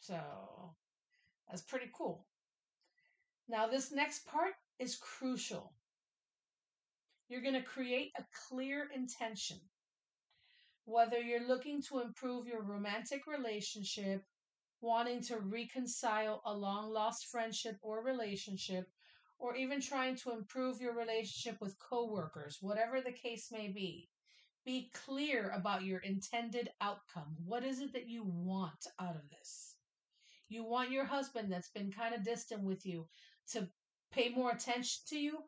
So 0.00 0.18
that's 1.48 1.62
pretty 1.62 1.90
cool. 1.96 2.26
Now, 3.48 3.66
this 3.66 3.92
next 3.92 4.26
part 4.26 4.52
is 4.78 4.96
crucial. 4.96 5.72
You're 7.28 7.42
going 7.42 7.54
to 7.54 7.62
create 7.62 8.12
a 8.18 8.24
clear 8.48 8.88
intention. 8.94 9.58
Whether 10.84 11.20
you're 11.20 11.46
looking 11.46 11.82
to 11.82 12.00
improve 12.00 12.46
your 12.46 12.62
romantic 12.62 13.26
relationship, 13.26 14.24
wanting 14.80 15.22
to 15.22 15.38
reconcile 15.38 16.42
a 16.44 16.52
long 16.52 16.92
lost 16.92 17.26
friendship 17.26 17.76
or 17.82 18.02
relationship, 18.02 18.88
or 19.40 19.56
even 19.56 19.80
trying 19.80 20.14
to 20.16 20.32
improve 20.32 20.80
your 20.80 20.94
relationship 20.94 21.60
with 21.60 21.78
coworkers, 21.78 22.58
whatever 22.60 23.00
the 23.00 23.12
case 23.12 23.48
may 23.50 23.68
be, 23.68 24.08
be 24.66 24.90
clear 25.06 25.50
about 25.56 25.82
your 25.82 26.00
intended 26.00 26.68
outcome. 26.82 27.34
What 27.46 27.64
is 27.64 27.80
it 27.80 27.92
that 27.94 28.06
you 28.06 28.22
want 28.24 28.86
out 29.00 29.16
of 29.16 29.28
this? 29.30 29.76
You 30.50 30.64
want 30.64 30.90
your 30.90 31.06
husband 31.06 31.50
that's 31.50 31.70
been 31.70 31.90
kind 31.90 32.14
of 32.14 32.22
distant 32.22 32.62
with 32.62 32.84
you 32.84 33.06
to 33.52 33.66
pay 34.12 34.28
more 34.28 34.50
attention 34.50 35.00
to 35.08 35.18
you. 35.18 35.38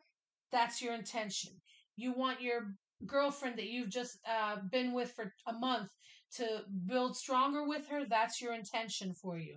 That's 0.51 0.81
your 0.81 0.95
intention. 0.95 1.53
You 1.97 2.13
want 2.13 2.41
your 2.41 2.75
girlfriend 3.07 3.59
that 3.59 3.67
you've 3.67 3.91
just 3.91 4.19
uh, 4.29 4.57
been 4.71 4.93
with 4.93 5.13
for 5.13 5.33
a 5.47 5.53
month 5.53 5.91
to 6.37 6.63
build 6.87 7.17
stronger 7.17 7.67
with 7.67 7.89
her. 7.89 8.05
That's 8.05 8.41
your 8.41 8.55
intention 8.55 9.15
for 9.15 9.37
you. 9.37 9.57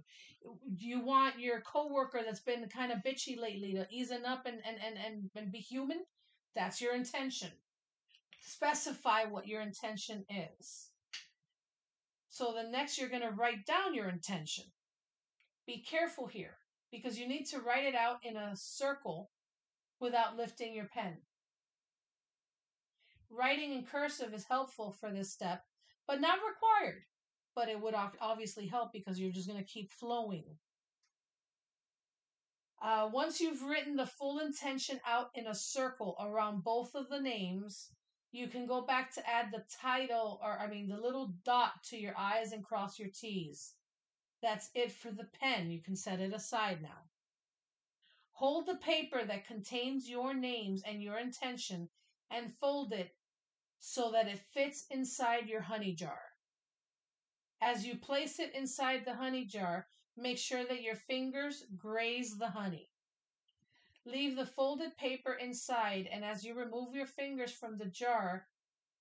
You 0.78 1.02
want 1.02 1.40
your 1.40 1.62
coworker 1.62 2.22
that's 2.24 2.42
been 2.42 2.68
kind 2.68 2.92
of 2.92 3.00
bitchy 3.00 3.40
lately 3.40 3.74
to 3.74 3.88
easen 3.90 4.26
up 4.26 4.46
and, 4.46 4.58
and, 4.68 4.78
and, 4.86 4.98
and, 4.98 5.30
and 5.36 5.52
be 5.52 5.60
human. 5.60 6.00
That's 6.56 6.82
your 6.82 6.96
intention. 6.96 7.50
Specify 8.42 9.26
what 9.26 9.48
your 9.48 9.62
intention 9.62 10.26
is. 10.30 10.90
So 12.30 12.54
the 12.54 12.70
next 12.70 12.98
you're 12.98 13.10
going 13.10 13.22
to 13.22 13.32
write 13.32 13.66
down 13.66 13.96
your 13.96 14.10
intention. 14.10 14.66
Be 15.66 15.84
careful 15.90 16.28
here 16.28 16.58
because 16.92 17.18
you 17.18 17.28
need 17.28 17.46
to 17.46 17.60
write 17.60 17.86
it 17.86 17.96
out 17.96 18.18
in 18.24 18.36
a 18.36 18.56
circle 18.56 19.32
without 20.00 20.38
lifting 20.38 20.74
your 20.74 20.88
pen. 20.94 21.18
Writing 23.38 23.74
in 23.74 23.84
cursive 23.84 24.34
is 24.34 24.46
helpful 24.46 24.92
for 24.92 25.12
this 25.12 25.34
step, 25.34 25.64
but 26.08 26.22
not 26.22 26.40
required. 26.48 27.04
But 27.54 27.68
it 27.68 27.82
would 27.82 27.96
obviously 28.22 28.66
help 28.66 28.94
because 28.94 29.20
you're 29.20 29.32
just 29.32 29.48
going 29.48 29.60
to 29.60 29.70
keep 29.70 29.92
flowing. 29.92 30.46
Uh, 32.82 33.10
once 33.12 33.42
you've 33.42 33.64
written 33.64 33.96
the 33.96 34.06
full 34.06 34.40
intention 34.40 35.00
out 35.06 35.32
in 35.36 35.48
a 35.48 35.56
circle 35.56 36.16
around 36.20 36.64
both 36.64 36.96
of 36.96 37.10
the 37.10 37.20
names, 37.20 37.90
you 38.32 38.48
can 38.48 38.68
go 38.68 38.82
back 38.82 39.14
to 39.14 39.30
add 39.30 39.52
the 39.52 39.64
title, 39.82 40.40
or 40.44 40.60
I 40.60 40.68
mean, 40.68 40.88
the 40.88 41.00
little 41.00 41.34
dot 41.44 41.72
to 41.90 41.98
your 41.98 42.14
I's 42.18 42.52
and 42.52 42.64
cross 42.64 43.00
your 43.00 43.10
T's. 43.10 43.74
That's 44.42 44.70
it 44.76 44.92
for 44.92 45.12
the 45.12 45.28
pen. 45.42 45.72
You 45.72 45.82
can 45.82 45.96
set 45.96 46.20
it 46.20 46.34
aside 46.34 46.82
now. 46.82 47.10
Hold 48.32 48.66
the 48.66 48.76
paper 48.76 49.24
that 49.26 49.48
contains 49.48 50.10
your 50.10 50.34
names 50.34 50.84
and 50.86 51.02
your 51.02 51.18
intention 51.18 51.90
and 52.30 52.54
fold 52.60 52.92
it 52.92 53.12
so 53.88 54.10
that 54.12 54.28
it 54.28 54.40
fits 54.40 54.88
inside 54.90 55.48
your 55.48 55.62
honey 55.62 55.94
jar. 55.94 56.20
As 57.62 57.86
you 57.86 57.96
place 57.96 58.40
it 58.40 58.52
inside 58.56 59.06
the 59.06 59.14
honey 59.14 59.46
jar, 59.46 59.86
make 60.18 60.40
sure 60.40 60.66
that 60.66 60.82
your 60.82 60.96
fingers 60.96 61.66
graze 61.78 62.36
the 62.36 62.48
honey. 62.48 62.90
Leave 64.04 64.36
the 64.36 64.46
folded 64.46 64.98
paper 64.98 65.34
inside, 65.34 66.10
and 66.12 66.26
as 66.26 66.44
you 66.44 66.56
remove 66.56 66.96
your 66.96 67.06
fingers 67.06 67.52
from 67.52 67.78
the 67.78 67.86
jar, 67.86 68.48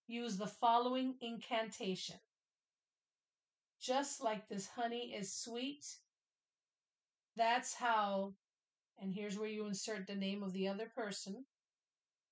use 0.06 0.36
the 0.36 0.46
following 0.46 1.14
incantation. 1.22 2.16
Just 3.80 4.22
like 4.22 4.48
this 4.48 4.68
honey 4.68 5.14
is 5.18 5.32
sweet, 5.32 5.86
that's 7.38 7.72
how, 7.72 8.34
and 9.00 9.14
here's 9.14 9.38
where 9.38 9.48
you 9.48 9.66
insert 9.66 10.06
the 10.06 10.14
name 10.14 10.42
of 10.42 10.52
the 10.52 10.68
other 10.68 10.90
person, 10.94 11.46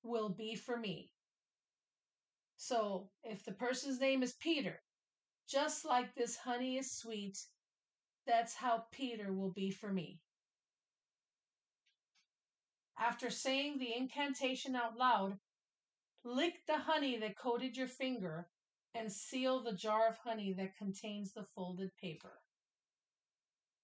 will 0.02 0.28
be 0.28 0.54
for 0.54 0.76
me. 0.76 1.12
So 2.64 3.10
if 3.24 3.44
the 3.44 3.50
person's 3.50 3.98
name 3.98 4.22
is 4.22 4.34
Peter, 4.34 4.80
just 5.48 5.84
like 5.84 6.14
this 6.14 6.36
honey 6.36 6.78
is 6.78 6.96
sweet, 6.96 7.36
that's 8.24 8.54
how 8.54 8.84
Peter 8.92 9.32
will 9.32 9.50
be 9.50 9.72
for 9.72 9.92
me. 9.92 10.20
After 12.96 13.30
saying 13.30 13.78
the 13.78 13.92
incantation 13.92 14.76
out 14.76 14.96
loud, 14.96 15.40
lick 16.22 16.54
the 16.68 16.78
honey 16.78 17.18
that 17.18 17.36
coated 17.36 17.76
your 17.76 17.88
finger 17.88 18.46
and 18.94 19.10
seal 19.10 19.60
the 19.60 19.74
jar 19.74 20.06
of 20.08 20.18
honey 20.18 20.54
that 20.56 20.76
contains 20.76 21.32
the 21.32 21.46
folded 21.56 21.90
paper. 22.00 22.38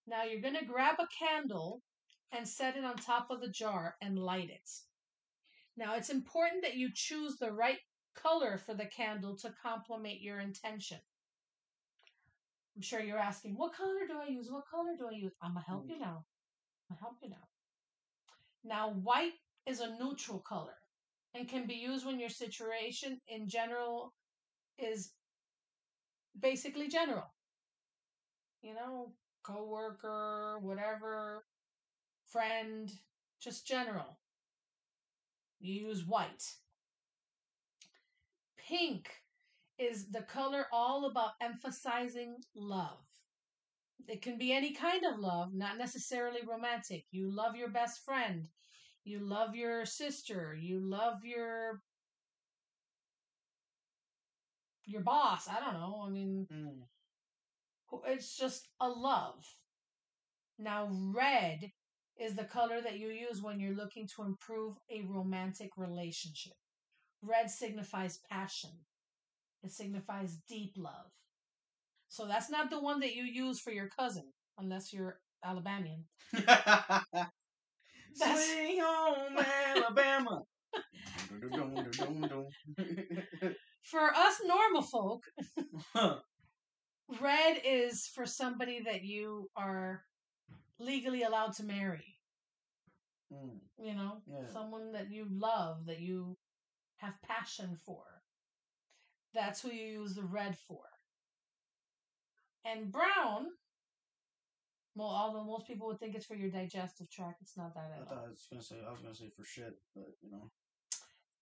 Now 0.06 0.22
you're 0.22 0.40
going 0.40 0.54
to 0.54 0.64
grab 0.64 1.00
a 1.00 1.08
candle 1.18 1.82
and 2.30 2.46
set 2.46 2.76
it 2.76 2.84
on 2.84 2.94
top 2.94 3.26
of 3.32 3.40
the 3.40 3.50
jar 3.50 3.96
and 4.00 4.16
light 4.16 4.50
it. 4.50 4.70
Now 5.76 5.96
it's 5.96 6.10
important 6.10 6.62
that 6.62 6.76
you 6.76 6.90
choose 6.94 7.38
the 7.38 7.50
right 7.50 7.78
color 8.14 8.58
for 8.58 8.74
the 8.74 8.86
candle 8.86 9.36
to 9.36 9.54
complement 9.62 10.20
your 10.20 10.40
intention. 10.40 10.98
I'm 12.76 12.82
sure 12.82 13.00
you're 13.00 13.18
asking, 13.18 13.56
what 13.56 13.74
color 13.74 14.06
do 14.06 14.14
I 14.24 14.28
use? 14.30 14.48
What 14.50 14.68
color 14.70 14.92
do 14.96 15.08
I 15.08 15.16
use? 15.16 15.32
I'm 15.42 15.52
going 15.52 15.64
to 15.64 15.70
help 15.70 15.84
you 15.88 15.96
mm. 15.96 16.00
now. 16.00 16.24
I'm 16.90 16.94
going 16.94 16.98
to 16.98 17.00
help 17.00 17.16
you 17.22 17.30
now. 17.30 17.48
Now, 18.64 18.90
white 18.90 19.32
is 19.66 19.80
a 19.80 19.96
neutral 19.98 20.38
color 20.38 20.76
and 21.34 21.48
can 21.48 21.66
be 21.66 21.74
used 21.74 22.06
when 22.06 22.20
your 22.20 22.28
situation 22.28 23.20
in 23.28 23.48
general 23.48 24.14
is 24.78 25.12
basically 26.40 26.88
general. 26.88 27.34
You 28.62 28.74
know, 28.74 29.12
coworker, 29.42 30.58
whatever, 30.60 31.44
friend, 32.26 32.90
just 33.40 33.66
general. 33.66 34.18
You 35.60 35.88
use 35.88 36.04
white. 36.04 36.44
Pink 38.68 39.08
is 39.78 40.10
the 40.10 40.22
color 40.22 40.66
all 40.72 41.06
about 41.06 41.32
emphasizing 41.40 42.36
love. 42.54 42.98
It 44.06 44.20
can 44.20 44.36
be 44.36 44.52
any 44.52 44.74
kind 44.74 45.06
of 45.06 45.18
love, 45.18 45.54
not 45.54 45.78
necessarily 45.78 46.40
romantic. 46.46 47.06
You 47.10 47.30
love 47.30 47.56
your 47.56 47.70
best 47.70 48.04
friend. 48.04 48.46
You 49.04 49.20
love 49.20 49.54
your 49.54 49.86
sister. 49.86 50.54
You 50.54 50.80
love 50.80 51.24
your 51.24 51.80
your 54.84 55.00
boss. 55.02 55.48
I 55.48 55.60
don't 55.60 55.74
know. 55.74 56.02
I 56.06 56.10
mean, 56.10 56.46
Mm. 56.52 56.88
it's 58.06 58.36
just 58.36 58.68
a 58.80 58.88
love. 58.88 59.46
Now, 60.58 60.88
red 60.90 61.72
is 62.18 62.34
the 62.34 62.44
color 62.44 62.82
that 62.82 62.98
you 62.98 63.08
use 63.08 63.40
when 63.40 63.60
you're 63.60 63.74
looking 63.74 64.06
to 64.08 64.24
improve 64.24 64.76
a 64.90 65.02
romantic 65.02 65.70
relationship. 65.78 66.56
Red 67.22 67.50
signifies 67.50 68.18
passion. 68.30 68.70
It 69.62 69.72
signifies 69.72 70.36
deep 70.48 70.72
love. 70.76 71.10
So 72.08 72.26
that's 72.26 72.50
not 72.50 72.70
the 72.70 72.80
one 72.80 73.00
that 73.00 73.14
you 73.14 73.24
use 73.24 73.60
for 73.60 73.70
your 73.70 73.88
cousin, 73.88 74.24
unless 74.58 74.92
you're 74.92 75.20
Alabamian. 75.44 76.04
Swing 78.14 78.80
home, 78.80 79.38
Alabama. 79.76 80.42
For 83.82 84.14
us 84.14 84.40
normal 84.44 84.82
folk, 84.82 85.22
red 87.20 87.60
is 87.64 88.06
for 88.14 88.26
somebody 88.26 88.82
that 88.84 89.02
you 89.02 89.48
are 89.56 90.02
legally 90.78 91.22
allowed 91.22 91.54
to 91.54 91.64
marry. 91.64 92.16
Mm. 93.32 93.58
You 93.78 93.94
know, 93.94 94.22
Yeah. 94.26 94.48
someone 94.52 94.92
that 94.92 95.10
you 95.10 95.26
love, 95.30 95.86
that 95.86 96.00
you 96.00 96.36
have 96.98 97.14
passion 97.22 97.76
for. 97.84 98.02
That's 99.34 99.60
who 99.60 99.70
you 99.70 100.00
use 100.00 100.14
the 100.14 100.22
red 100.24 100.56
for. 100.56 100.84
And 102.64 102.90
brown, 102.92 103.46
well, 104.94 105.08
although 105.08 105.44
most 105.44 105.66
people 105.66 105.86
would 105.86 106.00
think 106.00 106.14
it's 106.14 106.26
for 106.26 106.34
your 106.34 106.50
digestive 106.50 107.10
tract, 107.10 107.40
it's 107.42 107.56
not 107.56 107.74
that 107.74 107.92
I 107.94 108.00
at 108.00 108.00
all. 108.02 108.08
thought 108.08 108.24
I 108.26 108.30
was 108.30 108.46
gonna 108.50 108.62
say 108.62 108.76
I 108.86 108.90
was 108.90 109.00
gonna 109.00 109.14
say 109.14 109.30
for 109.36 109.44
shit, 109.44 109.74
but 109.94 110.08
you 110.22 110.30
know. 110.30 110.50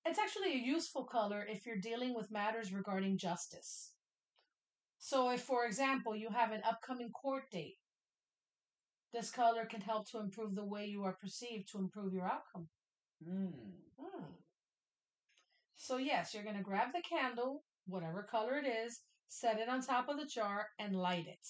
It's 0.04 0.18
actually 0.18 0.52
a 0.52 0.64
useful 0.64 1.04
color 1.04 1.44
if 1.48 1.66
you're 1.66 1.78
dealing 1.80 2.14
with 2.14 2.30
matters 2.30 2.72
regarding 2.72 3.18
justice. 3.18 3.92
So, 4.98 5.30
if, 5.30 5.42
for 5.42 5.66
example, 5.66 6.14
you 6.14 6.30
have 6.30 6.52
an 6.52 6.62
upcoming 6.64 7.10
court 7.10 7.50
date, 7.50 7.78
this 9.12 9.30
color 9.30 9.64
can 9.64 9.80
help 9.80 10.08
to 10.10 10.18
improve 10.20 10.54
the 10.54 10.64
way 10.64 10.86
you 10.86 11.02
are 11.04 11.16
perceived 11.20 11.70
to 11.72 11.78
improve 11.78 12.12
your 12.12 12.26
outcome. 12.26 12.68
Mm. 13.26 13.52
Hmm. 13.98 14.24
So, 15.76 15.98
yes, 15.98 16.32
you're 16.32 16.42
going 16.42 16.56
to 16.56 16.62
grab 16.62 16.88
the 16.92 17.02
candle, 17.02 17.62
whatever 17.86 18.22
color 18.22 18.56
it 18.56 18.66
is, 18.66 19.00
set 19.28 19.60
it 19.60 19.68
on 19.68 19.82
top 19.82 20.08
of 20.08 20.18
the 20.18 20.26
jar, 20.26 20.68
and 20.78 20.96
light 20.96 21.26
it. 21.28 21.46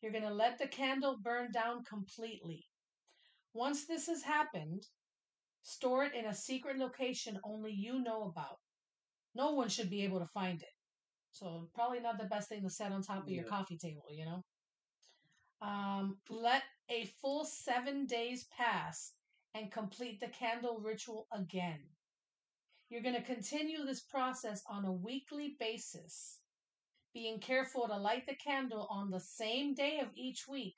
You're 0.00 0.12
going 0.12 0.24
to 0.24 0.34
let 0.34 0.58
the 0.58 0.68
candle 0.68 1.16
burn 1.22 1.50
down 1.52 1.84
completely. 1.84 2.66
Once 3.54 3.86
this 3.86 4.06
has 4.06 4.22
happened, 4.22 4.84
store 5.62 6.04
it 6.04 6.14
in 6.14 6.26
a 6.26 6.34
secret 6.34 6.78
location 6.78 7.40
only 7.44 7.72
you 7.72 8.02
know 8.02 8.24
about. 8.24 8.58
No 9.34 9.52
one 9.52 9.68
should 9.68 9.90
be 9.90 10.04
able 10.04 10.18
to 10.20 10.26
find 10.26 10.62
it. 10.62 10.68
So, 11.30 11.70
probably 11.74 12.00
not 12.00 12.18
the 12.18 12.26
best 12.26 12.48
thing 12.50 12.62
to 12.62 12.70
set 12.70 12.92
on 12.92 13.02
top 13.02 13.22
of 13.22 13.30
your 13.30 13.44
coffee 13.44 13.78
table, 13.78 14.04
you 14.10 14.26
know? 14.26 14.42
Um, 15.62 16.18
let 16.28 16.62
a 16.90 17.06
full 17.22 17.44
seven 17.44 18.06
days 18.06 18.46
pass 18.56 19.14
and 19.54 19.72
complete 19.72 20.20
the 20.20 20.28
candle 20.28 20.80
ritual 20.80 21.26
again. 21.32 21.80
You're 22.92 23.00
going 23.00 23.14
to 23.14 23.22
continue 23.22 23.86
this 23.86 24.02
process 24.02 24.62
on 24.68 24.84
a 24.84 24.92
weekly 24.92 25.56
basis, 25.58 26.40
being 27.14 27.40
careful 27.40 27.88
to 27.88 27.96
light 27.96 28.26
the 28.26 28.34
candle 28.34 28.86
on 28.90 29.10
the 29.10 29.18
same 29.18 29.72
day 29.72 30.00
of 30.00 30.08
each 30.14 30.46
week 30.46 30.76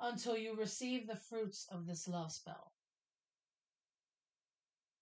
until 0.00 0.34
you 0.34 0.56
receive 0.56 1.06
the 1.06 1.14
fruits 1.14 1.66
of 1.70 1.86
this 1.86 2.08
love 2.08 2.32
spell. 2.32 2.72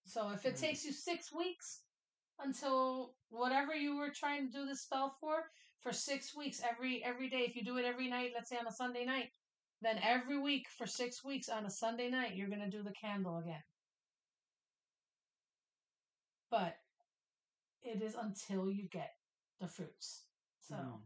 So 0.03 0.31
if 0.31 0.45
it 0.45 0.55
Mm. 0.55 0.59
takes 0.59 0.83
you 0.83 0.91
six 0.91 1.31
weeks 1.31 1.85
until 2.37 3.15
whatever 3.29 3.73
you 3.73 3.95
were 3.95 4.11
trying 4.11 4.47
to 4.47 4.51
do 4.51 4.65
the 4.65 4.75
spell 4.75 5.15
for, 5.21 5.49
for 5.79 5.93
six 5.93 6.35
weeks 6.35 6.61
every 6.61 7.01
every 7.01 7.29
day, 7.29 7.45
if 7.45 7.55
you 7.55 7.63
do 7.63 7.77
it 7.77 7.85
every 7.85 8.09
night, 8.09 8.33
let's 8.35 8.49
say 8.49 8.57
on 8.57 8.67
a 8.67 8.73
Sunday 8.73 9.05
night, 9.05 9.31
then 9.79 9.99
every 9.99 10.37
week 10.37 10.67
for 10.67 10.85
six 10.85 11.23
weeks 11.23 11.47
on 11.47 11.65
a 11.65 11.69
Sunday 11.69 12.09
night, 12.09 12.35
you're 12.35 12.49
gonna 12.49 12.69
do 12.69 12.83
the 12.83 12.91
candle 12.91 13.37
again. 13.37 13.63
But 16.51 16.75
it 17.81 18.01
is 18.03 18.15
until 18.15 18.69
you 18.69 18.87
get 18.89 19.15
the 19.59 19.67
fruits. 19.67 20.25
So 20.59 20.75
Mm. 20.75 21.01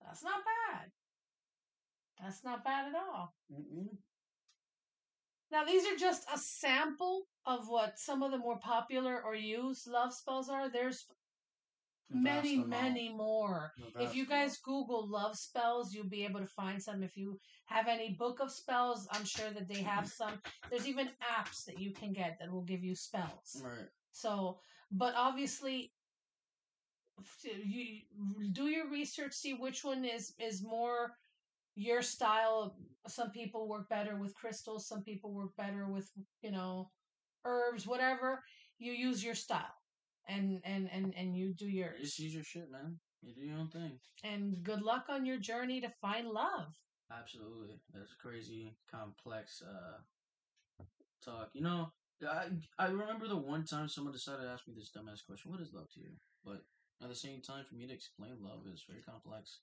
that's 0.00 0.22
not 0.22 0.42
bad. 0.44 0.92
That's 2.20 2.44
not 2.44 2.64
bad 2.64 2.88
at 2.88 2.94
all. 2.94 3.34
Mm-mm. 3.52 3.98
Now, 5.50 5.64
these 5.64 5.86
are 5.86 5.96
just 5.96 6.26
a 6.32 6.38
sample 6.38 7.28
of 7.44 7.68
what 7.68 7.98
some 7.98 8.22
of 8.22 8.30
the 8.30 8.38
more 8.38 8.58
popular 8.58 9.22
or 9.22 9.34
used 9.34 9.86
love 9.86 10.14
spells 10.14 10.48
are. 10.48 10.68
There's 10.68 11.06
many, 12.10 12.56
many 12.56 13.12
more. 13.12 13.72
If 14.00 14.14
you 14.14 14.26
guys 14.26 14.58
Google 14.58 15.08
love 15.08 15.36
spells, 15.36 15.92
you'll 15.92 16.08
be 16.08 16.24
able 16.24 16.40
to 16.40 16.46
find 16.46 16.82
some. 16.82 17.02
If 17.02 17.16
you 17.16 17.38
have 17.66 17.88
any 17.88 18.14
book 18.14 18.40
of 18.40 18.50
spells, 18.50 19.06
I'm 19.12 19.24
sure 19.24 19.50
that 19.50 19.68
they 19.68 19.82
have 19.82 20.08
some. 20.08 20.40
There's 20.70 20.88
even 20.88 21.10
apps 21.22 21.64
that 21.66 21.78
you 21.78 21.92
can 21.92 22.12
get 22.12 22.38
that 22.40 22.50
will 22.50 22.62
give 22.62 22.82
you 22.82 22.94
spells. 22.94 23.62
Right. 23.62 23.88
So, 24.12 24.58
but 24.94 25.14
obviously, 25.16 25.92
you 27.44 28.00
do 28.52 28.66
your 28.66 28.88
research, 28.90 29.32
see 29.32 29.54
which 29.54 29.84
one 29.84 30.04
is 30.04 30.34
is 30.38 30.62
more 30.62 31.12
your 31.74 32.02
style. 32.02 32.76
Some 33.08 33.30
people 33.30 33.68
work 33.68 33.88
better 33.88 34.16
with 34.16 34.34
crystals. 34.34 34.86
Some 34.86 35.02
people 35.02 35.32
work 35.32 35.50
better 35.56 35.88
with 35.88 36.10
you 36.42 36.50
know 36.52 36.90
herbs, 37.44 37.86
whatever. 37.86 38.42
You 38.78 38.92
use 38.92 39.24
your 39.24 39.34
style, 39.34 39.74
and 40.28 40.60
and 40.64 40.88
and 40.92 41.14
and 41.16 41.36
you 41.36 41.52
do 41.54 41.68
yours. 41.68 42.00
Just 42.00 42.18
use 42.18 42.34
your 42.34 42.44
shit, 42.44 42.70
man. 42.70 42.98
You 43.22 43.34
do 43.34 43.42
your 43.42 43.58
own 43.58 43.68
thing. 43.68 43.98
And 44.22 44.62
good 44.62 44.82
luck 44.82 45.06
on 45.08 45.26
your 45.26 45.38
journey 45.38 45.80
to 45.80 45.88
find 46.00 46.28
love. 46.28 46.68
Absolutely. 47.10 47.80
That's 47.92 48.14
crazy, 48.14 48.76
complex 48.90 49.62
uh 49.62 49.98
talk. 51.24 51.50
You 51.52 51.62
know, 51.62 51.92
I 52.22 52.48
I 52.78 52.86
remember 52.86 53.28
the 53.28 53.36
one 53.36 53.64
time 53.64 53.88
someone 53.88 54.12
decided 54.12 54.42
to 54.42 54.48
ask 54.48 54.66
me 54.66 54.74
this 54.74 54.90
dumbass 54.90 55.24
question, 55.26 55.50
what 55.50 55.60
is 55.60 55.72
love 55.72 55.90
to 55.94 56.00
you? 56.00 56.10
But 56.44 56.62
At 57.02 57.08
the 57.08 57.14
same 57.14 57.40
time, 57.42 57.64
for 57.64 57.74
me 57.74 57.86
to 57.86 57.92
explain 57.92 58.38
love 58.40 58.66
is 58.72 58.84
very 58.88 59.02
complex. 59.02 59.60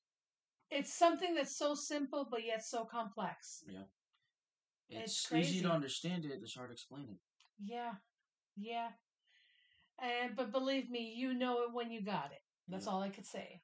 It's 0.69 0.93
something 0.93 1.33
that's 1.35 1.57
so 1.57 1.75
simple 1.75 2.27
but 2.29 2.45
yet 2.45 2.63
so 2.63 2.85
complex. 2.85 3.63
It's, 4.89 5.31
It's 5.31 5.31
easy 5.33 5.61
to 5.61 5.71
understand 5.71 6.25
it. 6.25 6.39
It's 6.41 6.55
hard 6.55 6.69
to 6.69 6.73
explain 6.73 7.07
it. 7.09 7.17
Yeah, 7.63 7.93
yeah. 8.57 8.89
And 9.99 10.35
but 10.35 10.51
believe 10.51 10.89
me, 10.89 11.13
you 11.15 11.33
know 11.33 11.63
it 11.63 11.73
when 11.73 11.91
you 11.91 12.01
got 12.01 12.31
it. 12.31 12.41
That's 12.67 12.85
Yeah. 12.85 12.91
all 12.91 13.01
I 13.01 13.09
could 13.09 13.25
say. 13.25 13.61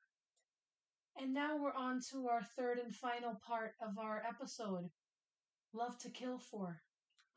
And 1.19 1.33
now 1.33 1.57
we're 1.57 1.73
on 1.73 1.99
to 2.11 2.27
our 2.29 2.43
third 2.43 2.79
and 2.79 2.95
final 2.95 3.35
part 3.35 3.75
of 3.81 3.97
our 3.97 4.23
episode. 4.23 4.89
Love 5.73 5.97
to 5.99 6.09
kill 6.09 6.39
for. 6.39 6.81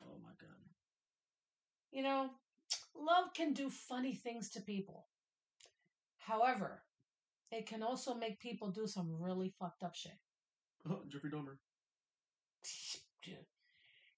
Oh 0.01 0.17
my 0.23 0.33
god. 0.39 0.70
You 1.91 2.03
know, 2.03 2.29
love 2.95 3.33
can 3.33 3.53
do 3.53 3.69
funny 3.69 4.15
things 4.15 4.49
to 4.51 4.61
people. 4.61 5.07
However, 6.17 6.83
it 7.51 7.65
can 7.65 7.83
also 7.83 8.13
make 8.13 8.39
people 8.39 8.69
do 8.69 8.87
some 8.87 9.21
really 9.21 9.53
fucked 9.59 9.83
up 9.83 9.95
shit. 9.95 10.17
Jeffrey 11.09 11.29
Dahmer. 11.29 11.57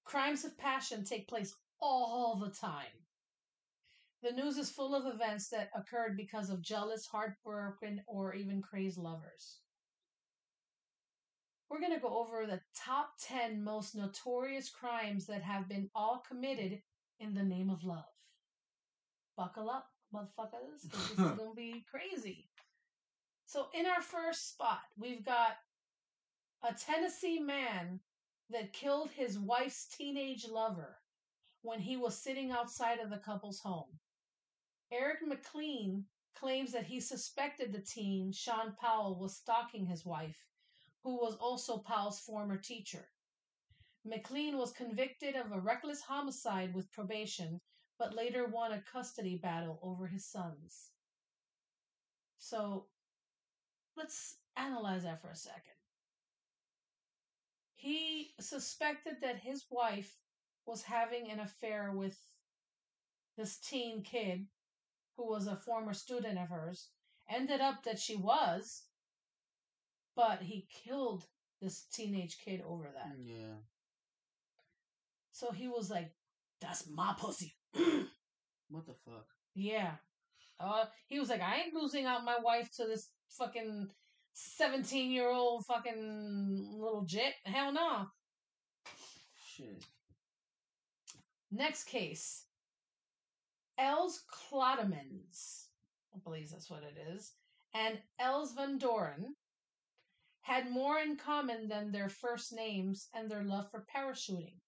Crimes 0.05 0.45
of 0.45 0.57
passion 0.57 1.03
take 1.03 1.27
place 1.27 1.55
all 1.81 2.35
the 2.35 2.51
time. 2.51 2.85
The 4.21 4.31
news 4.31 4.57
is 4.57 4.69
full 4.69 4.95
of 4.95 5.11
events 5.11 5.49
that 5.49 5.69
occurred 5.75 6.15
because 6.15 6.49
of 6.49 6.61
jealous, 6.61 7.05
heartbroken, 7.05 8.03
or 8.07 8.33
even 8.33 8.61
crazed 8.61 8.97
lovers. 8.97 9.59
We're 11.69 11.81
going 11.81 11.93
to 11.93 11.99
go 11.99 12.19
over 12.19 12.45
the 12.45 12.61
top 12.75 13.13
10 13.21 13.63
most 13.63 13.95
notorious 13.95 14.69
crimes 14.69 15.25
that 15.25 15.41
have 15.41 15.67
been 15.67 15.89
all 15.95 16.23
committed 16.25 16.79
in 17.19 17.33
the 17.33 17.43
name 17.43 17.69
of 17.69 17.83
love. 17.83 18.05
Buckle 19.37 19.69
up, 19.69 19.89
motherfuckers, 20.13 20.81
this 20.83 21.11
is 21.11 21.17
going 21.17 21.37
to 21.37 21.55
be 21.55 21.85
crazy. 21.89 22.49
So, 23.45 23.67
in 23.73 23.85
our 23.85 24.01
first 24.01 24.49
spot, 24.49 24.81
we've 24.97 25.25
got 25.25 25.57
a 26.63 26.73
Tennessee 26.73 27.39
man 27.39 27.99
that 28.49 28.73
killed 28.73 29.09
his 29.11 29.37
wife's 29.39 29.87
teenage 29.87 30.47
lover 30.47 30.97
when 31.61 31.79
he 31.79 31.97
was 31.97 32.17
sitting 32.17 32.51
outside 32.51 32.99
of 32.99 33.09
the 33.09 33.17
couple's 33.17 33.59
home. 33.59 33.99
Eric 34.91 35.19
McLean 35.25 36.05
claims 36.35 36.71
that 36.71 36.85
he 36.85 36.99
suspected 36.99 37.71
the 37.71 37.81
teen, 37.81 38.31
Sean 38.31 38.75
Powell, 38.79 39.19
was 39.19 39.35
stalking 39.35 39.85
his 39.85 40.05
wife, 40.05 40.37
who 41.03 41.15
was 41.15 41.35
also 41.35 41.77
Powell's 41.77 42.19
former 42.19 42.57
teacher. 42.57 43.07
McLean 44.05 44.57
was 44.57 44.73
convicted 44.73 45.35
of 45.35 45.51
a 45.51 45.59
reckless 45.59 46.01
homicide 46.01 46.73
with 46.73 46.91
probation, 46.91 47.61
but 47.97 48.13
later 48.13 48.45
won 48.45 48.73
a 48.73 48.81
custody 48.81 49.37
battle 49.37 49.79
over 49.81 50.07
his 50.07 50.25
sons. 50.25 50.89
So, 52.37 52.87
let's 53.95 54.35
analyze 54.57 55.03
that 55.03 55.21
for 55.21 55.29
a 55.29 55.35
second. 55.35 55.77
He 57.73 58.33
suspected 58.39 59.15
that 59.21 59.39
his 59.39 59.65
wife 59.69 60.17
was 60.65 60.83
having 60.83 61.29
an 61.29 61.39
affair 61.39 61.91
with 61.91 62.17
this 63.37 63.57
teen 63.57 64.03
kid 64.03 64.47
who 65.17 65.27
was 65.27 65.47
a 65.47 65.55
former 65.55 65.93
student 65.93 66.37
of 66.39 66.49
hers. 66.49 66.89
Ended 67.29 67.61
up 67.61 67.83
that 67.83 67.99
she 67.99 68.15
was, 68.15 68.83
but 70.15 70.41
he 70.41 70.67
killed 70.69 71.25
this 71.61 71.85
teenage 71.91 72.37
kid 72.37 72.61
over 72.61 72.89
that. 72.93 73.17
Mm, 73.17 73.27
yeah. 73.27 73.55
So 75.43 75.51
he 75.51 75.67
was 75.67 75.89
like, 75.89 76.09
"That's 76.61 76.87
my 76.87 77.13
pussy." 77.17 77.53
What 78.69 78.85
the 78.87 78.93
fuck? 79.05 79.27
yeah. 79.53 79.95
Uh, 80.57 80.85
he 81.07 81.19
was 81.19 81.29
like, 81.29 81.41
"I 81.41 81.57
ain't 81.57 81.73
losing 81.73 82.05
out 82.05 82.23
my 82.23 82.39
wife 82.39 82.71
to 82.77 82.85
this 82.85 83.09
fucking 83.27 83.89
seventeen-year-old 84.31 85.65
fucking 85.65 86.77
little 86.79 87.03
jit. 87.03 87.33
Hell 87.43 87.73
no." 87.73 88.07
Shit. 89.45 89.83
Next 91.51 91.83
case. 91.83 92.45
Els 93.77 94.23
Clottemans, 94.31 95.67
I 96.15 96.19
believe 96.23 96.49
that's 96.51 96.69
what 96.69 96.83
it 96.83 96.97
is, 97.13 97.33
and 97.73 97.99
Els 98.17 98.53
Van 98.53 98.77
Doren 98.77 99.35
had 100.41 100.71
more 100.71 100.99
in 100.99 101.17
common 101.17 101.67
than 101.67 101.91
their 101.91 102.07
first 102.07 102.53
names 102.53 103.09
and 103.13 103.29
their 103.29 103.43
love 103.43 103.69
for 103.69 103.85
parachuting. 103.93 104.62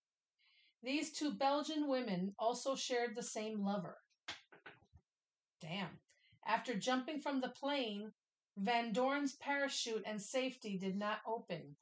These 0.85 1.13
two 1.13 1.33
Belgian 1.33 1.87
women 1.87 2.35
also 2.37 2.75
shared 2.75 3.15
the 3.15 3.23
same 3.23 3.65
lover. 3.65 3.97
Damn. 5.59 5.99
After 6.45 6.75
jumping 6.75 7.21
from 7.21 7.41
the 7.41 7.49
plane, 7.49 8.11
Van 8.55 8.93
Dorn's 8.93 9.33
parachute 9.33 10.03
and 10.05 10.21
safety 10.21 10.77
did 10.77 10.95
not 10.95 11.21
open, 11.25 11.75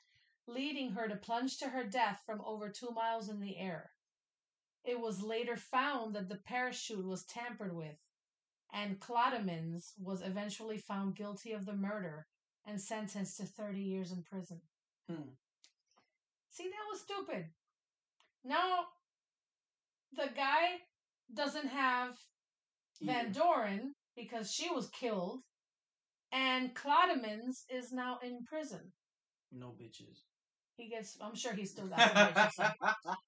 leading 0.47 0.91
her 0.91 1.09
to 1.09 1.17
plunge 1.17 1.57
to 1.57 1.67
her 1.67 1.83
death 1.83 2.21
from 2.25 2.39
over 2.45 2.69
two 2.69 2.91
miles 2.91 3.27
in 3.27 3.41
the 3.41 3.57
air. 3.57 3.91
It 4.85 4.97
was 4.97 5.21
later 5.21 5.57
found 5.57 6.15
that 6.15 6.29
the 6.29 6.37
parachute 6.37 7.05
was 7.05 7.25
tampered 7.25 7.75
with, 7.75 7.97
and 8.71 9.01
Clottemans 9.01 9.91
was 10.01 10.21
eventually 10.21 10.77
found 10.77 11.17
guilty 11.17 11.51
of 11.51 11.65
the 11.65 11.75
murder 11.75 12.27
and 12.65 12.79
sentenced 12.79 13.35
to 13.35 13.45
30 13.45 13.81
years 13.81 14.13
in 14.13 14.23
prison. 14.23 14.61
Hmm. 15.09 15.33
See, 16.49 16.69
that 16.69 16.87
was 16.89 17.01
stupid. 17.01 17.47
Now, 18.43 18.85
the 20.15 20.29
guy 20.35 20.79
doesn't 21.33 21.67
have 21.67 22.15
Van. 23.01 23.31
Doren 23.31 23.93
because 24.15 24.51
she 24.51 24.69
was 24.69 24.89
killed, 24.89 25.39
and 26.31 26.75
Clottemans 26.75 27.63
is 27.69 27.91
now 27.91 28.19
in 28.23 28.43
prison. 28.45 28.91
No 29.51 29.67
bitches. 29.67 30.21
He 30.75 30.89
gets, 30.89 31.17
I'm 31.21 31.35
sure 31.35 31.53
he's 31.53 31.71
still 31.71 31.87
got 31.89 31.99
bitches. 31.99 32.73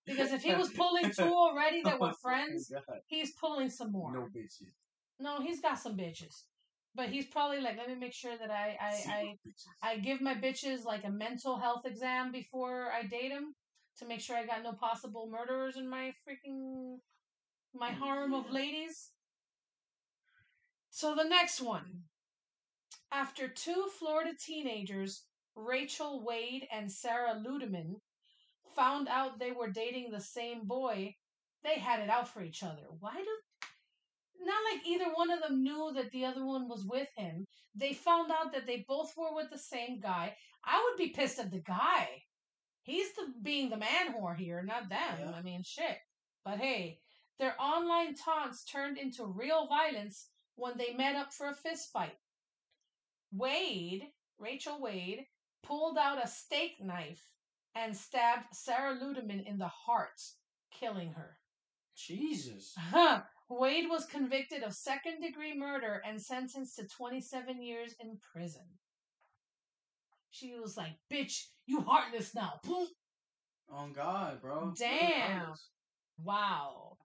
Because 0.05 0.31
if 0.31 0.43
he 0.43 0.53
was 0.53 0.69
pulling 0.71 1.11
two 1.11 1.23
already 1.23 1.81
that 1.83 1.99
were 1.99 2.09
oh 2.09 2.21
friends, 2.21 2.71
God. 2.71 2.99
he's 3.07 3.33
pulling 3.33 3.69
some 3.69 3.91
more. 3.91 4.13
No 4.13 4.21
bitches. 4.21 4.73
No, 5.19 5.41
he's 5.41 5.61
got 5.61 5.79
some 5.79 5.95
bitches. 5.95 6.43
But 6.95 7.09
he's 7.09 7.25
probably 7.25 7.59
like, 7.59 7.77
let 7.77 7.89
me 7.89 7.95
make 7.95 8.13
sure 8.13 8.37
that 8.37 8.49
I 8.49 8.77
I, 8.79 8.93
I. 9.09 9.35
I 9.83 9.97
give 9.97 10.21
my 10.21 10.33
bitches 10.33 10.85
like 10.85 11.03
a 11.03 11.11
mental 11.11 11.57
health 11.57 11.85
exam 11.85 12.31
before 12.31 12.91
I 12.91 13.03
date 13.03 13.29
them 13.29 13.53
to 13.99 14.05
make 14.05 14.21
sure 14.21 14.35
I 14.35 14.45
got 14.45 14.63
no 14.63 14.73
possible 14.73 15.29
murderers 15.31 15.77
in 15.77 15.89
my 15.89 16.13
freaking 16.27 16.97
my 17.73 17.91
oh, 17.91 18.05
harem 18.05 18.33
of 18.33 18.51
ladies. 18.51 19.11
So 20.89 21.15
the 21.15 21.23
next 21.23 21.61
one. 21.61 22.03
After 23.11 23.47
two 23.47 23.87
Florida 23.99 24.31
teenagers, 24.37 25.23
Rachel 25.55 26.23
Wade 26.25 26.67
and 26.71 26.91
Sarah 26.91 27.41
Ludemann, 27.45 27.95
found 28.75 29.07
out 29.07 29.39
they 29.39 29.51
were 29.51 29.69
dating 29.69 30.11
the 30.11 30.21
same 30.21 30.67
boy, 30.67 31.15
they 31.63 31.75
had 31.79 32.01
it 32.01 32.09
out 32.09 32.27
for 32.27 32.43
each 32.43 32.63
other. 32.63 32.83
Why 32.99 33.13
do 33.13 34.45
not 34.45 34.63
like 34.71 34.85
either 34.85 35.11
one 35.13 35.31
of 35.31 35.41
them 35.41 35.63
knew 35.63 35.91
that 35.95 36.11
the 36.11 36.25
other 36.25 36.45
one 36.45 36.67
was 36.67 36.85
with 36.85 37.07
him. 37.15 37.45
They 37.73 37.93
found 37.93 38.31
out 38.31 38.53
that 38.53 38.67
they 38.67 38.85
both 38.87 39.13
were 39.17 39.33
with 39.33 39.49
the 39.49 39.57
same 39.57 39.99
guy. 39.99 40.35
I 40.63 40.83
would 40.83 40.97
be 40.97 41.09
pissed 41.09 41.39
at 41.39 41.51
the 41.51 41.59
guy. 41.59 42.23
He's 42.85 43.11
the 43.13 43.33
being 43.41 43.71
the 43.71 43.77
man 43.77 44.13
whore 44.13 44.37
here, 44.37 44.61
not 44.61 44.89
them. 44.89 45.17
Yeah. 45.19 45.31
I 45.35 45.41
mean, 45.41 45.63
shit. 45.63 45.97
But 46.43 46.59
hey, 46.59 46.99
their 47.39 47.59
online 47.59 48.13
taunts 48.13 48.63
turned 48.63 48.99
into 48.99 49.25
real 49.25 49.67
violence 49.67 50.29
when 50.55 50.77
they 50.77 50.93
met 50.93 51.15
up 51.15 51.33
for 51.33 51.47
a 51.47 51.55
fist 51.55 51.91
fight. 51.91 52.15
Wade, 53.33 54.03
Rachel 54.37 54.79
Wade, 54.79 55.25
pulled 55.63 55.97
out 55.97 56.23
a 56.23 56.27
steak 56.27 56.75
knife 56.79 57.27
and 57.73 57.97
stabbed 57.97 58.45
Sarah 58.53 58.95
Ludemann 58.95 59.45
in 59.47 59.57
the 59.57 59.67
heart, 59.67 60.21
killing 60.71 61.11
her. 61.13 61.37
Jesus. 61.97 62.75
Huh. 62.77 63.23
Wade 63.49 63.89
was 63.89 64.05
convicted 64.05 64.61
of 64.61 64.73
second 64.73 65.21
degree 65.21 65.57
murder 65.57 66.03
and 66.05 66.21
sentenced 66.21 66.75
to 66.75 66.87
27 66.87 67.63
years 67.63 67.95
in 67.99 68.19
prison. 68.31 68.65
She 70.35 70.53
was 70.59 70.75
like, 70.75 70.97
bitch, 71.09 71.45
you 71.65 71.79
heartless 71.79 72.35
now. 72.35 72.59
Boom. 72.65 72.87
On 73.71 73.93
God, 73.93 74.41
bro. 74.41 74.73
Damn. 74.77 75.53
Wow. 76.21 76.97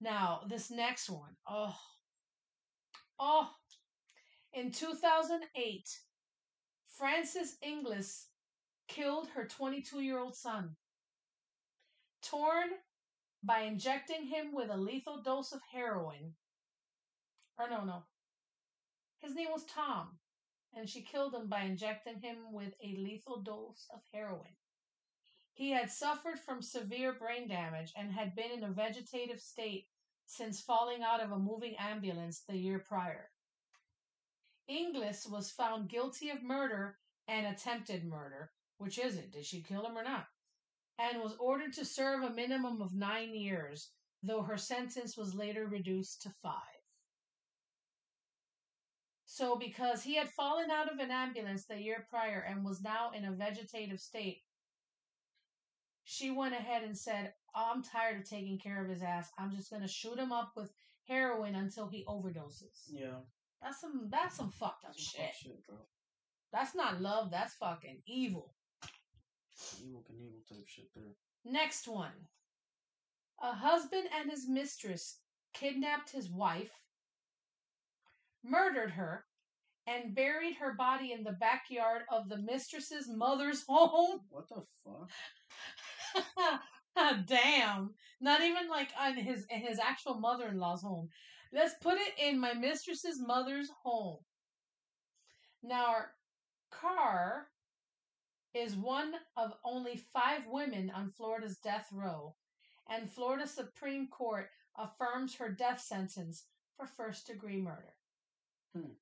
Now, 0.00 0.42
this 0.48 0.70
next 0.70 1.10
one. 1.10 1.34
Oh. 1.48 1.74
Oh. 3.18 3.50
In 4.54 4.70
2008, 4.70 5.88
Frances 6.96 7.56
Inglis 7.60 8.28
killed 8.86 9.26
her 9.34 9.44
22 9.44 10.00
year 10.00 10.20
old 10.20 10.36
son. 10.36 10.76
Torn 12.22 12.68
by 13.42 13.62
injecting 13.62 14.26
him 14.26 14.54
with 14.54 14.70
a 14.70 14.76
lethal 14.76 15.22
dose 15.22 15.50
of 15.50 15.60
heroin. 15.72 16.34
Or 17.58 17.68
no, 17.68 17.84
no. 17.84 18.04
His 19.18 19.34
name 19.34 19.48
was 19.50 19.64
Tom, 19.64 20.18
and 20.74 20.88
she 20.88 21.02
killed 21.02 21.34
him 21.34 21.48
by 21.48 21.62
injecting 21.62 22.20
him 22.20 22.52
with 22.52 22.74
a 22.82 22.96
lethal 22.96 23.42
dose 23.42 23.86
of 23.92 24.00
heroin. 24.12 24.56
He 25.52 25.70
had 25.70 25.90
suffered 25.90 26.38
from 26.38 26.62
severe 26.62 27.12
brain 27.12 27.48
damage 27.48 27.92
and 27.96 28.12
had 28.12 28.36
been 28.36 28.52
in 28.52 28.62
a 28.62 28.70
vegetative 28.70 29.40
state 29.40 29.88
since 30.26 30.60
falling 30.60 31.02
out 31.02 31.20
of 31.20 31.32
a 31.32 31.38
moving 31.38 31.74
ambulance 31.76 32.44
the 32.46 32.56
year 32.56 32.78
prior. 32.78 33.30
Inglis 34.68 35.26
was 35.26 35.50
found 35.50 35.88
guilty 35.88 36.28
of 36.28 36.42
murder 36.42 36.98
and 37.26 37.46
attempted 37.46 38.04
murder. 38.04 38.52
Which 38.76 38.98
is 38.98 39.16
it? 39.16 39.32
Did 39.32 39.44
she 39.44 39.62
kill 39.62 39.84
him 39.84 39.98
or 39.98 40.04
not? 40.04 40.26
And 40.98 41.20
was 41.20 41.34
ordered 41.40 41.72
to 41.74 41.84
serve 41.84 42.22
a 42.22 42.30
minimum 42.30 42.80
of 42.80 42.94
nine 42.94 43.34
years, 43.34 43.90
though 44.22 44.42
her 44.42 44.58
sentence 44.58 45.16
was 45.16 45.34
later 45.34 45.66
reduced 45.66 46.22
to 46.22 46.30
five. 46.42 46.77
So, 49.38 49.54
because 49.54 50.02
he 50.02 50.16
had 50.16 50.28
fallen 50.28 50.68
out 50.68 50.92
of 50.92 50.98
an 50.98 51.12
ambulance 51.12 51.64
the 51.64 51.80
year 51.80 52.04
prior 52.10 52.44
and 52.48 52.64
was 52.64 52.82
now 52.82 53.12
in 53.16 53.24
a 53.24 53.30
vegetative 53.30 54.00
state, 54.00 54.42
she 56.02 56.32
went 56.32 56.54
ahead 56.54 56.82
and 56.82 56.98
said, 56.98 57.34
oh, 57.54 57.70
I'm 57.72 57.84
tired 57.84 58.20
of 58.20 58.28
taking 58.28 58.58
care 58.58 58.82
of 58.82 58.90
his 58.90 59.00
ass. 59.00 59.30
I'm 59.38 59.52
just 59.54 59.70
going 59.70 59.82
to 59.82 59.86
shoot 59.86 60.18
him 60.18 60.32
up 60.32 60.54
with 60.56 60.72
heroin 61.06 61.54
until 61.54 61.86
he 61.86 62.04
overdoses. 62.08 62.90
Yeah. 62.90 63.20
That's 63.62 63.80
some 63.80 64.08
that's 64.10 64.36
some 64.36 64.50
fucked 64.50 64.84
up 64.84 64.94
Some 64.98 65.20
shit. 65.22 65.34
shit, 65.40 65.66
bro. 65.68 65.76
That's 66.52 66.74
not 66.74 67.00
love, 67.00 67.30
that's 67.30 67.54
fucking 67.54 67.98
evil. 68.08 68.54
Evil 69.86 70.02
Knievel 70.10 70.48
type 70.48 70.66
shit 70.66 70.88
there. 70.96 71.14
Next 71.44 71.86
one. 71.86 72.26
A 73.40 73.52
husband 73.52 74.08
and 74.18 74.32
his 74.32 74.48
mistress 74.48 75.18
kidnapped 75.54 76.10
his 76.10 76.28
wife, 76.28 76.72
murdered 78.42 78.90
her, 78.90 79.26
and 79.88 80.14
buried 80.14 80.56
her 80.56 80.74
body 80.74 81.12
in 81.12 81.24
the 81.24 81.32
backyard 81.32 82.02
of 82.12 82.28
the 82.28 82.36
mistress's 82.38 83.08
mother's 83.08 83.64
home. 83.68 84.20
What 84.30 84.48
the 84.48 84.64
fuck? 84.84 86.60
Damn. 87.26 87.94
Not 88.20 88.42
even 88.42 88.68
like 88.68 88.90
on 89.00 89.14
his 89.14 89.46
in 89.50 89.60
his 89.60 89.78
actual 89.78 90.14
mother-in-law's 90.14 90.82
home. 90.82 91.08
Let's 91.52 91.74
put 91.80 91.98
it 91.98 92.14
in 92.18 92.38
my 92.38 92.52
mistress's 92.52 93.20
mother's 93.20 93.70
home. 93.82 94.18
Now, 95.62 95.96
Carr 96.70 97.48
is 98.54 98.76
one 98.76 99.14
of 99.36 99.54
only 99.64 99.96
five 100.12 100.42
women 100.46 100.90
on 100.94 101.10
Florida's 101.10 101.58
death 101.58 101.88
row, 101.92 102.34
and 102.88 103.10
Florida 103.10 103.46
Supreme 103.46 104.08
Court 104.08 104.50
affirms 104.76 105.34
her 105.36 105.50
death 105.50 105.80
sentence 105.80 106.44
for 106.76 106.86
first 106.86 107.26
degree 107.26 107.60
murder. 107.60 107.94
Hmm. 108.74 108.92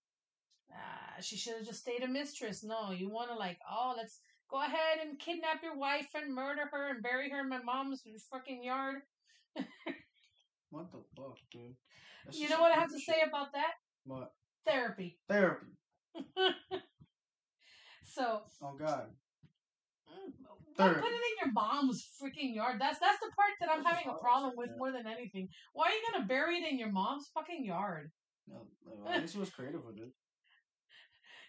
Ah, 0.76 1.20
she 1.20 1.36
should 1.36 1.54
have 1.54 1.66
just 1.66 1.80
stayed 1.80 2.02
a 2.02 2.08
mistress. 2.08 2.62
No, 2.62 2.90
you 2.90 3.08
want 3.08 3.30
to 3.30 3.36
like, 3.36 3.58
oh, 3.70 3.94
let's 3.96 4.20
go 4.50 4.58
ahead 4.58 4.98
and 5.02 5.18
kidnap 5.18 5.62
your 5.62 5.76
wife 5.76 6.08
and 6.14 6.34
murder 6.34 6.68
her 6.70 6.90
and 6.90 7.02
bury 7.02 7.30
her 7.30 7.40
in 7.40 7.48
my 7.48 7.62
mom's 7.62 8.02
fucking 8.30 8.62
yard. 8.62 8.96
What 10.70 10.90
the 10.92 10.98
fuck, 11.16 11.38
dude? 11.50 11.74
That's 12.24 12.38
you 12.38 12.48
know 12.48 12.60
what 12.60 12.72
I 12.72 12.74
have 12.74 12.90
to 12.90 12.96
evil 12.96 13.14
say 13.14 13.22
about 13.26 13.52
that? 13.52 13.72
What? 14.04 14.32
Therapy. 14.66 15.18
Therapy. 15.28 15.66
so 18.04 18.42
Oh 18.62 18.74
God. 18.78 19.06
mm, 20.10 20.32
don't 20.76 20.94
put 20.94 21.12
it 21.12 21.14
in 21.14 21.46
your 21.46 21.52
mom's 21.52 22.06
freaking 22.20 22.54
yard. 22.54 22.80
That's 22.80 22.98
that's 22.98 23.20
the 23.20 23.30
part 23.36 23.52
that 23.60 23.70
I'm 23.70 23.84
That's 23.84 23.96
having 23.96 24.12
a 24.12 24.18
problem 24.18 24.54
with 24.56 24.70
yeah. 24.70 24.78
more 24.78 24.92
than 24.92 25.06
anything. 25.06 25.48
Why 25.72 25.86
are 25.86 25.92
you 25.92 26.02
gonna 26.12 26.26
bury 26.26 26.58
it 26.58 26.70
in 26.70 26.78
your 26.78 26.90
mom's 26.90 27.30
fucking 27.32 27.64
yard? 27.64 28.10
No, 28.48 28.66
like, 29.04 29.16
at 29.16 29.20
least 29.22 29.34
he 29.34 29.40
was 29.40 29.50
creative 29.50 29.84
with 29.84 29.98
it. 29.98 30.10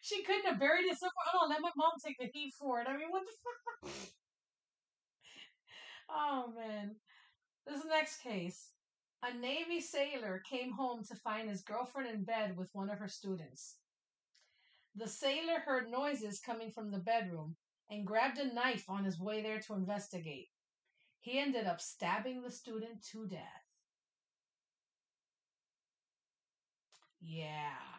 She 0.01 0.23
couldn't 0.23 0.45
have 0.45 0.59
buried 0.59 0.85
it 0.85 0.97
somewhere. 0.97 1.13
Oh, 1.33 1.47
let 1.49 1.61
my 1.61 1.71
mom 1.75 1.91
take 2.05 2.17
the 2.19 2.29
heat 2.33 2.53
for 2.59 2.81
it. 2.81 2.87
I 2.87 2.97
mean, 2.97 3.09
what 3.09 3.23
the 3.25 3.91
fuck? 3.91 3.93
oh 6.09 6.53
man, 6.57 6.95
this 7.65 7.83
next 7.85 8.21
case. 8.21 8.71
A 9.23 9.33
Navy 9.33 9.81
sailor 9.81 10.41
came 10.49 10.71
home 10.71 11.03
to 11.05 11.15
find 11.15 11.49
his 11.49 11.63
girlfriend 11.63 12.09
in 12.09 12.23
bed 12.23 12.55
with 12.55 12.69
one 12.73 12.89
of 12.89 12.99
her 12.99 13.07
students. 13.07 13.77
The 14.95 15.07
sailor 15.07 15.59
heard 15.59 15.91
noises 15.91 16.39
coming 16.39 16.71
from 16.71 16.91
the 16.91 16.99
bedroom 16.99 17.55
and 17.89 18.05
grabbed 18.05 18.37
a 18.37 18.53
knife 18.53 18.85
on 18.89 19.05
his 19.05 19.19
way 19.19 19.41
there 19.41 19.59
to 19.61 19.73
investigate. 19.73 20.49
He 21.19 21.39
ended 21.39 21.65
up 21.65 21.81
stabbing 21.81 22.41
the 22.41 22.51
student 22.51 23.03
to 23.11 23.27
death. 23.27 23.41
Yeah. 27.21 27.96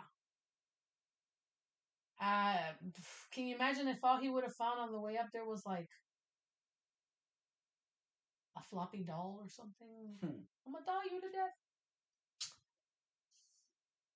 Uh, 2.21 2.57
can 3.33 3.47
you 3.47 3.55
imagine 3.55 3.87
if 3.87 4.03
all 4.03 4.19
he 4.19 4.29
would 4.29 4.45
have 4.45 4.55
found 4.55 4.81
on 4.81 4.93
the 4.93 5.01
way 5.01 5.16
up 5.16 5.29
there 5.33 5.45
was 5.45 5.64
like 5.64 5.89
a 8.57 8.62
floppy 8.62 9.05
doll 9.05 9.39
or 9.41 9.49
something? 9.49 10.16
Hmm. 10.21 10.43
I'm 10.66 10.73
gonna 10.73 10.85
doll 10.85 11.03
you 11.05 11.21
to 11.21 11.29
death. 11.29 11.55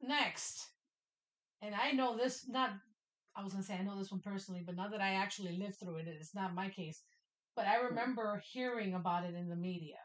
Next, 0.02 0.68
and 1.62 1.74
I 1.76 1.92
know 1.92 2.16
this 2.16 2.48
not. 2.48 2.70
I 3.36 3.44
was 3.44 3.52
gonna 3.52 3.64
say 3.64 3.74
I 3.74 3.82
know 3.82 3.96
this 3.96 4.10
one 4.10 4.20
personally, 4.20 4.62
but 4.66 4.76
not 4.76 4.90
that 4.90 5.00
I 5.00 5.14
actually 5.14 5.56
lived 5.56 5.76
through 5.76 5.98
it. 5.98 6.08
It's 6.08 6.34
not 6.34 6.54
my 6.54 6.68
case, 6.70 7.02
but 7.54 7.66
I 7.66 7.76
remember 7.76 8.42
hearing 8.52 8.94
about 8.94 9.24
it 9.24 9.34
in 9.34 9.48
the 9.48 9.56
media. 9.56 9.98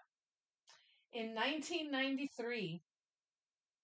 In 1.14 1.34
1993, 1.34 2.84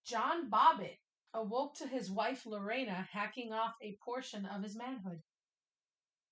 John 0.06 0.48
Bobbitt 0.48 0.98
awoke 1.34 1.74
to 1.74 1.88
his 1.88 2.10
wife 2.10 2.46
Lorena 2.46 3.08
hacking 3.12 3.52
off 3.52 3.74
a 3.82 3.98
portion 4.02 4.46
of 4.46 4.62
his 4.62 4.76
manhood. 4.76 5.20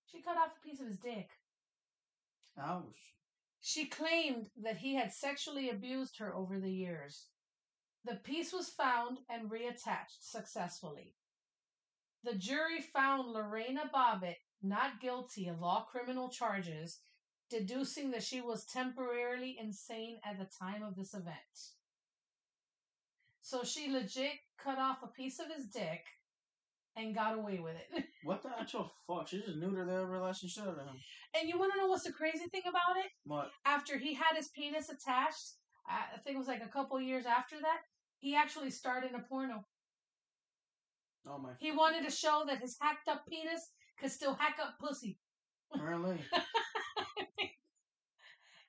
She 0.06 0.22
cut 0.22 0.36
off 0.36 0.56
a 0.56 0.66
piece 0.66 0.80
of 0.80 0.86
his 0.86 0.98
dick. 0.98 1.28
Ouch. 2.58 3.16
She 3.60 3.86
claimed 3.86 4.50
that 4.56 4.78
he 4.78 4.94
had 4.94 5.12
sexually 5.12 5.70
abused 5.70 6.18
her 6.18 6.34
over 6.34 6.58
the 6.58 6.72
years. 6.72 7.26
The 8.04 8.16
piece 8.16 8.52
was 8.52 8.68
found 8.68 9.18
and 9.28 9.50
reattached 9.50 10.20
successfully. 10.20 11.14
The 12.24 12.34
jury 12.34 12.80
found 12.80 13.28
Lorena 13.28 13.90
Bobbitt 13.92 14.36
not 14.62 15.00
guilty 15.00 15.48
of 15.48 15.62
all 15.62 15.82
criminal 15.90 16.28
charges, 16.28 17.00
deducing 17.50 18.10
that 18.12 18.22
she 18.22 18.40
was 18.40 18.64
temporarily 18.64 19.56
insane 19.58 20.18
at 20.24 20.38
the 20.38 20.48
time 20.58 20.82
of 20.82 20.94
this 20.96 21.14
event. 21.14 21.36
So 23.42 23.64
she 23.64 23.90
legit 23.90 24.32
cut 24.62 24.78
off 24.78 25.02
a 25.02 25.08
piece 25.08 25.38
of 25.40 25.46
his 25.54 25.66
dick 25.66 26.04
and 26.96 27.14
got 27.14 27.36
away 27.38 27.58
with 27.58 27.74
it. 27.76 28.04
What 28.24 28.40
the 28.44 28.50
actual 28.56 28.88
fuck? 29.08 29.26
She 29.26 29.40
just 29.40 29.58
neutered 29.58 29.88
the 29.88 29.94
everlasting 29.94 30.48
shit 30.48 30.62
out 30.62 30.78
of 30.78 30.86
him. 30.86 30.94
and 31.34 31.48
you 31.48 31.58
want 31.58 31.72
to 31.72 31.78
know 31.80 31.88
what's 31.88 32.04
the 32.04 32.12
crazy 32.12 32.46
thing 32.52 32.62
about 32.68 32.96
it? 33.04 33.10
What? 33.24 33.50
after 33.66 33.98
he 33.98 34.14
had 34.14 34.36
his 34.36 34.48
penis 34.56 34.88
attached, 34.90 35.54
I 35.88 36.18
think 36.22 36.36
it 36.36 36.38
was 36.38 36.46
like 36.46 36.62
a 36.62 36.68
couple 36.68 37.00
years 37.00 37.26
after 37.26 37.56
that, 37.60 37.78
he 38.20 38.36
actually 38.36 38.70
starred 38.70 39.02
in 39.04 39.16
a 39.16 39.22
porno. 39.28 39.64
Oh 41.26 41.38
my. 41.38 41.50
He 41.58 41.72
wanted 41.72 42.04
to 42.04 42.12
show 42.14 42.44
that 42.46 42.60
his 42.60 42.76
hacked 42.80 43.08
up 43.08 43.24
penis 43.28 43.70
could 44.00 44.12
still 44.12 44.34
hack 44.34 44.58
up 44.62 44.74
pussy. 44.80 45.18
Really? 45.80 46.18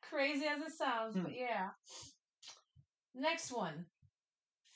Crazy 0.10 0.46
as 0.46 0.62
it 0.62 0.72
sounds, 0.76 1.16
Hmm. 1.16 1.24
but 1.24 1.36
yeah. 1.36 1.70
Next 3.14 3.52
one. 3.52 3.86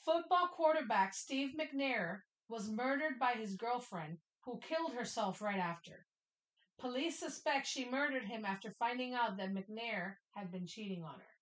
Football 0.08 0.48
quarterback 0.56 1.12
Steve 1.12 1.50
McNair 1.60 2.20
was 2.48 2.70
murdered 2.70 3.18
by 3.20 3.32
his 3.32 3.56
girlfriend, 3.56 4.16
who 4.40 4.58
killed 4.66 4.94
herself 4.94 5.42
right 5.42 5.58
after. 5.58 6.06
Police 6.78 7.18
suspect 7.18 7.66
she 7.66 7.90
murdered 7.90 8.24
him 8.24 8.46
after 8.46 8.70
finding 8.70 9.12
out 9.12 9.36
that 9.36 9.52
McNair 9.52 10.14
had 10.30 10.50
been 10.50 10.66
cheating 10.66 11.04
on 11.04 11.12
her. 11.12 11.34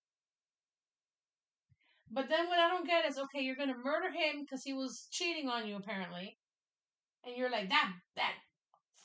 But 2.11 2.29
then 2.29 2.49
what 2.49 2.59
I 2.59 2.69
don't 2.69 2.89
get 2.89 3.09
is 3.09 3.19
okay, 3.19 3.41
you're 3.43 3.55
gonna 3.55 3.79
murder 3.85 4.11
him 4.11 4.41
because 4.41 4.65
he 4.65 4.73
was 4.73 5.07
cheating 5.13 5.49
on 5.49 5.69
you 5.69 5.77
apparently, 5.77 6.37
and 7.25 7.37
you're 7.37 7.53
like 7.53 7.69
that 7.69 7.93
that 8.17 8.35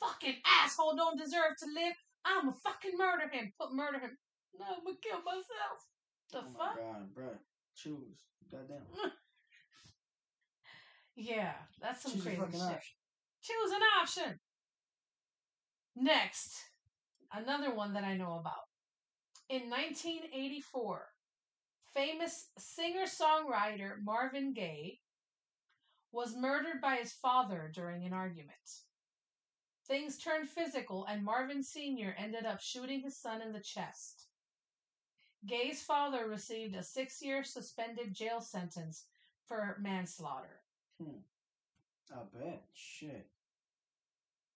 fucking 0.00 0.38
asshole 0.44 0.96
don't 0.96 1.20
deserve 1.20 1.56
to 1.60 1.66
live. 1.66 1.94
I'm 2.24 2.46
gonna 2.46 2.56
fucking 2.64 2.98
murder 2.98 3.28
him. 3.30 3.52
Put 3.60 3.72
murder 3.72 4.00
him. 4.00 4.18
No, 4.58 4.66
I'm 4.76 4.84
gonna 4.84 4.96
kill 5.00 5.22
myself. 5.22 5.86
The 6.32 6.38
oh 6.38 6.58
fuck? 6.58 6.76
my 6.76 6.82
god, 6.82 7.14
bruh. 7.14 7.38
Choose. 7.76 8.24
Goddamn. 8.50 9.12
Yeah, 11.16 11.52
that's 11.80 12.02
some 12.02 12.12
Choose 12.12 12.22
crazy 12.22 12.36
shit. 12.52 12.60
option. 12.60 12.78
Choose 13.42 13.72
an 13.72 13.82
option. 14.00 14.40
Next, 15.94 16.54
another 17.32 17.74
one 17.74 17.92
that 17.94 18.04
I 18.04 18.16
know 18.16 18.38
about. 18.38 18.68
In 19.48 19.68
1984, 19.68 21.08
famous 21.92 22.48
singer 22.56 23.04
songwriter 23.04 24.02
Marvin 24.02 24.54
Gaye 24.54 25.00
was 26.12 26.36
murdered 26.36 26.80
by 26.80 26.96
his 26.96 27.12
father 27.12 27.70
during 27.74 28.04
an 28.04 28.12
argument. 28.14 28.56
Things 29.86 30.16
turned 30.16 30.48
physical, 30.48 31.04
and 31.06 31.24
Marvin 31.24 31.62
Sr. 31.62 32.14
ended 32.18 32.46
up 32.46 32.60
shooting 32.60 33.02
his 33.02 33.18
son 33.18 33.42
in 33.42 33.52
the 33.52 33.60
chest. 33.60 34.28
Gaye's 35.44 35.82
father 35.82 36.28
received 36.28 36.74
a 36.74 36.82
six 36.82 37.20
year 37.20 37.42
suspended 37.44 38.14
jail 38.14 38.40
sentence 38.40 39.06
for 39.46 39.76
manslaughter. 39.80 40.61
Hmm. 41.04 42.14
I 42.14 42.38
bet. 42.38 42.62
Shit. 42.74 43.26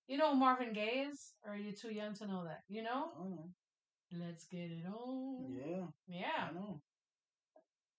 You 0.06 0.18
know 0.18 0.32
who 0.32 0.36
Marvin 0.36 0.72
Gaye 0.72 1.06
is? 1.10 1.32
Or 1.44 1.54
are 1.54 1.56
you 1.56 1.72
too 1.72 1.92
young 1.92 2.14
to 2.14 2.26
know 2.26 2.44
that? 2.44 2.62
You 2.68 2.82
know? 2.82 3.10
Know. 3.18 3.48
Let's 4.12 4.44
get 4.44 4.70
it 4.70 4.84
on. 4.86 5.46
Yeah. 5.50 5.86
Yeah. 6.06 6.48
I 6.50 6.54
know. 6.54 6.80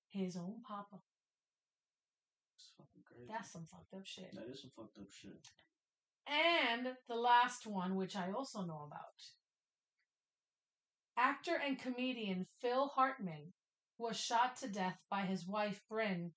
His 0.10 0.38
own 0.38 0.56
papa. 0.66 1.02
It's 2.56 2.72
fucking 2.78 3.04
crazy. 3.06 3.28
That's 3.30 3.52
some 3.52 3.66
fucked 3.66 3.94
up 3.94 4.06
shit. 4.06 4.34
that 4.34 4.50
is 4.50 4.62
some 4.62 4.72
fucked 4.76 4.98
up 5.00 5.12
shit. 5.12 5.48
And 6.28 6.88
the 7.08 7.16
last 7.16 7.68
one, 7.68 7.96
which 7.96 8.16
I 8.16 8.32
also 8.32 8.62
know 8.62 8.88
about. 8.88 9.04
Actor 11.18 11.60
and 11.66 11.80
comedian 11.80 12.46
Phil 12.62 12.88
Hartman 12.88 13.54
was 13.98 14.18
shot 14.18 14.58
to 14.58 14.68
death 14.68 15.00
by 15.10 15.22
his 15.22 15.48
wife 15.48 15.82
Brynn, 15.92 16.32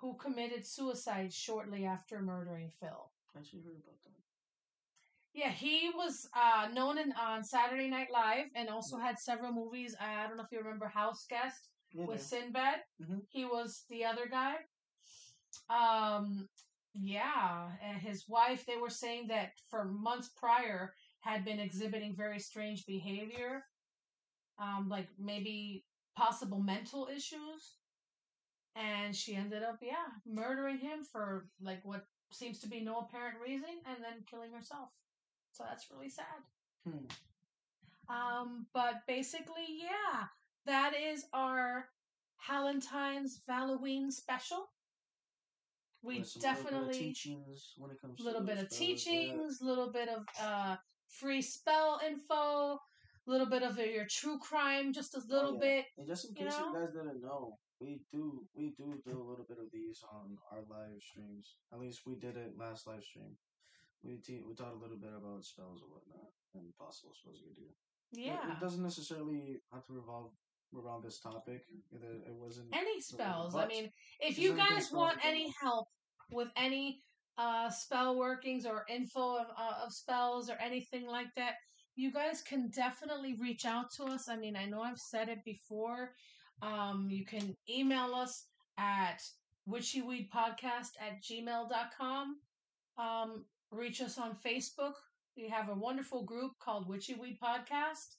who 0.00 0.14
committed 0.14 0.66
suicide 0.66 1.32
shortly 1.32 1.84
after 1.84 2.20
murdering 2.20 2.70
Phil. 2.80 3.10
I 3.34 3.38
heard 3.38 3.76
about 3.84 4.02
that. 4.02 4.12
Yeah, 5.32 5.50
he 5.50 5.90
was 5.94 6.28
uh, 6.34 6.68
known 6.72 6.98
in, 6.98 7.12
on 7.12 7.44
Saturday 7.44 7.88
Night 7.88 8.08
Live 8.12 8.46
and 8.56 8.68
also 8.68 8.96
had 8.96 9.18
several 9.18 9.52
movies. 9.52 9.94
I 10.00 10.26
don't 10.26 10.36
know 10.36 10.42
if 10.42 10.50
you 10.50 10.58
remember 10.58 10.88
House 10.88 11.26
Guest 11.28 11.68
Yeah, 11.92 12.06
with. 12.06 12.20
Sinbad. 12.20 12.80
Mhm. 13.00 13.20
He 13.28 13.44
was 13.44 13.84
the 13.88 14.04
other 14.04 14.26
guy. 14.26 14.56
Um, 15.68 16.48
yeah, 16.94 17.70
and 17.82 17.98
his 17.98 18.28
wife. 18.28 18.66
They 18.66 18.76
were 18.76 18.90
saying 18.90 19.28
that 19.28 19.52
for 19.68 19.84
months 19.84 20.30
prior 20.36 20.94
had 21.20 21.44
been 21.44 21.60
exhibiting 21.60 22.16
very 22.16 22.40
strange 22.40 22.84
behavior, 22.86 23.62
um, 24.58 24.88
like 24.88 25.08
maybe 25.18 25.84
possible 26.16 26.60
mental 26.60 27.08
issues, 27.14 27.76
and 28.76 29.14
she 29.14 29.34
ended 29.34 29.62
up, 29.62 29.78
yeah, 29.82 30.08
murdering 30.26 30.78
him 30.78 31.04
for 31.10 31.46
like 31.60 31.80
what 31.84 32.06
seems 32.32 32.60
to 32.60 32.68
be 32.68 32.80
no 32.80 33.00
apparent 33.00 33.36
reason, 33.44 33.68
and 33.86 33.96
then 34.02 34.24
killing 34.30 34.52
herself. 34.52 34.90
So 35.52 35.64
that's 35.68 35.90
really 35.90 36.08
sad. 36.10 36.24
Hmm. 36.86 37.06
Um, 38.08 38.66
but 38.72 39.02
basically, 39.06 39.66
yeah, 39.82 40.24
that 40.66 40.94
is 40.96 41.24
our 41.32 41.86
Hallentine's 42.36 43.40
Halloween 43.48 44.10
special. 44.10 44.70
We 46.02 46.20
With 46.20 46.28
some 46.28 46.40
little 46.42 46.62
bit 46.62 46.64
of 46.64 46.72
definitely 46.72 46.98
teachings 46.98 47.74
when 47.76 47.90
it 47.90 48.00
comes 48.00 48.16
to 48.18 48.24
little 48.24 48.42
bit 48.42 48.58
of 48.58 48.72
spells, 48.72 49.06
yeah. 49.06 49.68
little 49.68 49.92
bit 49.92 50.08
of 50.08 50.24
uh 50.42 50.76
free 51.08 51.42
spell 51.42 52.00
info, 52.06 52.80
little 53.26 53.46
bit 53.46 53.62
of 53.62 53.78
your 53.78 54.06
true 54.08 54.38
crime, 54.38 54.92
just 54.92 55.14
a 55.14 55.20
little 55.28 55.50
Oh, 55.50 55.54
yeah. 55.54 55.60
bit. 55.60 55.84
And 55.98 56.06
just 56.06 56.24
in 56.28 56.34
case 56.34 56.54
you, 56.58 56.72
know? 56.72 56.72
guys 56.72 56.92
didn't 56.94 57.20
know, 57.20 57.58
we 57.80 58.00
do 58.12 58.44
we 58.54 58.74
do 58.76 59.00
do 59.04 59.16
a 59.16 59.28
little 59.28 59.46
bit 59.48 59.58
of 59.58 59.72
these 59.72 60.04
on 60.12 60.36
our 60.52 60.60
live 60.68 61.00
streams. 61.00 61.56
At 61.72 61.80
least 61.80 62.00
we 62.06 62.14
did 62.14 62.36
it 62.36 62.52
last 62.58 62.86
live 62.86 63.02
stream. 63.02 63.36
We 64.04 64.18
te- 64.18 64.44
we 64.46 64.54
taught 64.54 64.74
a 64.74 64.82
little 64.82 64.96
bit 64.96 65.10
about 65.16 65.44
spells 65.44 65.80
and 65.82 65.90
whatnot 65.90 66.30
and 66.54 66.76
possible 66.78 67.12
spells 67.14 67.40
you 67.40 67.48
could 67.48 67.64
do. 67.64 67.70
Yeah, 68.12 68.52
It, 68.52 68.60
doesn't 68.60 68.82
necessarily 68.82 69.60
have 69.72 69.86
to 69.86 69.92
revolve 69.92 70.32
around 70.74 71.04
this 71.04 71.20
topic. 71.20 71.62
It, 71.92 72.02
it 72.26 72.34
wasn't. 72.34 72.68
any 72.74 73.00
spells. 73.00 73.54
I 73.54 73.66
mean, 73.66 73.90
if 74.20 74.32
if 74.32 74.38
you 74.38 74.54
guys 74.54 74.90
want 74.92 75.18
any 75.24 75.52
help 75.60 75.88
with 76.32 76.48
any 76.56 77.00
uh 77.38 77.70
spell 77.70 78.18
workings 78.18 78.66
or 78.66 78.84
info 78.88 79.36
of, 79.36 79.46
uh, 79.56 79.84
of 79.84 79.92
spells 79.92 80.50
or 80.50 80.56
anything 80.60 81.06
like 81.06 81.32
that, 81.36 81.54
you 81.94 82.12
guys 82.12 82.42
can 82.42 82.70
definitely 82.70 83.34
reach 83.40 83.64
out 83.64 83.90
to 83.96 84.04
us. 84.04 84.28
I 84.28 84.36
mean, 84.36 84.56
I 84.56 84.66
know 84.66 84.82
I've 84.82 84.98
said 84.98 85.28
it 85.28 85.44
before. 85.44 86.12
Um, 86.62 87.06
you 87.10 87.24
can 87.24 87.56
email 87.68 88.14
us 88.14 88.46
at 88.78 89.22
witchyweedpodcast 89.68 90.90
at 91.00 91.22
gmail.com. 91.22 92.36
Um, 92.98 93.44
reach 93.70 94.00
us 94.00 94.18
on 94.18 94.36
Facebook. 94.44 94.94
We 95.36 95.48
have 95.48 95.68
a 95.68 95.74
wonderful 95.74 96.22
group 96.22 96.52
called 96.58 96.88
Witchy 96.88 97.14
Weed 97.14 97.38
Podcast. 97.42 98.16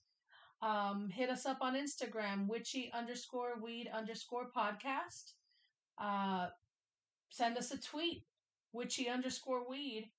Um, 0.61 1.09
hit 1.09 1.29
us 1.29 1.45
up 1.45 1.57
on 1.61 1.75
Instagram, 1.75 2.47
witchy 2.47 2.91
underscore 2.93 3.59
weed 3.61 3.89
underscore 3.93 4.47
podcast. 4.55 5.33
Uh, 5.97 6.47
send 7.29 7.57
us 7.57 7.71
a 7.71 7.79
tweet, 7.79 8.23
witchy 8.71 9.09
underscore 9.09 9.67
weed. 9.67 10.11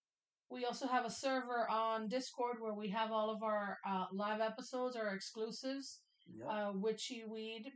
We 0.50 0.64
also 0.64 0.86
have 0.86 1.06
a 1.06 1.10
server 1.10 1.66
on 1.70 2.08
Discord 2.08 2.56
where 2.60 2.74
we 2.74 2.88
have 2.88 3.10
all 3.10 3.30
of 3.30 3.42
our 3.42 3.78
uh, 3.88 4.06
live 4.12 4.40
episodes, 4.40 4.96
our 4.96 5.14
exclusives, 5.14 6.00
Yep. 6.36 6.48
uh, 6.48 6.72
witchy 6.74 7.24
weed, 7.28 7.72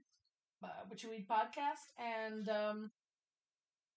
uh, 0.63 0.69
witchy 0.89 1.09
weed 1.09 1.27
podcast. 1.29 1.93
And 1.99 2.49
um, 2.49 2.91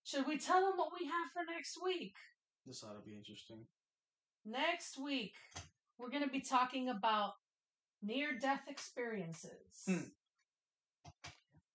should 0.04 0.28
we 0.28 0.38
tell 0.38 0.62
them 0.62 0.78
what 0.78 0.92
we 1.00 1.06
have 1.06 1.32
for 1.34 1.44
next 1.52 1.78
week? 1.84 2.16
this 2.66 2.84
ought 2.84 2.94
to 2.94 3.10
be 3.10 3.16
interesting. 3.16 3.66
Next 4.46 5.00
week, 5.00 5.34
we're 5.98 6.12
going 6.12 6.24
to 6.24 6.30
be 6.30 6.42
talking 6.42 6.90
about 6.90 7.34
near 8.02 8.38
death 8.40 8.62
experiences. 8.68 9.84
Hmm. 9.86 10.10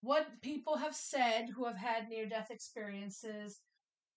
What 0.02 0.26
people 0.42 0.76
have 0.76 0.94
said 0.94 1.48
who 1.54 1.64
have 1.64 1.76
had 1.76 2.08
near 2.08 2.26
death 2.26 2.50
experiences, 2.50 3.60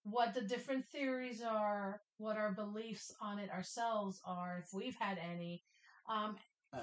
what 0.03 0.34
the 0.34 0.41
different 0.41 0.86
theories 0.86 1.41
are, 1.41 2.01
what 2.18 2.38
our 2.38 2.51
beliefs 2.51 3.13
on 3.22 3.39
it 3.39 3.49
ourselves 3.49 4.20
are, 4.26 4.63
if 4.63 4.74
we've 4.74 4.97
had 4.99 5.18
any. 5.18 5.63
Um, 6.09 6.36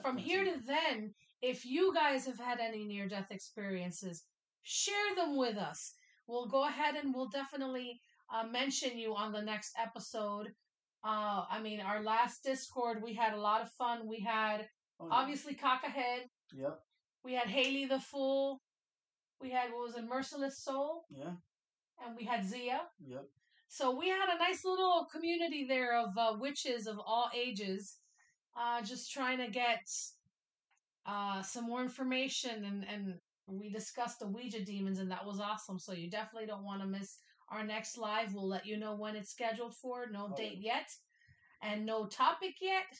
from 0.03 0.17
here 0.17 0.45
to 0.45 0.55
then, 0.67 1.15
if 1.51 1.65
you 1.65 1.93
guys 1.95 2.25
have 2.27 2.39
had 2.39 2.59
any 2.61 2.85
near 2.85 3.07
death 3.09 3.31
experiences, 3.31 4.25
share 4.63 5.15
them 5.17 5.37
with 5.37 5.57
us. 5.57 5.95
We'll 6.27 6.47
go 6.47 6.67
ahead 6.67 6.95
and 6.97 7.15
we'll 7.15 7.29
definitely 7.29 8.01
uh, 8.35 8.47
mention 8.47 8.99
you 8.99 9.15
on 9.15 9.33
the 9.33 9.43
next 9.43 9.73
episode. 9.79 10.47
Uh, 11.05 11.45
I 11.51 11.61
mean, 11.63 11.81
our 11.81 12.03
last 12.03 12.43
Discord, 12.45 13.03
we 13.03 13.13
had 13.15 13.35
a 13.35 13.41
lot 13.49 13.61
of 13.63 13.71
fun. 13.73 14.09
We 14.09 14.21
had 14.21 14.67
Oh, 15.01 15.09
yeah. 15.09 15.15
obviously 15.19 15.55
Cockahead. 15.55 16.23
Yep. 16.57 16.79
We 17.25 17.33
had 17.35 17.49
Haley 17.49 17.87
the 17.87 17.99
Fool. 18.01 18.63
We 19.41 19.51
had 19.51 19.71
what 19.73 19.83
was 19.89 19.97
a 19.97 20.03
Merciless 20.03 20.63
Soul, 20.63 21.05
Yeah. 21.11 21.33
and 22.05 22.17
we 22.17 22.25
had 22.25 22.45
Zia. 22.47 22.81
Yep. 23.05 23.25
So 23.69 23.91
we 23.99 24.09
had 24.09 24.29
a 24.35 24.39
nice 24.39 24.65
little 24.65 25.07
community 25.13 25.67
there 25.67 25.99
of 25.99 26.17
uh, 26.17 26.37
witches 26.39 26.87
of 26.87 26.99
all 27.05 27.29
ages, 27.35 27.99
uh, 28.57 28.83
just 28.83 29.11
trying 29.11 29.39
to 29.39 29.49
get 29.49 29.83
uh, 31.07 31.43
some 31.43 31.65
more 31.65 31.83
information, 31.83 32.65
and 32.65 32.87
and 32.93 33.15
we 33.47 33.71
discussed 33.71 34.21
the 34.21 34.27
Ouija 34.27 34.65
demons, 34.65 34.99
and 34.99 35.11
that 35.11 35.27
was 35.27 35.41
awesome. 35.41 35.79
So 35.79 35.93
you 35.93 36.11
definitely 36.11 36.47
don't 36.47 36.65
want 36.65 36.81
to 36.81 36.87
miss 36.87 37.19
our 37.51 37.65
next 37.65 37.99
live. 37.99 38.35
We'll 38.35 38.49
let 38.49 38.67
you 38.67 38.77
know 38.77 38.95
when 38.95 39.17
it's 39.17 39.31
scheduled 39.31 39.75
for. 39.75 40.07
No 40.11 40.29
Oh, 40.33 40.37
date 40.37 40.59
yet, 40.61 40.91
and 41.63 41.85
no 41.85 42.07
topic 42.07 42.55
yet. 42.61 42.99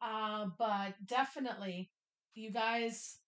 Uh, 0.00 0.46
but 0.58 0.94
definitely, 1.06 1.90
you 2.34 2.50
guys 2.50 3.18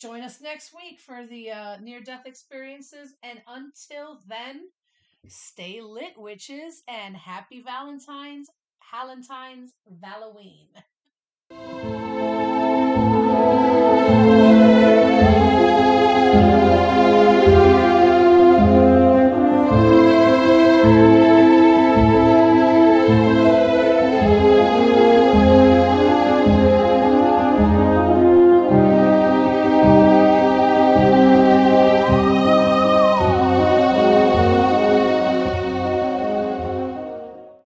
join 0.00 0.22
us 0.22 0.40
next 0.40 0.74
week 0.74 0.98
for 0.98 1.24
the 1.26 1.50
uh, 1.50 1.76
near 1.78 2.00
death 2.00 2.26
experiences. 2.26 3.14
And 3.22 3.40
until 3.46 4.18
then, 4.26 4.62
stay 5.28 5.80
lit, 5.80 6.14
witches, 6.16 6.82
and 6.88 7.16
happy 7.16 7.62
Valentine's, 7.62 8.48
Hallentine's, 8.80 9.72
Halloween. 10.02 10.68
Thank 13.52 13.76
you. 13.76 13.81